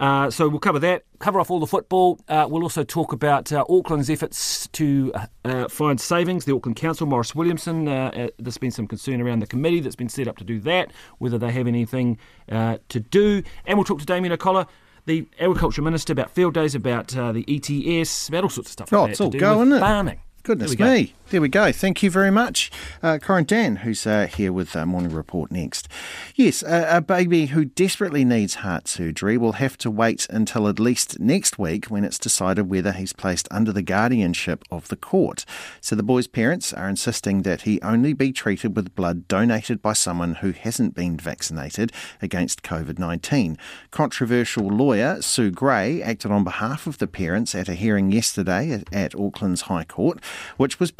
Uh, 0.00 0.30
so 0.30 0.48
we'll 0.48 0.60
cover 0.60 0.78
that, 0.78 1.04
cover 1.18 1.40
off 1.40 1.50
all 1.50 1.58
the 1.58 1.66
football. 1.66 2.20
Uh, 2.28 2.46
we'll 2.48 2.62
also 2.62 2.84
talk 2.84 3.12
about 3.12 3.52
uh, 3.52 3.64
Auckland's 3.68 4.08
efforts 4.08 4.68
to 4.68 5.12
uh, 5.44 5.68
find 5.68 6.00
savings. 6.00 6.44
The 6.44 6.54
Auckland 6.54 6.76
Council, 6.76 7.06
Maurice 7.06 7.34
Williamson, 7.34 7.88
uh, 7.88 8.10
uh, 8.14 8.28
there's 8.38 8.58
been 8.58 8.70
some 8.70 8.86
concern 8.86 9.20
around 9.20 9.40
the 9.40 9.46
committee 9.46 9.80
that's 9.80 9.96
been 9.96 10.08
set 10.08 10.28
up 10.28 10.36
to 10.38 10.44
do 10.44 10.60
that, 10.60 10.92
whether 11.18 11.38
they 11.38 11.50
have 11.50 11.66
anything 11.66 12.18
uh, 12.50 12.78
to 12.90 13.00
do. 13.00 13.42
And 13.66 13.76
we'll 13.76 13.84
talk 13.84 13.98
to 14.00 14.06
Damien 14.06 14.32
O'Connor. 14.32 14.66
The 15.06 15.26
Agriculture 15.40 15.80
Minister 15.80 16.12
about 16.12 16.30
field 16.30 16.52
days, 16.52 16.74
about 16.74 17.16
uh, 17.16 17.32
the 17.32 17.42
ETS, 17.48 18.28
about 18.28 18.44
all 18.44 18.50
sorts 18.50 18.68
of 18.68 18.72
stuff. 18.72 18.92
Oh, 18.92 19.02
like 19.02 19.10
it's 19.12 19.18
that 19.18 19.24
all 19.24 19.30
to 19.30 19.38
do 19.38 19.40
go, 19.40 19.58
with? 19.60 19.80
Farming. 19.80 20.20
Goodness 20.42 20.70
we 20.70 20.76
go. 20.76 21.06
There 21.30 21.42
we 21.42 21.50
go. 21.50 21.72
Thank 21.72 22.02
you 22.02 22.10
very 22.10 22.30
much. 22.30 22.70
Uh, 23.02 23.18
Corin 23.18 23.44
Dann, 23.44 23.76
who's 23.76 24.06
uh, 24.06 24.28
here 24.34 24.50
with 24.50 24.74
uh, 24.74 24.86
Morning 24.86 25.12
Report 25.12 25.50
next. 25.50 25.86
Yes, 26.34 26.64
a 26.66 27.02
baby 27.02 27.46
who 27.46 27.66
desperately 27.66 28.24
needs 28.24 28.54
heart 28.54 28.88
surgery 28.88 29.36
will 29.36 29.52
have 29.52 29.76
to 29.78 29.90
wait 29.90 30.26
until 30.30 30.66
at 30.68 30.78
least 30.78 31.20
next 31.20 31.58
week 31.58 31.84
when 31.86 32.02
it's 32.02 32.18
decided 32.18 32.70
whether 32.70 32.92
he's 32.92 33.12
placed 33.12 33.46
under 33.50 33.72
the 33.72 33.82
guardianship 33.82 34.64
of 34.70 34.88
the 34.88 34.96
court. 34.96 35.44
So 35.82 35.94
the 35.94 36.02
boy's 36.02 36.26
parents 36.26 36.72
are 36.72 36.88
insisting 36.88 37.42
that 37.42 37.62
he 37.62 37.78
only 37.82 38.14
be 38.14 38.32
treated 38.32 38.74
with 38.74 38.94
blood 38.94 39.28
donated 39.28 39.82
by 39.82 39.92
someone 39.92 40.36
who 40.36 40.52
hasn't 40.52 40.94
been 40.94 41.18
vaccinated 41.18 41.92
against 42.22 42.62
COVID 42.62 42.98
19. 42.98 43.58
Controversial 43.90 44.66
lawyer 44.66 45.20
Sue 45.20 45.50
Gray 45.50 46.00
acted 46.02 46.30
on 46.30 46.42
behalf 46.42 46.86
of 46.86 46.96
the 46.96 47.06
parents 47.06 47.54
at 47.54 47.68
a 47.68 47.74
hearing 47.74 48.10
yesterday 48.12 48.72
at, 48.72 48.90
at 48.94 49.14
Auckland's 49.14 49.62
High 49.62 49.84
Court, 49.84 50.20
which 50.56 50.80
was 50.80 50.90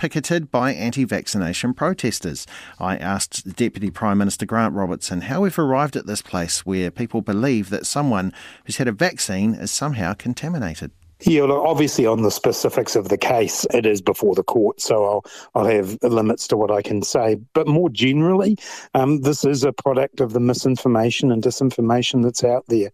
by 0.50 0.72
anti 0.72 1.04
vaccination 1.04 1.74
protesters. 1.74 2.46
I 2.80 2.96
asked 2.96 3.54
Deputy 3.54 3.90
Prime 3.90 4.18
Minister 4.18 4.46
Grant 4.46 4.74
Robertson 4.74 5.22
how 5.22 5.42
we've 5.42 5.58
arrived 5.58 5.96
at 5.96 6.06
this 6.06 6.22
place 6.22 6.66
where 6.66 6.90
people 6.90 7.20
believe 7.22 7.70
that 7.70 7.86
someone 7.86 8.32
who's 8.64 8.78
had 8.78 8.88
a 8.88 8.92
vaccine 8.92 9.54
is 9.54 9.70
somehow 9.70 10.14
contaminated. 10.14 10.90
Yeah, 11.22 11.42
obviously 11.42 12.06
on 12.06 12.22
the 12.22 12.30
specifics 12.30 12.94
of 12.94 13.08
the 13.08 13.18
case, 13.18 13.66
it 13.72 13.84
is 13.86 14.00
before 14.00 14.36
the 14.36 14.44
court, 14.44 14.80
so 14.80 15.04
I'll 15.04 15.24
I'll 15.54 15.66
have 15.66 15.98
limits 16.02 16.46
to 16.48 16.56
what 16.56 16.70
I 16.70 16.80
can 16.80 17.02
say. 17.02 17.36
But 17.54 17.66
more 17.66 17.90
generally, 17.90 18.56
um, 18.94 19.22
this 19.22 19.44
is 19.44 19.64
a 19.64 19.72
product 19.72 20.20
of 20.20 20.32
the 20.32 20.40
misinformation 20.40 21.32
and 21.32 21.42
disinformation 21.42 22.22
that's 22.22 22.44
out 22.44 22.64
there. 22.68 22.90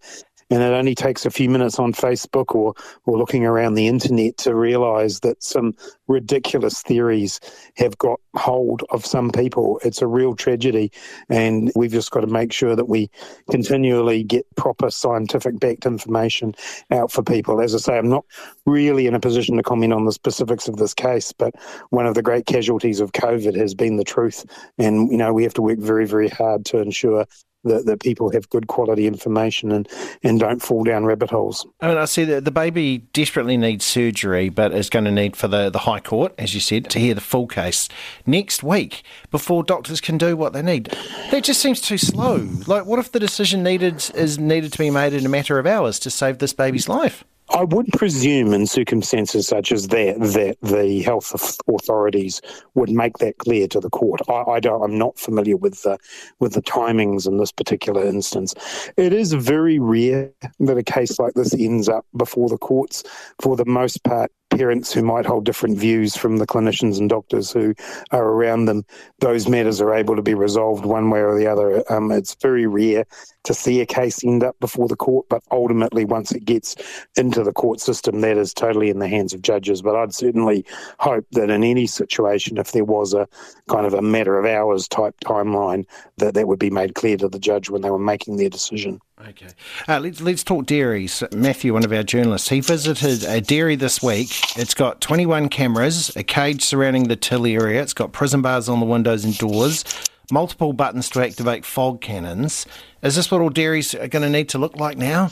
And 0.51 0.63
it 0.63 0.73
only 0.73 0.95
takes 0.95 1.27
a 1.27 1.31
few 1.31 1.49
minutes 1.49 1.79
on 1.79 1.93
Facebook 1.93 2.55
or, 2.55 2.75
or 3.07 3.19
looking 3.19 3.45
around 3.45 3.75
the 3.75 3.89
internet 3.89 4.37
to 4.39 4.55
realize 4.55 5.21
that 5.21 5.43
some 5.43 5.75
ridiculous 6.07 6.83
theories 6.83 7.41
have 7.77 7.97
got 7.99 8.21
hold 8.37 8.83
of 8.91 9.07
some 9.07 9.31
people. 9.31 9.81
It's 9.85 10.03
a 10.03 10.07
real 10.07 10.35
tragedy. 10.35 10.93
And 11.29 11.73
we've 11.75 11.93
just 11.93 12.11
got 12.11 12.21
to 12.21 12.27
make 12.27 12.53
sure 12.53 12.77
that 12.77 12.89
we 12.89 13.11
continually 13.51 14.23
get 14.23 14.47
proper 14.57 14.91
scientific 14.91 15.59
backed 15.59 15.87
information 15.87 16.55
out 16.91 17.11
for 17.11 17.23
people. 17.23 17.61
As 17.61 17.75
I 17.75 17.79
say, 17.79 17.99
I'm 17.99 18.09
not 18.09 18.25
really 18.67 19.07
in 19.07 19.15
a 19.15 19.21
position 19.21 19.57
to 19.57 19.63
comment 19.63 19.93
on 19.93 20.05
the 20.05 20.13
specifics 20.13 20.69
of 20.69 20.77
this 20.77 20.95
case, 20.95 21.33
but 21.33 21.55
one 21.91 22.07
of 22.07 22.15
the 22.15 22.23
great 22.23 22.47
casualties 22.47 23.01
of 23.01 23.13
COVID 23.13 23.57
has 23.57 23.75
been 23.75 23.97
the 23.97 24.05
truth. 24.05 24.45
And, 24.79 25.11
you 25.11 25.17
know, 25.17 25.33
we 25.33 25.43
have 25.45 25.55
to 25.55 25.63
work 25.63 25.79
very, 25.79 26.07
very 26.07 26.29
hard 26.29 26.65
to 26.67 26.79
ensure 26.79 27.27
that, 27.65 27.87
that 27.87 28.01
people 28.01 28.31
have 28.31 28.49
good 28.51 28.67
quality 28.67 29.07
information 29.07 29.73
and, 29.73 29.89
and 30.23 30.41
don't 30.41 30.63
fall 30.63 30.85
down 30.85 31.05
rabbit 31.05 31.31
holes. 31.31 31.67
I 31.81 31.89
mean, 31.89 31.99
I 31.99 32.05
see 32.05 32.25
that 32.25 32.45
the 32.45 32.51
baby 32.51 32.99
desperately 33.13 33.57
needs 33.57 33.85
surgery, 33.85 34.49
but 34.49 34.73
is 34.73 34.91
going 34.91 35.05
to 35.05 35.11
need 35.11 35.37
for 35.37 35.49
the, 35.49 35.71
the 35.71 35.81
High 35.81 36.01
Court, 36.01 36.35
as 36.39 36.55
you 36.55 36.61
said, 36.61 36.91
to 36.91 36.99
hear 36.99 37.15
the 37.15 37.21
full 37.21 37.47
case 37.47 37.89
next 38.27 38.63
week 38.63 39.03
before 39.31 39.63
doctors 39.63 40.01
can 40.01 40.19
do 40.19 40.37
what 40.37 40.53
they 40.53 40.63
need. 40.63 40.95
That 41.31 41.45
just 41.45 41.61
seems 41.61 41.81
too 41.81 41.99
slow. 41.99 42.49
Like, 42.67 42.87
what 42.87 42.99
if 42.99 43.13
the 43.13 43.21
decision 43.21 43.63
needed 43.63 44.11
is 44.15 44.39
needed 44.39 44.73
to 44.73 44.79
be 44.79 44.91
made 44.91 45.13
in 45.13 45.27
a 45.27 45.29
matter 45.29 45.59
of 45.59 45.67
hours 45.67 45.99
to 46.01 46.11
save 46.11 46.39
this 46.39 46.53
baby's 46.53 46.89
life? 46.89 47.25
I 47.51 47.65
would 47.65 47.89
presume 47.93 48.55
in 48.55 48.67
circumstances 48.67 49.47
such 49.47 49.71
as 49.71 49.89
that 49.89 50.19
that 50.19 50.57
the 50.63 51.03
health 51.03 51.61
authorities 51.69 52.41
would 52.75 52.91
make 52.91 53.19
that 53.19 53.39
clear 53.39 53.69
to 53.69 53.81
the 53.81 53.91
court. 53.91 54.21
I, 54.29 54.45
I 54.53 54.61
don't. 54.61 54.83
I'm 54.83 54.99
not 54.99 55.19
familiar 55.19 55.57
with 55.57 55.83
the 55.83 55.99
with 56.41 56.55
the 56.55 56.63
timings 56.63 57.27
in 57.27 57.37
this 57.37 57.53
particular 57.53 58.05
instance. 58.05 58.55
It 58.97 59.13
is 59.13 59.35
very 59.35 59.79
rare 59.79 60.33
that 60.61 60.79
a 60.79 60.83
case 60.83 61.19
like 61.19 61.35
this 61.35 61.55
ends 61.55 61.89
up 61.89 62.07
before 62.17 62.49
the 62.49 62.59
courts. 62.59 63.05
For 63.41 63.57
the 63.57 63.67
most 63.67 64.03
part, 64.05 64.33
parents 64.51 64.93
who 64.93 65.03
might 65.03 65.27
hold 65.27 65.45
different 65.45 65.79
views 65.79 66.17
from 66.17 66.39
the 66.39 66.47
clinicians 66.47 66.99
and 66.99 67.11
doctors 67.11 67.51
who 67.51 67.75
are 68.11 68.25
around 68.25 68.67
them, 68.67 68.85
those 69.19 69.49
matters 69.49 69.81
are 69.81 69.95
able 69.95 70.17
to 70.17 70.23
be 70.23 70.35
resolved 70.35 70.85
one 70.85 71.11
way 71.11 71.21
or 71.21 71.37
the 71.39 71.47
other. 71.47 71.85
Um, 71.93 72.11
it's 72.11 72.37
very 72.41 72.67
rare 72.67 73.05
to 73.45 73.55
see 73.55 73.81
a 73.81 73.87
case 73.87 74.25
end 74.25 74.43
up 74.43 74.59
before 74.61 74.89
the 74.89 74.97
court, 74.97 75.27
but 75.29 75.43
ultimately, 75.51 76.05
once 76.05 76.33
it 76.33 76.45
gets 76.45 76.75
into 77.17 77.43
the 77.43 77.53
court 77.53 77.81
system, 77.81 78.21
that 78.21 78.37
is 78.37 78.53
totally 78.53 78.91
in 78.91 78.99
the 78.99 79.09
hands 79.09 79.33
of 79.33 79.43
judges. 79.43 79.83
But 79.83 79.97
I'd 79.97 80.15
certainly 80.15 80.65
hope 80.99 81.27
that 81.33 81.51
in 81.51 81.63
any 81.63 81.87
situation, 81.87 82.59
if 82.59 82.73
there 82.73 82.85
was 82.85 83.15
a 83.15 83.29
kind 83.69 83.87
of 83.87 83.95
a 83.95 84.03
matter 84.03 84.39
of 84.39 84.47
hours 84.47 84.89
type 84.89 85.15
timeline, 85.21 85.87
that 86.19 86.35
that 86.35 86.49
would 86.49 86.59
be 86.59 86.71
made 86.71 86.95
clear 86.95 87.17
to 87.19 87.29
the 87.29 87.39
judge 87.39 87.71
when 87.71 87.83
they 87.83 87.91
were 87.91 87.99
making 87.99 88.37
their 88.37 88.51
decision. 88.51 89.01
Okay. 89.29 89.47
Uh, 89.89 90.01
let's, 90.01 90.21
let's 90.21 90.43
talk 90.43 90.67
dairies. 90.67 91.23
Matthew, 91.33 91.73
one 91.73 91.85
of 91.85 91.93
our 91.93 92.03
journalists, 92.03 92.49
he 92.49 92.61
visited 92.61 93.25
a 93.25 93.41
dairy 93.41 93.77
this 93.77 94.03
week. 94.03 94.29
It's 94.59 94.75
got 94.75 95.01
21 95.01 95.49
cameras, 95.51 96.15
a 96.17 96.25
cage 96.25 96.63
surrounding 96.63 97.05
the 97.05 97.17
till 97.17 97.47
area, 97.47 97.81
it's 97.81 97.95
got 97.95 98.13
prison 98.13 98.43
bars 98.43 98.69
on 98.69 98.81
the 98.81 98.87
windows 98.87 99.25
and 99.25 99.37
doors, 99.39 99.85
multiple 100.31 100.73
buttons 100.73 101.09
to 101.11 101.23
activate 101.23 101.65
fog 101.65 102.01
cannons. 102.01 102.67
Is 103.03 103.17
this 103.17 103.31
what 103.31 103.41
all 103.41 103.51
dairies 103.51 103.95
are 103.95 104.09
going 104.09 104.23
to 104.23 104.31
need 104.31 104.49
to 104.51 104.59
look 104.59 104.77
like 104.77 104.97
now? 104.97 105.31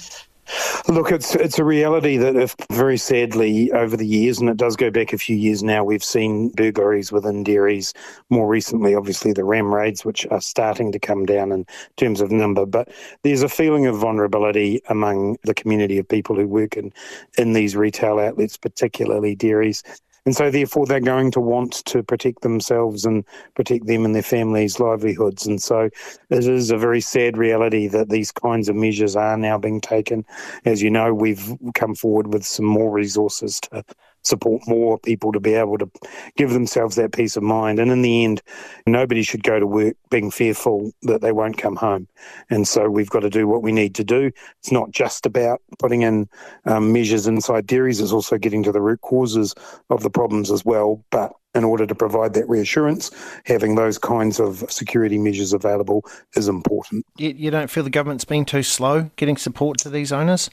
Look, 0.88 1.12
it's 1.12 1.34
it's 1.36 1.58
a 1.58 1.64
reality 1.64 2.16
that 2.16 2.34
if 2.34 2.56
very 2.70 2.98
sadly 2.98 3.70
over 3.72 3.96
the 3.96 4.06
years, 4.06 4.38
and 4.38 4.50
it 4.50 4.56
does 4.56 4.74
go 4.76 4.90
back 4.90 5.12
a 5.12 5.18
few 5.18 5.36
years 5.36 5.62
now, 5.62 5.84
we've 5.84 6.02
seen 6.02 6.48
burglaries 6.50 7.12
within 7.12 7.44
dairies. 7.44 7.94
More 8.28 8.48
recently, 8.48 8.94
obviously, 8.94 9.32
the 9.32 9.44
ram 9.44 9.72
raids, 9.72 10.04
which 10.04 10.26
are 10.30 10.40
starting 10.40 10.90
to 10.92 10.98
come 10.98 11.24
down 11.24 11.52
in 11.52 11.64
terms 11.96 12.20
of 12.20 12.32
number. 12.32 12.66
But 12.66 12.88
there's 13.22 13.42
a 13.42 13.48
feeling 13.48 13.86
of 13.86 13.96
vulnerability 13.96 14.82
among 14.88 15.38
the 15.44 15.54
community 15.54 15.98
of 15.98 16.08
people 16.08 16.34
who 16.34 16.48
work 16.48 16.76
in 16.76 16.92
in 17.38 17.52
these 17.52 17.76
retail 17.76 18.18
outlets, 18.18 18.56
particularly 18.56 19.36
dairies. 19.36 19.84
And 20.24 20.36
so, 20.36 20.50
therefore, 20.50 20.86
they're 20.86 21.00
going 21.00 21.32
to 21.32 21.40
want 21.40 21.84
to 21.86 22.02
protect 22.02 22.42
themselves 22.42 23.04
and 23.04 23.24
protect 23.56 23.86
them 23.86 24.04
and 24.04 24.14
their 24.14 24.22
families' 24.22 24.78
livelihoods. 24.78 25.46
And 25.46 25.60
so, 25.60 25.90
it 26.30 26.44
is 26.44 26.70
a 26.70 26.76
very 26.76 27.00
sad 27.00 27.36
reality 27.36 27.88
that 27.88 28.08
these 28.08 28.30
kinds 28.30 28.68
of 28.68 28.76
measures 28.76 29.16
are 29.16 29.36
now 29.36 29.58
being 29.58 29.80
taken. 29.80 30.24
As 30.64 30.80
you 30.80 30.90
know, 30.90 31.12
we've 31.12 31.52
come 31.74 31.96
forward 31.96 32.32
with 32.32 32.44
some 32.44 32.66
more 32.66 32.90
resources 32.90 33.58
to 33.62 33.84
support 34.22 34.62
more 34.66 34.98
people 34.98 35.32
to 35.32 35.40
be 35.40 35.54
able 35.54 35.78
to 35.78 35.90
give 36.36 36.50
themselves 36.50 36.96
that 36.96 37.12
peace 37.12 37.36
of 37.36 37.42
mind. 37.42 37.78
And 37.78 37.90
in 37.90 38.02
the 38.02 38.24
end, 38.24 38.42
nobody 38.86 39.22
should 39.22 39.42
go 39.42 39.58
to 39.58 39.66
work 39.66 39.96
being 40.10 40.30
fearful 40.30 40.92
that 41.02 41.20
they 41.20 41.32
won't 41.32 41.58
come 41.58 41.76
home. 41.76 42.08
And 42.50 42.66
so 42.66 42.88
we've 42.88 43.10
got 43.10 43.20
to 43.20 43.30
do 43.30 43.46
what 43.46 43.62
we 43.62 43.72
need 43.72 43.94
to 43.96 44.04
do. 44.04 44.30
It's 44.60 44.72
not 44.72 44.90
just 44.90 45.26
about 45.26 45.60
putting 45.78 46.02
in 46.02 46.28
um, 46.64 46.92
measures 46.92 47.26
inside 47.26 47.66
dairies, 47.66 48.00
it's 48.00 48.12
also 48.12 48.38
getting 48.38 48.62
to 48.64 48.72
the 48.72 48.80
root 48.80 49.00
causes 49.00 49.54
of 49.90 50.02
the 50.02 50.10
problems 50.10 50.50
as 50.50 50.64
well. 50.64 51.04
But 51.10 51.32
in 51.54 51.64
order 51.64 51.86
to 51.86 51.94
provide 51.94 52.34
that 52.34 52.48
reassurance, 52.48 53.10
having 53.44 53.74
those 53.74 53.98
kinds 53.98 54.40
of 54.40 54.64
security 54.70 55.18
measures 55.18 55.52
available 55.52 56.04
is 56.34 56.48
important. 56.48 57.04
You, 57.16 57.30
you 57.30 57.50
don't 57.50 57.70
feel 57.70 57.84
the 57.84 57.90
government's 57.90 58.24
been 58.24 58.44
too 58.44 58.62
slow 58.62 59.10
getting 59.16 59.36
support 59.36 59.78
to 59.78 59.90
these 59.90 60.12
owners? 60.12 60.48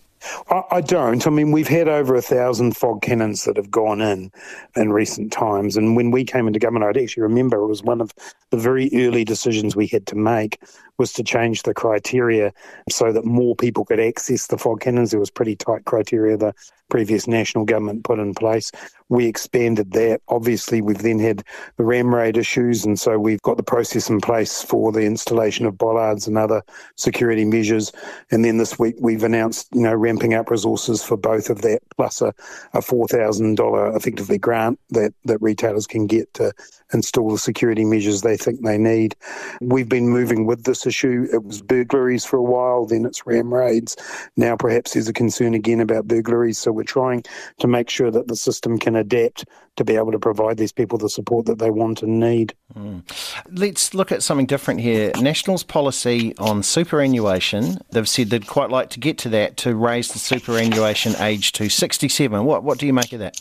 I, 0.72 0.82
don't. 0.82 1.26
I 1.26 1.30
mean, 1.30 1.52
we've 1.52 1.68
had 1.68 1.88
over 1.88 2.16
a 2.16 2.22
thousand 2.22 2.76
fog 2.76 3.02
cannons 3.02 3.46
that 3.46 3.58
have 3.58 3.72
gone 3.72 4.02
in 4.02 4.32
in 4.76 4.92
recent 4.92 5.32
times. 5.32 5.78
And 5.78 5.96
when 5.96 6.12
we 6.12 6.24
came 6.24 6.48
into 6.48 6.60
government, 6.60 6.86
I'd 6.86 7.02
actually 7.02 7.24
remember 7.24 7.62
it 7.62 7.68
was 7.68 7.84
one 7.84 8.02
of 8.02 8.14
the 8.50 8.58
very 8.58 8.90
early 8.94 9.24
decisions 9.24 9.76
we 9.76 9.88
had 9.88 10.06
to 10.08 10.16
make 10.16 10.62
was 11.00 11.14
to 11.14 11.24
change 11.24 11.64
the 11.64 11.74
criteria 11.74 12.54
so 12.90 13.12
that 13.12 13.26
more 13.26 13.56
people 13.56 13.86
could 13.86 14.00
access 14.00 14.48
the 14.48 14.58
fog 14.58 14.82
cannons. 14.82 15.12
There 15.12 15.20
was 15.20 15.32
pretty 15.32 15.56
tight 15.56 15.86
criteria 15.86 16.38
the 16.38 16.54
previous 16.90 17.28
national 17.28 17.66
government 17.66 18.04
put 18.04 18.20
in 18.20 18.34
place. 18.34 18.72
We 19.10 19.26
expanded 19.26 19.92
that. 19.94 20.22
Obviously, 20.28 20.82
we've 20.82 21.02
then 21.02 21.20
had 21.20 21.44
the 21.78 21.84
ram 21.84 22.14
raid 22.14 22.38
issues, 22.38 22.86
and 22.86 23.00
so 23.00 23.18
we've 23.18 23.42
got 23.42 23.58
the 23.58 23.64
process 23.64 24.10
in 24.10 24.22
place 24.22 24.62
for 24.62 24.92
the 24.92 25.02
installation 25.02 25.66
of 25.66 25.78
bollards 25.78 26.28
and 26.28 26.38
other 26.38 26.62
security 26.96 27.46
measures. 27.46 27.92
And 28.30 28.44
then 28.44 28.58
this 28.58 28.78
week 28.78 28.96
we've 29.00 29.24
announced, 29.24 29.68
you 29.74 29.82
know, 29.82 29.94
ramping 29.94 30.34
up 30.34 30.50
resources 30.52 31.02
for 31.04 31.18
both 31.18 31.50
of 31.50 31.62
that, 31.62 31.80
plus 31.96 32.22
a, 32.22 32.34
a 32.74 32.82
four 32.82 33.08
thousand 33.08 33.56
dollar 33.56 33.96
effectively 33.96 34.38
grant 34.38 34.80
that 34.90 35.14
that 35.26 35.42
retailers 35.42 35.88
can 35.88 36.06
get 36.06 36.32
to 36.36 36.52
install 36.94 37.32
the 37.32 37.38
security 37.38 37.86
measures 37.86 38.22
they 38.22 38.38
think 38.38 38.64
they 38.64 38.78
need. 38.78 39.16
We've 39.62 39.90
been 39.90 40.10
moving 40.10 40.46
with 40.46 40.64
this 40.64 40.86
issue. 40.90 41.28
It 41.32 41.44
was 41.44 41.62
burglaries 41.62 42.26
for 42.26 42.38
a 42.38 42.44
while, 42.44 42.86
then 42.86 43.06
it's 43.06 43.26
ram 43.26 43.54
raids. 43.54 43.96
Now 44.36 44.58
perhaps 44.58 44.94
there's 44.94 45.08
a 45.08 45.14
concern 45.14 45.54
again 45.54 45.80
about 45.80 46.08
burglaries. 46.08 46.58
So 46.58 46.72
we're 46.72 46.84
trying 46.84 47.24
to 47.60 47.68
make 47.68 47.90
sure 47.90 48.12
that 48.12 48.28
the 48.28 48.36
system 48.36 48.78
can 48.78 48.96
adapt 48.96 49.46
to 49.78 49.86
be 49.86 49.96
able 49.96 50.12
to 50.12 50.20
provide 50.20 50.58
these 50.58 50.74
people 50.74 50.98
the 50.98 51.10
support 51.10 51.46
that 51.46 51.60
they 51.60 51.70
want 51.70 52.04
and 52.04 52.20
need. 52.20 52.54
Mm. 52.76 53.04
Let's 53.50 53.94
look 53.94 54.12
at 54.12 54.22
something 54.22 54.46
different 54.46 54.82
here. 54.82 55.12
National's 55.22 55.64
policy 55.64 56.36
on 56.38 56.64
superannuation, 56.64 57.78
they've 57.92 58.10
said 58.10 58.30
they'd 58.30 58.48
quite 58.48 58.70
like 58.70 58.90
to 58.90 59.00
get 59.00 59.18
to 59.20 59.30
that 59.30 59.56
to 59.58 59.76
raise 59.76 60.12
the 60.12 60.20
superannuation 60.20 61.16
age 61.22 61.54
to 61.54 61.70
67. 61.70 62.44
What, 62.44 62.64
what 62.64 62.78
do 62.78 62.88
you 62.88 62.94
make 62.94 63.14
of 63.14 63.20
that? 63.20 63.40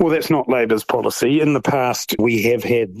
Well, 0.00 0.08
that's 0.08 0.30
not 0.30 0.48
Labor's 0.48 0.82
policy. 0.82 1.42
In 1.42 1.52
the 1.52 1.60
past, 1.60 2.16
we 2.18 2.42
have 2.44 2.64
had, 2.64 2.96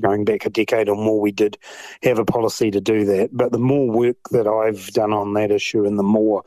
going 0.00 0.24
back 0.24 0.46
a 0.46 0.50
decade 0.50 0.88
or 0.88 0.94
more, 0.94 1.20
we 1.20 1.32
did 1.32 1.58
have 2.04 2.20
a 2.20 2.24
policy 2.24 2.70
to 2.70 2.80
do 2.80 3.04
that. 3.06 3.30
But 3.32 3.50
the 3.50 3.58
more 3.58 3.90
work 3.90 4.28
that 4.30 4.46
I've 4.46 4.86
done 4.92 5.12
on 5.12 5.34
that 5.34 5.50
issue 5.50 5.84
and 5.84 5.98
the 5.98 6.04
more 6.04 6.44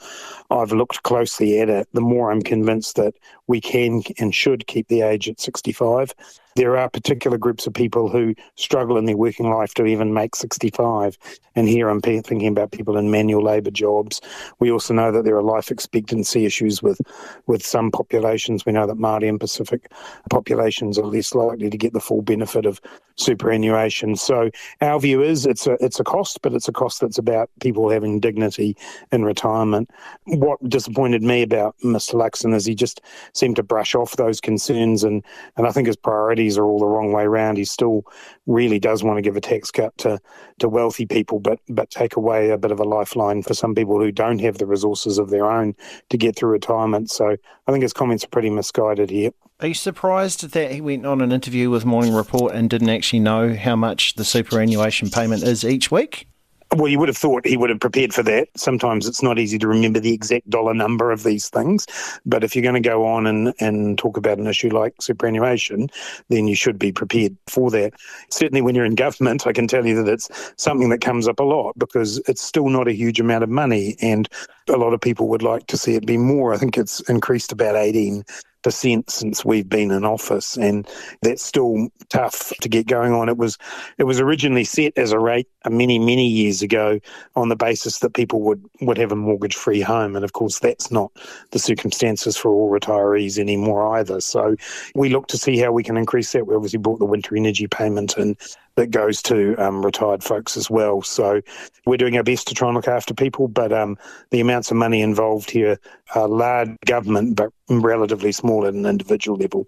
I've 0.49 0.72
looked 0.72 1.03
closely 1.03 1.60
at 1.60 1.70
it, 1.70 1.89
the 1.91 1.99
more 1.99 2.32
I'm 2.32 2.41
convinced 2.41 2.95
that 2.95 3.16
we 3.47 3.60
can 3.60 4.01
and 4.18 4.34
should 4.34 4.66
keep 4.66 4.88
the 4.88 5.01
age 5.01 5.28
at 5.28 5.41
65 5.41 6.16
there 6.58 6.76
are 6.76 6.89
particular 6.89 7.38
groups 7.38 7.68
of 7.68 7.74
people 7.76 8.10
who 8.10 8.34
struggle 8.55 8.97
in 8.97 9.05
their 9.05 9.16
working 9.16 9.47
life 9.47 9.76
to 9.76 9.86
even 9.86 10.12
make 10.12 10.36
65. 10.36 11.16
And 11.55 11.70
here 11.70 11.88
I'm 11.88 12.01
thinking 12.01 12.47
about 12.47 12.72
people 12.72 12.97
in 12.97 13.12
manual 13.12 13.43
labour 13.43 13.70
jobs. 13.70 14.22
We 14.60 14.72
also 14.72 14.95
know 14.95 15.12
that 15.12 15.24
there 15.24 15.38
are 15.38 15.43
life 15.43 15.70
expectancy 15.70 16.45
issues 16.45 16.82
with, 16.82 16.99
with 17.45 17.64
some 17.64 17.91
populations. 17.91 18.66
We 18.66 18.72
know 18.72 18.88
that 18.88 18.97
Māori 18.97 19.30
and 19.30 19.39
Pacific 19.39 19.91
populations 20.32 20.97
are 20.97 21.05
less 21.05 21.36
likely 21.36 21.70
to 21.70 21.78
get 21.78 21.93
the 21.93 21.99
full 21.99 22.24
benefit 22.24 22.66
of 22.66 22.82
superannuation. 23.18 24.16
So 24.16 24.49
our 24.82 24.99
view 24.99 25.22
is 25.22 25.45
it's 25.45 25.68
a, 25.68 25.78
it's 25.84 25.99
a 25.99 26.03
cost, 26.03 26.41
but 26.41 26.53
it's 26.53 26.68
a 26.68 26.74
cost 26.74 27.01
that's 27.01 27.18
about 27.20 27.51
people 27.60 27.89
having 27.89 28.20
dignity 28.20 28.76
in 29.12 29.24
retirement. 29.26 29.91
What 30.26 30.58
disappointed 30.68 31.22
me 31.22 31.43
about 31.43 31.76
Mr. 31.84 32.16
Luxon 32.16 32.53
is 32.55 32.66
he 32.66 32.74
just 32.74 33.01
seemed 33.34 33.58
to 33.58 33.64
brush 33.64 33.93
off 33.93 34.16
those 34.16 34.41
concerns 34.41 35.03
and, 35.03 35.24
and 35.55 35.68
I 35.68 35.72
think 35.72 35.86
his 35.88 35.95
priority 35.95 36.47
are 36.56 36.66
all 36.66 36.78
the 36.78 36.86
wrong 36.86 37.12
way 37.12 37.24
around. 37.24 37.58
He 37.58 37.66
still 37.66 38.04
really 38.45 38.78
does 38.78 39.04
want 39.04 39.18
to 39.18 39.24
give 39.24 39.36
a 39.36 39.41
tax 39.41 39.72
cut 39.72 39.98
to, 39.98 40.20
to 40.60 40.70
wealthy 40.70 41.08
people, 41.08 41.39
but 41.39 41.60
but 41.68 41.89
take 41.89 42.16
away 42.16 42.52
a 42.52 42.60
bit 42.60 42.72
of 42.72 42.80
a 42.80 42.84
lifeline 42.84 43.41
for 43.41 43.56
some 43.56 43.74
people 43.74 44.00
who 44.00 44.12
don't 44.12 44.39
have 44.39 44.60
the 44.60 44.68
resources 44.68 45.18
of 45.18 45.32
their 45.32 45.50
own 45.50 45.76
to 46.10 46.18
get 46.18 46.36
through 46.36 46.52
retirement. 46.52 47.10
So 47.10 47.36
I 47.68 47.72
think 47.72 47.82
his 47.82 47.93
comments 47.93 48.24
are 48.24 48.30
pretty 48.30 48.52
misguided 48.52 49.10
here. 49.10 49.32
Are 49.60 49.68
you 49.68 49.74
surprised 49.74 50.52
that 50.52 50.72
he 50.72 50.82
went 50.82 51.08
on 51.08 51.20
an 51.20 51.32
interview 51.32 51.72
with 51.72 51.84
Morning 51.84 52.14
Report 52.14 52.54
and 52.54 52.70
didn't 52.70 52.89
actually 52.89 53.22
know 53.22 53.56
how 53.56 53.76
much 53.76 54.14
the 54.14 54.24
superannuation 54.24 55.10
payment 55.10 55.41
is 55.41 55.66
each 55.66 55.89
week? 55.89 56.28
Well, 56.76 56.89
you 56.89 56.99
would 56.99 57.07
have 57.07 57.18
thought 57.18 57.47
he 57.47 57.55
would 57.55 57.70
have 57.70 57.80
prepared 57.80 58.13
for 58.13 58.24
that. 58.24 58.49
Sometimes 58.57 59.07
it's 59.07 59.24
not 59.24 59.39
easy 59.39 59.57
to 59.59 59.68
remember 59.68 60.01
the 60.01 60.13
exact 60.13 60.49
dollar 60.49 60.74
number 60.74 61.11
of 61.11 61.24
these 61.24 61.49
things. 61.49 61.86
But 62.26 62.43
if 62.43 62.55
you're 62.55 62.63
going 62.63 62.82
to 62.82 62.89
go 62.89 63.05
on 63.05 63.26
and, 63.26 63.53
and 63.59 63.97
talk 63.97 64.18
about 64.18 64.38
an 64.38 64.47
issue 64.47 64.70
like 64.70 65.01
superannuation, 65.01 65.89
then 66.28 66.47
you 66.47 66.55
should 66.55 66.78
be 66.78 66.91
prepared 66.91 67.38
for 67.47 67.72
that. 67.72 67.93
Certainly 68.30 68.63
when 68.63 68.76
you're 68.76 68.86
in 68.86 68.95
government, 68.95 69.47
I 69.47 69.53
can 69.53 69.68
tell 69.68 69.86
you 69.86 70.03
that 70.03 70.11
it's 70.11 70.53
something 70.57 70.89
that 70.89 70.99
comes 70.99 71.28
up 71.28 71.39
a 71.39 71.43
lot 71.43 71.78
because 71.80 72.18
it's 72.28 72.41
still 72.41 72.68
not 72.68 72.89
a 72.89 72.93
huge 72.93 73.22
amount 73.22 73.45
of 73.45 73.49
money. 73.49 73.95
And 74.01 74.28
a 74.68 74.78
lot 74.78 74.93
of 74.93 74.99
people 74.99 75.30
would 75.30 75.43
like 75.43 75.68
to 75.68 75.78
see 75.78 75.95
it 75.95 76.05
be 76.05 76.18
more. 76.18 76.53
I 76.53 76.57
think 76.57 76.78
it's 76.78 76.99
increased 77.09 77.53
about 77.53 77.78
18 77.78 78.26
percent 78.68 79.09
since 79.09 79.45
we've 79.45 79.70
been 79.70 79.91
in 79.91 80.03
office, 80.03 80.57
and 80.57 80.86
that's 81.22 81.41
still 81.41 81.88
tough 82.09 82.51
to 82.59 82.68
get 82.68 82.86
going 82.86 83.13
on. 83.13 83.30
It 83.30 83.38
was 83.38 83.57
it 83.97 84.03
was 84.03 84.20
originally 84.20 84.65
set 84.65 84.91
as 84.97 85.13
a 85.13 85.20
rate 85.20 85.47
many 85.70 85.97
many 85.97 86.28
years 86.28 86.61
ago 86.61 86.99
on 87.38 87.47
the 87.47 87.55
basis 87.55 87.99
that 87.99 88.13
people 88.13 88.41
would 88.41 88.61
would 88.82 88.97
have 88.97 89.13
a 89.13 89.15
mortgage 89.15 89.55
free 89.55 89.80
home, 89.80 90.18
and 90.18 90.26
of 90.26 90.34
course 90.34 90.59
that's 90.59 90.91
not 90.91 91.13
the 91.51 91.59
circumstances 91.59 92.36
for 92.36 92.51
all 92.51 92.70
retirees 92.70 93.39
anymore 93.39 93.95
either. 93.95 94.20
So 94.20 94.57
we 94.95 95.07
look 95.07 95.28
to 95.28 95.38
see 95.38 95.57
how 95.57 95.72
we 95.72 95.82
can 95.82 95.95
increase 95.95 96.34
that. 96.34 96.45
We 96.45 96.53
obviously 96.53 96.80
brought 96.80 96.99
the 96.99 97.05
winter 97.05 97.38
energy 97.38 97.68
payment 97.68 98.18
and 98.18 98.36
that 98.78 98.92
goes 98.92 99.22
to 99.24 99.56
um, 99.58 99.84
retired 99.84 100.24
folks 100.24 100.56
as 100.56 100.70
well. 100.70 101.02
So 101.02 101.42
we're 101.86 101.98
doing 101.98 102.16
our 102.16 102.24
best 102.24 102.48
to 102.48 102.54
try 102.54 102.70
and 102.70 102.76
look 102.76 102.88
after 102.88 103.14
people, 103.14 103.48
but 103.48 103.74
um, 103.74 103.98
the 104.30 104.40
amounts 104.40 104.72
of 104.72 104.78
money 104.78 105.02
involved 105.02 105.50
here 105.50 105.80
are 106.16 106.28
large 106.28 106.70
government, 106.86 107.36
but 107.36 107.52
relatively 107.70 108.32
small 108.32 108.66
at 108.66 108.76
an 108.76 108.86
individual 108.86 109.38
level. 109.38 109.68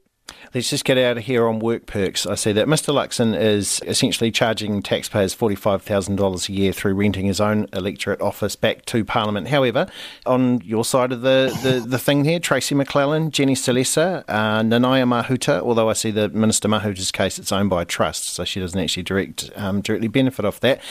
Let's 0.54 0.70
just 0.70 0.86
get 0.86 0.98
out 0.98 1.18
of 1.18 1.24
here 1.24 1.48
on 1.48 1.60
work 1.60 1.86
perks. 1.86 2.26
I 2.26 2.36
see 2.36 2.52
that 2.54 2.68
Mr. 2.68 2.94
Luxon 2.94 3.40
is 3.40 3.82
essentially 3.86 4.32
charging 4.32 4.82
taxpayers 4.82 5.36
$45,000 5.36 6.50
a 6.50 6.52
year 6.52 6.74
through 6.74 6.96
renting 6.96 7.26
his 7.26 7.40
own 7.40 7.68
electorate 7.74 8.20
office 8.22 8.56
back 8.56 8.86
to 8.86 9.06
Parliament. 9.06 9.50
However, 9.50 9.88
on 10.26 10.62
your 10.62 10.84
side 10.84 11.12
of 11.12 11.22
the, 11.22 11.56
the, 11.62 11.88
the 11.88 12.00
thing 12.00 12.26
here, 12.26 12.40
Tracey 12.40 12.74
McLellan, 12.74 13.32
Jenny 13.32 13.56
Salesa, 13.56 14.24
uh, 14.28 14.62
Nanaia 14.62 15.08
Mahuta, 15.08 15.62
although 15.62 15.90
I 15.90 15.94
see 15.94 16.12
the 16.12 16.30
Minister 16.30 16.68
Mahuta's 16.68 17.12
case, 17.12 17.38
it's 17.38 17.52
owned 17.52 17.70
by 17.70 17.84
a 17.84 17.86
trust, 17.86 18.30
so 18.30 18.44
she 18.44 18.60
doesn't 18.60 18.80
actually 18.80 19.04
direct 19.04 19.50
um, 19.56 19.82
directly 19.82 20.08
benefit 20.08 20.46
off 20.46 20.60
that. 20.62 20.82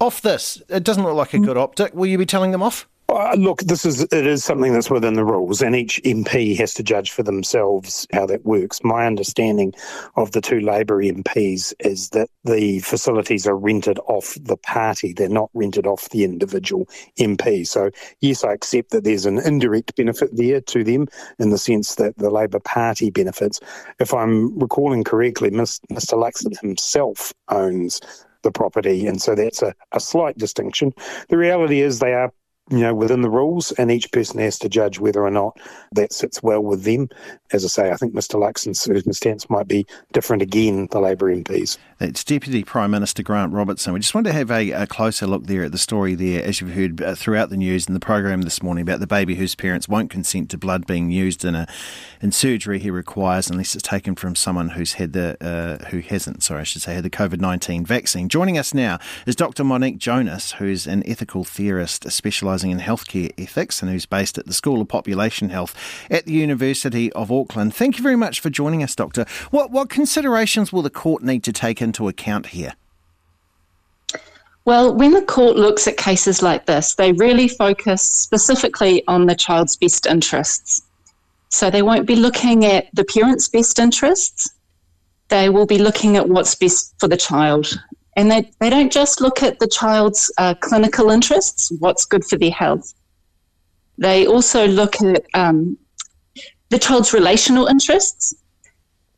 Off 0.00 0.20
this, 0.22 0.60
it 0.68 0.82
doesn't 0.82 1.04
look 1.04 1.14
like 1.14 1.34
a 1.34 1.38
good 1.38 1.56
optic. 1.56 1.94
Will 1.94 2.06
you 2.06 2.18
be 2.18 2.26
telling 2.26 2.50
them 2.50 2.62
off? 2.62 2.88
Uh, 3.08 3.34
look, 3.36 3.60
this 3.62 3.84
is 3.84 4.02
it 4.02 4.12
is 4.26 4.42
something 4.42 4.72
that's 4.72 4.90
within 4.90 5.14
the 5.14 5.24
rules, 5.24 5.60
and 5.60 5.76
each 5.76 6.00
MP 6.04 6.56
has 6.56 6.72
to 6.74 6.82
judge 6.82 7.10
for 7.10 7.22
themselves 7.22 8.06
how 8.12 8.24
that 8.26 8.44
works. 8.46 8.82
My 8.82 9.06
understanding 9.06 9.74
of 10.16 10.32
the 10.32 10.40
two 10.40 10.60
Labor 10.60 11.02
MPs 11.02 11.74
is 11.80 12.08
that 12.10 12.30
the 12.44 12.80
facilities 12.80 13.46
are 13.46 13.56
rented 13.56 13.98
off 14.06 14.36
the 14.40 14.56
party; 14.56 15.12
they're 15.12 15.28
not 15.28 15.50
rented 15.52 15.86
off 15.86 16.08
the 16.10 16.24
individual 16.24 16.88
MP. 17.18 17.66
So, 17.66 17.90
yes, 18.20 18.42
I 18.42 18.54
accept 18.54 18.90
that 18.90 19.04
there's 19.04 19.26
an 19.26 19.38
indirect 19.38 19.94
benefit 19.96 20.30
there 20.32 20.62
to 20.62 20.82
them 20.82 21.06
in 21.38 21.50
the 21.50 21.58
sense 21.58 21.96
that 21.96 22.16
the 22.16 22.30
Labor 22.30 22.60
Party 22.60 23.10
benefits. 23.10 23.60
If 24.00 24.14
I'm 24.14 24.58
recalling 24.58 25.04
correctly, 25.04 25.50
Mr. 25.50 25.82
Luxon 25.90 26.58
himself 26.60 27.34
owns 27.48 28.00
the 28.42 28.50
property, 28.50 29.06
and 29.06 29.20
so 29.20 29.34
that's 29.34 29.62
a, 29.62 29.74
a 29.92 30.00
slight 30.00 30.38
distinction. 30.38 30.94
The 31.28 31.36
reality 31.36 31.80
is 31.80 31.98
they 31.98 32.14
are 32.14 32.32
you 32.70 32.78
know, 32.78 32.94
within 32.94 33.20
the 33.20 33.28
rules, 33.28 33.72
and 33.72 33.90
each 33.90 34.10
person 34.10 34.40
has 34.40 34.58
to 34.58 34.70
judge 34.70 34.98
whether 34.98 35.22
or 35.22 35.30
not 35.30 35.58
that 35.92 36.14
sits 36.14 36.42
well 36.42 36.62
with 36.62 36.84
them. 36.84 37.10
As 37.52 37.62
I 37.62 37.68
say, 37.68 37.90
I 37.90 37.96
think 37.96 38.14
Mr. 38.14 38.40
Luxon's 38.40 38.80
circumstance 38.80 39.50
might 39.50 39.68
be 39.68 39.86
different 40.12 40.40
again, 40.40 40.88
the 40.90 40.98
Labour 40.98 41.34
MPs. 41.34 41.76
It's 42.00 42.24
Deputy 42.24 42.64
Prime 42.64 42.90
Minister 42.90 43.22
Grant 43.22 43.52
Robertson. 43.52 43.92
We 43.92 44.00
just 44.00 44.14
wanted 44.14 44.30
to 44.30 44.38
have 44.38 44.50
a, 44.50 44.70
a 44.70 44.86
closer 44.86 45.26
look 45.26 45.46
there 45.46 45.62
at 45.64 45.72
the 45.72 45.78
story 45.78 46.14
there, 46.14 46.42
as 46.42 46.60
you've 46.60 46.72
heard 46.72 47.02
uh, 47.02 47.14
throughout 47.14 47.50
the 47.50 47.58
news 47.58 47.86
and 47.86 47.94
the 47.94 48.00
program 48.00 48.42
this 48.42 48.62
morning 48.62 48.82
about 48.82 49.00
the 49.00 49.06
baby 49.06 49.34
whose 49.34 49.54
parents 49.54 49.86
won't 49.86 50.10
consent 50.10 50.48
to 50.50 50.58
blood 50.58 50.86
being 50.86 51.10
used 51.10 51.44
in 51.44 51.54
a 51.54 51.66
in 52.22 52.32
surgery 52.32 52.78
he 52.78 52.90
requires 52.90 53.50
unless 53.50 53.74
it's 53.74 53.86
taken 53.86 54.14
from 54.14 54.34
someone 54.34 54.70
who's 54.70 54.94
had 54.94 55.12
the 55.12 55.36
uh, 55.40 55.84
who 55.90 56.00
hasn't, 56.00 56.42
sorry, 56.42 56.62
I 56.62 56.64
should 56.64 56.80
say, 56.80 56.94
had 56.94 57.04
the 57.04 57.10
COVID 57.10 57.40
nineteen 57.40 57.84
vaccine. 57.84 58.30
Joining 58.30 58.56
us 58.56 58.72
now 58.72 58.98
is 59.26 59.36
Dr. 59.36 59.64
Monique 59.64 59.98
Jonas, 59.98 60.52
who's 60.52 60.86
an 60.86 61.02
ethical 61.06 61.44
theorist 61.44 62.10
specialising 62.10 62.53
in 62.62 62.78
healthcare 62.78 63.32
ethics 63.38 63.82
and 63.82 63.90
who's 63.90 64.06
based 64.06 64.38
at 64.38 64.46
the 64.46 64.52
School 64.52 64.80
of 64.80 64.88
Population 64.88 65.48
Health 65.48 65.74
at 66.10 66.26
the 66.26 66.32
University 66.32 67.10
of 67.14 67.32
Auckland. 67.32 67.74
Thank 67.74 67.96
you 67.96 68.02
very 68.02 68.16
much 68.16 68.40
for 68.40 68.50
joining 68.50 68.82
us, 68.82 68.94
Doctor. 68.94 69.24
What 69.50 69.70
what 69.70 69.88
considerations 69.88 70.72
will 70.72 70.82
the 70.82 70.90
court 70.90 71.22
need 71.22 71.42
to 71.44 71.52
take 71.52 71.82
into 71.82 72.06
account 72.06 72.46
here? 72.48 72.74
Well, 74.66 74.94
when 74.94 75.12
the 75.12 75.22
court 75.22 75.56
looks 75.56 75.86
at 75.86 75.96
cases 75.96 76.40
like 76.42 76.64
this, 76.66 76.94
they 76.94 77.12
really 77.12 77.48
focus 77.48 78.02
specifically 78.02 79.02
on 79.06 79.26
the 79.26 79.34
child's 79.34 79.76
best 79.76 80.06
interests. 80.06 80.80
So 81.50 81.70
they 81.70 81.82
won't 81.82 82.06
be 82.06 82.16
looking 82.16 82.64
at 82.64 82.86
the 82.94 83.04
parent's 83.04 83.48
best 83.48 83.78
interests, 83.78 84.48
they 85.28 85.48
will 85.50 85.66
be 85.66 85.78
looking 85.78 86.16
at 86.16 86.28
what's 86.28 86.54
best 86.54 86.94
for 86.98 87.08
the 87.08 87.16
child. 87.16 87.78
And 88.16 88.30
they, 88.30 88.50
they 88.60 88.70
don't 88.70 88.92
just 88.92 89.20
look 89.20 89.42
at 89.42 89.58
the 89.58 89.66
child's 89.66 90.32
uh, 90.38 90.54
clinical 90.54 91.10
interests, 91.10 91.72
what's 91.78 92.04
good 92.04 92.24
for 92.24 92.38
their 92.38 92.50
health. 92.50 92.94
They 93.98 94.26
also 94.26 94.66
look 94.66 95.00
at 95.02 95.24
um, 95.34 95.78
the 96.70 96.78
child's 96.78 97.12
relational 97.12 97.66
interests 97.66 98.34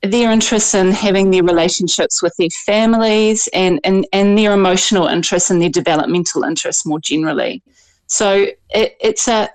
their 0.03 0.31
interests 0.31 0.75
in 0.75 0.93
having 0.93 1.31
their 1.31 1.43
relationships 1.43 2.23
with 2.23 2.35
their 2.39 2.51
families 2.51 3.49
and, 3.53 3.81
and, 3.85 4.07
and 4.13 4.39
their 4.39 4.53
emotional 4.53 5.07
interests 5.07 5.51
and 5.51 5.61
their 5.61 5.71
developmental 5.71 6.45
interests 6.45 6.87
more 6.87 7.01
generally. 7.01 7.63
So 8.07 8.49
it, 8.71 8.97
it's 9.01 9.29
a 9.29 9.51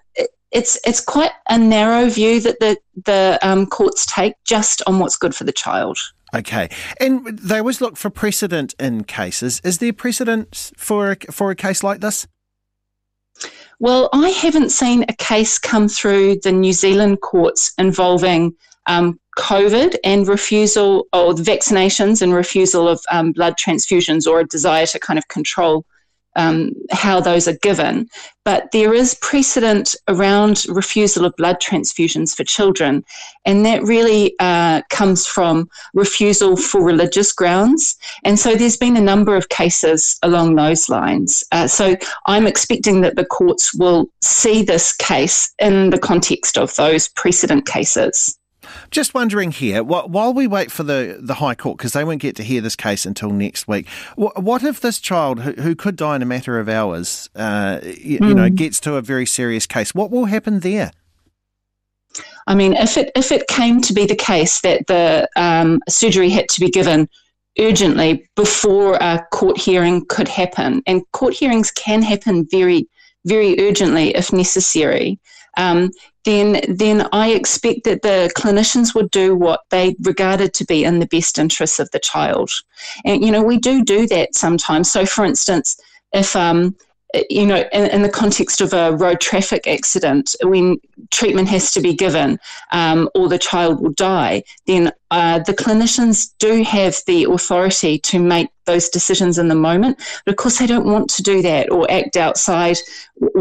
it's 0.51 0.77
it's 0.85 0.99
quite 0.99 1.31
a 1.47 1.57
narrow 1.57 2.09
view 2.09 2.41
that 2.41 2.59
the 2.59 2.77
the 3.05 3.39
um, 3.41 3.65
courts 3.65 4.05
take 4.05 4.33
just 4.43 4.81
on 4.85 4.99
what's 4.99 5.15
good 5.15 5.33
for 5.33 5.45
the 5.45 5.53
child. 5.53 5.97
Okay, 6.33 6.69
and 6.99 7.37
they 7.37 7.57
always 7.57 7.81
look 7.81 7.97
for 7.97 8.09
precedent 8.09 8.73
in 8.79 9.03
cases. 9.03 9.59
Is 9.63 9.79
there 9.79 9.91
precedent 9.91 10.71
for 10.77 11.11
a, 11.11 11.15
for 11.31 11.51
a 11.51 11.55
case 11.55 11.83
like 11.83 11.99
this? 11.99 12.25
Well, 13.79 14.09
I 14.13 14.29
haven't 14.29 14.69
seen 14.69 15.03
a 15.09 15.15
case 15.15 15.57
come 15.57 15.89
through 15.89 16.37
the 16.43 16.51
New 16.51 16.71
Zealand 16.71 17.21
courts 17.21 17.73
involving 17.77 18.55
um, 18.85 19.19
COVID 19.37 19.95
and 20.03 20.27
refusal 20.27 21.07
or 21.13 21.33
vaccinations 21.33 22.21
and 22.21 22.33
refusal 22.33 22.87
of 22.87 23.01
um, 23.11 23.31
blood 23.31 23.55
transfusions 23.57 24.27
or 24.27 24.39
a 24.39 24.47
desire 24.47 24.85
to 24.85 24.99
kind 24.99 25.17
of 25.17 25.27
control 25.27 25.85
um, 26.35 26.71
how 26.91 27.19
those 27.19 27.47
are 27.47 27.57
given. 27.61 28.09
But 28.43 28.71
there 28.71 28.93
is 28.93 29.13
precedent 29.15 29.95
around 30.07 30.65
refusal 30.67 31.25
of 31.25 31.35
blood 31.35 31.57
transfusions 31.61 32.35
for 32.35 32.43
children, 32.43 33.05
and 33.45 33.65
that 33.65 33.83
really 33.83 34.33
uh, 34.39 34.81
comes 34.89 35.27
from 35.27 35.69
refusal 35.93 36.57
for 36.57 36.83
religious 36.83 37.31
grounds. 37.31 37.95
And 38.23 38.39
so 38.39 38.55
there's 38.55 38.77
been 38.77 38.97
a 38.97 39.01
number 39.01 39.35
of 39.35 39.49
cases 39.49 40.17
along 40.23 40.55
those 40.55 40.89
lines. 40.89 41.43
Uh, 41.51 41.67
so 41.67 41.95
I'm 42.25 42.47
expecting 42.47 43.01
that 43.01 43.15
the 43.15 43.25
courts 43.25 43.75
will 43.75 44.09
see 44.23 44.63
this 44.63 44.91
case 44.93 45.53
in 45.59 45.91
the 45.91 45.99
context 45.99 46.57
of 46.57 46.75
those 46.75 47.09
precedent 47.09 47.67
cases. 47.67 48.39
Just 48.89 49.13
wondering 49.13 49.51
here, 49.51 49.83
while 49.83 50.33
we 50.33 50.47
wait 50.47 50.71
for 50.71 50.83
the, 50.83 51.17
the 51.19 51.35
High 51.35 51.55
Court, 51.55 51.77
because 51.77 51.93
they 51.93 52.03
won't 52.03 52.21
get 52.21 52.35
to 52.37 52.43
hear 52.43 52.61
this 52.61 52.75
case 52.75 53.05
until 53.05 53.31
next 53.31 53.67
week, 53.67 53.87
what 54.15 54.63
if 54.63 54.79
this 54.81 54.99
child 54.99 55.41
who, 55.41 55.51
who 55.53 55.75
could 55.75 55.95
die 55.95 56.15
in 56.15 56.21
a 56.21 56.25
matter 56.25 56.59
of 56.59 56.67
hours, 56.67 57.29
uh, 57.35 57.79
you, 57.83 58.19
mm. 58.19 58.29
you 58.29 58.35
know, 58.35 58.47
hmm. 58.47 58.55
gets 58.55 58.79
to 58.81 58.95
a 58.95 59.01
very 59.01 59.25
serious 59.25 59.65
case? 59.65 59.95
What 59.95 60.11
will 60.11 60.25
happen 60.25 60.59
there? 60.59 60.91
I 62.47 62.55
mean, 62.55 62.73
if 62.73 62.97
it 62.97 63.11
if 63.15 63.31
it 63.31 63.47
came 63.47 63.81
to 63.81 63.93
be 63.93 64.05
the 64.05 64.15
case 64.15 64.61
that 64.61 64.87
the 64.87 65.29
um, 65.35 65.79
surgery 65.87 66.29
had 66.29 66.49
to 66.49 66.59
be 66.59 66.69
given 66.69 67.07
urgently 67.59 68.27
before 68.35 68.95
a 68.95 69.25
court 69.31 69.57
hearing 69.57 70.05
could 70.07 70.27
happen, 70.27 70.81
and 70.85 71.09
court 71.11 71.33
hearings 71.33 71.71
can 71.71 72.01
happen 72.01 72.47
very 72.49 72.87
very 73.25 73.59
urgently 73.59 74.15
if 74.15 74.33
necessary 74.33 75.19
um, 75.57 75.91
then 76.23 76.61
then 76.69 77.07
I 77.11 77.31
expect 77.31 77.83
that 77.85 78.03
the 78.03 78.31
clinicians 78.37 78.93
would 78.93 79.09
do 79.11 79.35
what 79.35 79.61
they 79.69 79.95
regarded 80.01 80.53
to 80.55 80.65
be 80.65 80.83
in 80.83 80.99
the 80.99 81.07
best 81.07 81.39
interests 81.39 81.79
of 81.79 81.89
the 81.91 81.99
child. 81.99 82.51
And 83.05 83.23
you 83.23 83.31
know, 83.31 83.41
we 83.41 83.57
do 83.57 83.83
do 83.83 84.07
that 84.07 84.35
sometimes. 84.35 84.91
So, 84.91 85.05
for 85.05 85.25
instance, 85.25 85.79
if 86.13 86.35
um, 86.35 86.75
you 87.29 87.45
know, 87.45 87.67
in, 87.73 87.89
in, 87.91 88.01
the 88.01 88.09
context 88.09 88.61
of 88.61 88.73
a 88.73 88.93
road 88.93 89.19
traffic 89.19 89.67
accident, 89.67 90.35
when 90.43 90.79
treatment 91.11 91.49
has 91.49 91.71
to 91.71 91.81
be 91.81 91.93
given 91.93 92.39
um, 92.71 93.09
or 93.15 93.27
the 93.27 93.37
child 93.37 93.81
will 93.81 93.91
die, 93.91 94.43
then 94.65 94.91
uh, 95.11 95.39
the 95.39 95.53
clinicians 95.53 96.31
do 96.39 96.63
have 96.63 96.97
the 97.07 97.25
authority 97.25 97.99
to 97.99 98.19
make 98.19 98.49
those 98.65 98.87
decisions 98.89 99.37
in 99.37 99.49
the 99.49 99.55
moment. 99.55 99.99
But 100.25 100.31
of 100.31 100.37
course, 100.37 100.59
they 100.59 100.67
don't 100.67 100.85
want 100.85 101.09
to 101.11 101.23
do 101.23 101.41
that 101.41 101.71
or 101.71 101.89
act 101.91 102.15
outside 102.15 102.77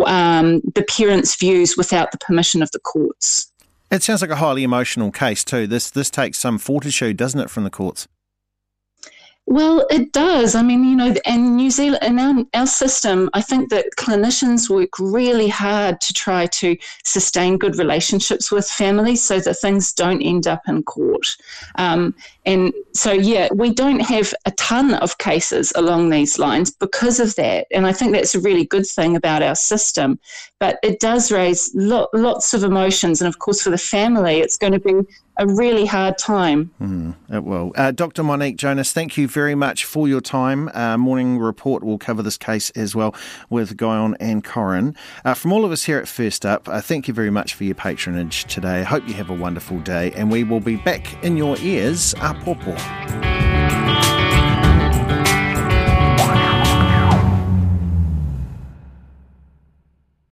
um, 0.04 0.60
the 0.74 0.84
parents' 0.88 1.36
views 1.36 1.76
without 1.76 2.10
the 2.10 2.18
permission 2.18 2.62
of 2.62 2.70
the 2.72 2.80
courts. 2.80 3.52
It 3.90 4.02
sounds 4.02 4.22
like 4.22 4.30
a 4.30 4.36
highly 4.36 4.62
emotional 4.62 5.10
case 5.10 5.44
too. 5.44 5.66
This 5.66 5.90
this 5.90 6.10
takes 6.10 6.38
some 6.38 6.58
fortitude, 6.58 7.16
doesn't 7.16 7.40
it, 7.40 7.50
from 7.50 7.64
the 7.64 7.70
courts? 7.70 8.06
Well, 9.50 9.84
it 9.90 10.12
does. 10.12 10.54
I 10.54 10.62
mean, 10.62 10.84
you 10.84 10.94
know, 10.94 11.12
in 11.26 11.56
New 11.56 11.72
Zealand, 11.72 12.04
in 12.04 12.20
our, 12.20 12.44
our 12.54 12.66
system, 12.68 13.28
I 13.34 13.42
think 13.42 13.68
that 13.70 13.86
clinicians 13.98 14.70
work 14.70 14.96
really 15.00 15.48
hard 15.48 16.00
to 16.02 16.12
try 16.12 16.46
to 16.46 16.76
sustain 17.04 17.58
good 17.58 17.76
relationships 17.76 18.52
with 18.52 18.64
families 18.68 19.24
so 19.24 19.40
that 19.40 19.54
things 19.54 19.92
don't 19.92 20.22
end 20.22 20.46
up 20.46 20.62
in 20.68 20.84
court. 20.84 21.26
Um, 21.74 22.14
and 22.46 22.72
so, 22.94 23.10
yeah, 23.10 23.48
we 23.52 23.74
don't 23.74 23.98
have 23.98 24.32
a 24.46 24.52
ton 24.52 24.94
of 24.94 25.18
cases 25.18 25.72
along 25.74 26.10
these 26.10 26.38
lines 26.38 26.70
because 26.70 27.18
of 27.18 27.34
that. 27.34 27.66
And 27.72 27.88
I 27.88 27.92
think 27.92 28.12
that's 28.12 28.36
a 28.36 28.40
really 28.40 28.64
good 28.64 28.86
thing 28.86 29.16
about 29.16 29.42
our 29.42 29.56
system. 29.56 30.20
But 30.60 30.78
it 30.84 31.00
does 31.00 31.32
raise 31.32 31.72
lo- 31.74 32.08
lots 32.14 32.54
of 32.54 32.62
emotions. 32.62 33.20
And 33.20 33.26
of 33.26 33.40
course, 33.40 33.62
for 33.62 33.70
the 33.70 33.78
family, 33.78 34.38
it's 34.38 34.56
going 34.56 34.74
to 34.74 34.78
be 34.78 34.94
a 35.40 35.46
really 35.46 35.86
hard 35.86 36.18
time. 36.18 36.70
Mm, 36.80 37.16
it 37.30 37.42
will. 37.42 37.72
Uh, 37.74 37.90
Dr. 37.90 38.22
Monique 38.22 38.56
Jonas, 38.56 38.92
thank 38.92 39.16
you 39.16 39.26
very 39.26 39.54
much 39.54 39.86
for 39.86 40.06
your 40.06 40.20
time. 40.20 40.68
Uh, 40.74 40.98
Morning 40.98 41.38
Report 41.38 41.82
will 41.82 41.98
cover 41.98 42.22
this 42.22 42.36
case 42.36 42.68
as 42.70 42.94
well 42.94 43.14
with 43.48 43.76
Guyon 43.76 44.16
and 44.20 44.44
Corin. 44.44 44.94
Uh, 45.24 45.32
from 45.32 45.52
all 45.52 45.64
of 45.64 45.72
us 45.72 45.84
here 45.84 45.98
at 45.98 46.06
First 46.06 46.44
Up, 46.44 46.68
uh, 46.68 46.82
thank 46.82 47.08
you 47.08 47.14
very 47.14 47.30
much 47.30 47.54
for 47.54 47.64
your 47.64 47.74
patronage 47.74 48.44
today. 48.44 48.80
I 48.80 48.82
hope 48.82 49.08
you 49.08 49.14
have 49.14 49.30
a 49.30 49.34
wonderful 49.34 49.78
day, 49.80 50.12
and 50.12 50.30
we 50.30 50.44
will 50.44 50.60
be 50.60 50.76
back 50.76 51.24
in 51.24 51.38
your 51.38 51.56
ears. 51.58 52.14
A. 52.20 53.49